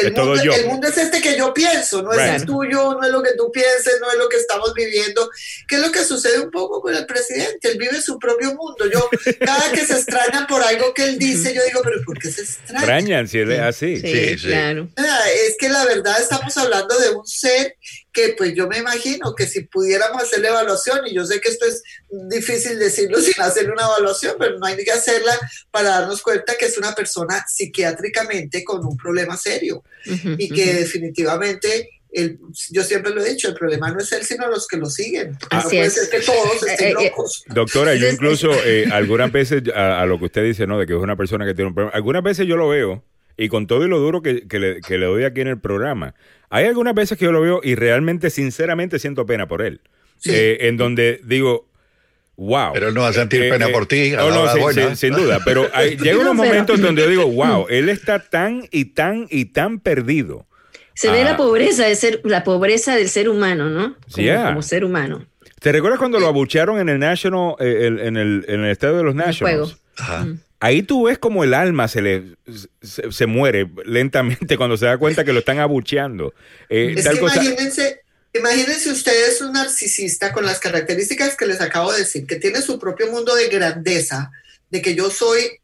El, 0.02 0.14
mundo, 0.14 0.54
el 0.54 0.66
mundo 0.68 0.88
es 0.88 0.98
este 0.98 1.22
que 1.22 1.38
yo 1.38 1.54
pienso, 1.54 2.02
no 2.02 2.12
es 2.14 2.42
el 2.42 2.46
tuyo, 2.46 2.94
no 2.94 3.04
es 3.06 3.12
lo 3.12 3.22
que 3.22 3.34
tú 3.38 3.52
pienses, 3.52 4.00
no 4.02 4.12
es 4.12 4.18
lo 4.18 4.30
que 4.30 4.38
estamos 4.38 4.74
viviendo. 4.74 5.30
¿Qué 5.68 5.76
es 5.76 5.82
lo 5.82 5.92
que 5.92 6.04
sucede 6.04 6.40
un 6.40 6.52
poco 6.52 6.82
con 6.82 6.96
el 6.96 7.06
presidente? 7.06 7.70
Él 7.70 7.78
vive 7.78 8.02
su 8.02 8.18
propio 8.18 8.54
mundo. 8.56 8.86
Yo, 8.92 9.10
cada 9.40 9.72
que 9.72 9.86
se 9.86 9.94
extraña 9.94 10.48
por 10.48 10.62
algo 10.64 10.94
que 10.94 11.04
él 11.04 11.20
dice, 11.20 11.54
yo 11.54 11.64
digo, 11.66 11.82
pero 11.84 12.02
¿por 12.06 12.18
qué 12.20 12.32
se 12.32 12.42
extraña? 12.42 12.80
Extrañan 12.80 13.28
si 13.28 13.40
es 13.40 13.60
así. 13.60 14.00
Sí, 14.00 14.36
claro. 14.48 14.90
Ah, 14.98 15.24
es 15.48 15.56
que 15.58 15.70
la 15.70 15.86
verdad 15.86 16.20
estamos 16.20 16.56
hablando 16.58 16.98
de 16.98 17.10
un 17.10 17.26
ser 17.26 17.76
que 18.12 18.34
pues 18.38 18.54
yo 18.56 18.68
me 18.68 18.78
imagino 18.78 19.36
que 19.36 19.46
si 19.46 19.62
pudiéramos 19.62 20.24
hacer 20.24 20.40
la 20.40 20.50
evaluación, 20.50 21.06
y 21.08 21.14
yo 21.14 21.26
sé 21.26 21.40
que 21.40 21.50
esto 21.50 21.66
es 21.66 21.84
difícil 22.10 22.80
decirlo 22.80 23.22
sin 23.22 23.40
hacer 23.42 23.72
una 23.72 23.84
evaluación, 23.84 24.36
pero 24.40 24.58
no 24.58 24.66
hay 24.66 24.84
que 24.84 24.92
hacerla 24.92 25.38
para 25.72 25.90
darnos 25.90 26.22
cuenta 26.22 26.56
que 26.56 26.66
es 26.66 26.78
una 26.78 26.96
persona 26.96 27.46
psiquiátricamente 27.48 28.64
con 28.64 28.86
un 28.86 28.98
problema 28.98 29.38
serio 29.38 29.84
y 30.06 30.50
que 30.50 30.74
definitivamente 30.74 31.90
el, 32.12 32.40
yo 32.72 32.84
siempre 32.84 33.14
lo 33.14 33.24
he 33.24 33.30
dicho, 33.30 33.50
el 33.50 33.54
problema 33.54 33.92
no 33.92 34.00
es 34.00 34.12
él, 34.12 34.24
sino 34.24 34.48
los 34.50 34.68
que 34.68 34.78
lo 34.78 34.88
siguen. 34.88 35.38
no 35.52 35.62
puede 35.62 35.90
ser 35.90 36.10
que 36.10 36.26
todos 36.26 36.64
estén 36.64 36.88
eh, 36.88 36.92
eh, 37.02 37.06
eh, 37.06 37.10
locos. 37.10 37.44
Doctora, 37.48 37.96
yo 37.96 38.10
incluso 38.10 38.52
algunas 38.92 39.32
veces, 39.32 39.64
a, 39.74 40.06
lo 40.06 40.18
que 40.18 40.26
usted 40.26 40.44
dice, 40.44 40.66
¿no? 40.66 40.80
De 40.80 40.88
que 40.88 40.94
es 40.94 41.00
una 41.00 41.16
persona 41.16 41.46
que 41.46 41.54
tiene 41.54 41.70
un 41.70 41.76
problema, 41.76 41.96
algunas 41.96 42.24
veces 42.24 42.48
yo 42.48 42.58
lo 42.58 42.68
veo, 42.70 43.04
y 43.38 43.48
con 43.48 43.68
todo 43.68 43.86
y 43.86 43.88
lo 43.88 44.00
duro 44.00 44.22
que, 44.22 44.48
que, 44.48 44.60
le, 44.60 44.82
que 44.82 44.98
le 44.98 45.06
doy 45.06 45.24
aquí 45.24 45.42
en 45.42 45.48
el 45.48 45.60
programa, 45.60 46.16
hay 46.50 46.66
algunas 46.66 46.96
veces 46.96 47.18
que 47.18 47.26
yo 47.26 47.32
lo 47.32 47.42
veo 47.42 47.62
y 47.64 47.76
realmente, 47.76 48.30
sinceramente, 48.30 49.00
siento 49.00 49.26
pena 49.26 49.48
por 49.48 49.62
él. 49.62 49.82
en 50.26 50.78
donde 50.78 51.22
digo, 51.24 51.69
wow. 52.40 52.74
Pero 52.74 52.90
él 52.90 52.94
no 52.94 53.02
va 53.02 53.10
a 53.10 53.14
sentir 53.14 53.50
pena 53.50 53.68
por 53.70 53.86
ti. 53.86 54.12
No, 54.12 54.30
no, 54.30 54.96
sin, 54.96 55.14
duda. 55.14 55.40
Pero 55.46 55.70
hay, 55.74 55.98
llega 55.98 56.20
unos 56.20 56.36
momentos 56.36 56.82
donde 56.82 57.04
yo 57.04 57.10
digo, 57.10 57.28
wow, 57.28 57.68
él 57.70 57.90
está 57.90 58.20
tan 58.20 58.68
y 58.72 58.86
tan 58.86 59.28
y 59.30 59.46
tan 59.46 59.80
perdido 59.80 60.48
se 61.00 61.10
ve 61.10 61.24
la 61.24 61.32
ah. 61.32 61.38
pobreza 61.38 61.86
de 61.86 61.96
ser, 61.96 62.20
la 62.26 62.44
pobreza 62.44 62.94
del 62.94 63.08
ser 63.08 63.30
humano, 63.30 63.70
¿no? 63.70 63.96
Como, 64.14 64.62
ser 64.62 64.84
humano. 64.84 65.26
¿Te 65.62 65.72
recuerdas 65.72 65.98
cuando 65.98 66.20
lo 66.20 66.28
abuchearon 66.28 66.78
en 66.78 66.90
el 66.90 67.00
National, 67.00 67.56
eh, 67.62 67.86
en, 68.04 68.18
el, 68.18 68.44
en 68.50 68.66
el 68.66 68.70
estadio 68.70 68.98
de 68.98 69.04
los 69.04 69.16
Nationals? 69.16 69.78
Ajá. 69.98 70.26
Mm. 70.26 70.42
Ahí 70.60 70.84
tú 70.84 71.06
ves 71.06 71.18
como 71.18 71.46
el 71.46 71.54
alma 71.54 71.88
se 71.88 72.02
le 72.02 72.36
se, 72.82 73.26
muere 73.28 73.70
lentamente 73.86 74.58
cuando 74.58 74.76
se 74.76 74.88
da 74.88 74.98
cuenta 74.98 75.24
que 75.24 75.32
lo 75.32 75.40
están 75.40 75.60
abucheando. 75.60 76.34
Eh, 76.68 76.96
es 76.98 77.08
que 77.08 77.18
imagínense, 77.18 78.02
imagínense 78.34 78.92
ustedes 78.92 79.42
un 79.42 79.54
narcisista 79.54 80.32
con 80.32 80.46
las 80.46 80.60
características 80.60 81.36
que 81.36 81.48
les 81.48 81.62
acabo 81.62 81.92
de 81.92 82.00
decir, 82.00 82.26
que 82.26 82.38
tiene 82.38 82.62
su 82.62 82.80
propio 82.80 83.12
mundo 83.12 83.36
de 83.36 83.50
grandeza, 83.50 84.32
de 84.70 84.82
que 84.82 84.96
yo 84.96 85.10
soy 85.10 85.60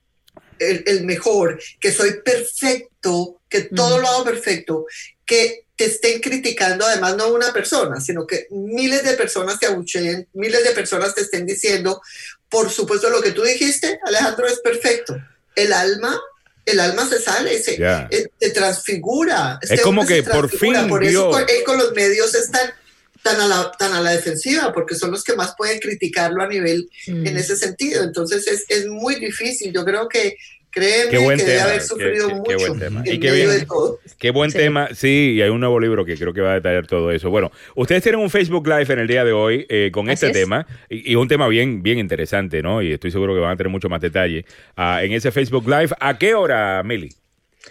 el, 0.59 1.03
mejor, 1.03 1.59
que 1.80 1.91
soy 1.91 2.22
perfecto, 2.24 3.41
que 3.49 3.61
todo 3.61 3.99
lo 3.99 4.07
hago 4.07 4.24
perfecto, 4.24 4.86
que 5.26 5.66
te 5.76 5.86
estén 5.86 6.22
criticando 6.22 6.86
además 6.86 7.18
no 7.18 7.34
una 7.34 7.51
persona, 7.51 7.99
sino 7.99 8.26
que 8.26 8.47
miles 8.49 9.03
de 9.03 9.16
personas 9.16 9.59
te 9.59 9.66
abucheen, 9.66 10.28
miles 10.34 10.63
de 10.63 10.72
personas 10.72 11.13
te 11.13 11.22
estén 11.22 11.45
diciendo, 11.45 12.01
por 12.49 12.70
supuesto 12.70 13.09
lo 13.09 13.22
que 13.22 13.32
tú 13.32 13.43
dijiste, 13.43 13.99
Alejandro, 14.05 14.47
es 14.47 14.59
perfecto. 14.59 15.18
El 15.55 15.74
alma, 15.74 16.20
el 16.66 16.80
alma 16.80 17.07
se 17.07 17.22
sale, 17.22 17.61
se, 17.61 17.76
eh, 17.76 18.49
transfigura. 18.53 19.59
es 19.61 19.72
este 19.72 19.84
como 19.84 20.05
que 20.05 20.24
por 20.24 20.49
fin 20.49 20.88
Por 20.89 21.03
eso 21.03 21.38
él 21.39 21.63
con 21.66 21.78
los 21.78 21.93
medios 21.93 22.34
están 22.34 22.72
tan 23.22 23.41
a, 23.41 23.47
la, 23.47 23.72
tan 23.72 23.93
a 23.93 24.01
la 24.01 24.11
defensiva, 24.11 24.72
porque 24.72 24.95
son 24.95 25.11
los 25.11 25.24
que 25.24 25.36
más 25.36 25.55
pueden 25.57 25.80
criticarlo 25.80 26.43
a 26.43 26.47
nivel 26.47 26.89
en 27.07 27.24
mm. 27.24 27.38
ese 27.38 27.55
sentido. 27.55 28.03
Entonces 28.03 28.45
es, 28.47 28.66
es 28.70 28.88
muy 28.88 29.16
difícil. 29.16 29.74
Yo 29.74 29.84
creo 29.84 30.07
que 30.07 30.38
Créeme 30.76 31.09
qué 31.09 31.17
buen 31.19 31.38
que 31.38 31.45
tema, 31.45 31.57
debe 31.57 31.69
haber 31.69 31.82
sufrido 31.82 32.30
mucho. 32.32 32.43
Qué 32.43 32.55
buen 32.57 32.80
tema. 32.80 33.01
Y 33.05 33.17
qué, 33.17 33.32
bien, 33.32 33.49
qué 34.19 34.32
buen 34.32 34.51
tema. 34.51 34.89
Sí, 34.93 35.36
y 35.38 35.41
hay 35.41 35.49
un 35.49 35.61
nuevo 35.61 35.80
libro 35.80 36.03
que 36.03 36.17
creo 36.17 36.34
que 36.34 36.41
va 36.41 36.51
a 36.51 36.55
detallar 36.55 36.86
todo 36.86 37.11
eso. 37.11 37.30
Bueno, 37.30 37.49
ustedes 37.76 38.03
tienen 38.03 38.19
un 38.19 38.30
Facebook 38.30 38.67
Live 38.67 38.91
en 38.91 38.99
el 38.99 39.07
día 39.07 39.23
de 39.23 39.32
hoy 39.32 39.65
eh, 39.69 39.89
con 39.93 40.09
este 40.09 40.32
tema 40.32 40.67
y, 40.89 41.13
y, 41.13 41.15
un 41.15 41.30
tema 41.30 41.47
bien, 41.47 41.82
bien 41.82 41.97
interesante, 41.97 42.61
¿no? 42.61 42.82
Y 42.82 42.91
estoy 42.91 43.09
seguro 43.11 43.34
que 43.34 43.39
van 43.39 43.51
a 43.51 43.55
tener 43.55 43.71
mucho 43.71 43.88
más 43.88 44.01
detalle 44.01 44.43
uh, 44.78 44.99
en 45.01 45.13
ese 45.13 45.32
Facebook 45.32 45.65
Live. 45.65 45.95
¿A 45.97 46.17
qué 46.17 46.36
hora, 46.36 46.84
Mili? 46.84 47.09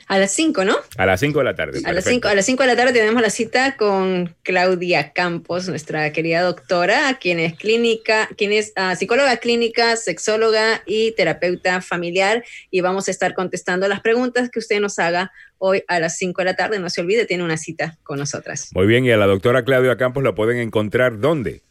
A 0.07 0.18
las 0.18 0.32
5, 0.32 0.64
¿no? 0.64 0.76
A 0.97 1.07
las 1.07 1.20
5 1.20 1.38
de 1.38 1.45
la 1.45 1.55
tarde. 1.55 1.80
A 1.84 1.92
las 1.92 2.05
5 2.05 2.28
a 2.28 2.34
las 2.34 2.47
cinco 2.47 2.62
de 2.62 2.68
la 2.68 2.76
tarde 2.76 2.92
tenemos 2.92 3.22
la 3.22 3.30
cita 3.30 3.76
con 3.76 4.34
Claudia 4.42 5.12
Campos, 5.12 5.68
nuestra 5.68 6.12
querida 6.12 6.42
doctora, 6.42 7.18
quien 7.20 7.38
es 7.38 7.55
clínica, 7.55 8.28
quien 8.36 8.53
es 8.53 8.72
uh, 8.76 8.97
psicóloga 8.97 9.36
clínica, 9.38 9.97
sexóloga 9.97 10.82
y 10.86 11.12
terapeuta 11.12 11.80
familiar. 11.80 12.45
Y 12.70 12.80
vamos 12.80 13.09
a 13.09 13.11
estar 13.11 13.34
contestando 13.34 13.88
las 13.88 14.01
preguntas 14.01 14.51
que 14.51 14.59
usted 14.59 14.80
nos 14.80 14.99
haga 14.99 15.32
hoy 15.59 15.82
a 15.88 16.01
las 16.01 16.16
5 16.18 16.40
de 16.42 16.45
la 16.45 16.57
tarde. 16.57 16.78
No 16.78 16.90
se 16.90 17.01
olvide, 17.01 17.26
tiene 17.26 17.45
una 17.45 17.57
cita 17.57 17.99
con 18.03 18.18
nosotras. 18.18 18.70
Muy 18.74 18.86
bien, 18.86 19.05
y 19.05 19.11
a 19.11 19.16
la 19.16 19.26
doctora 19.26 19.64
Claudia 19.64 19.97
Campos 19.97 20.22
la 20.22 20.34
pueden 20.34 20.59
encontrar 20.59 21.18
¿dónde? 21.18 21.62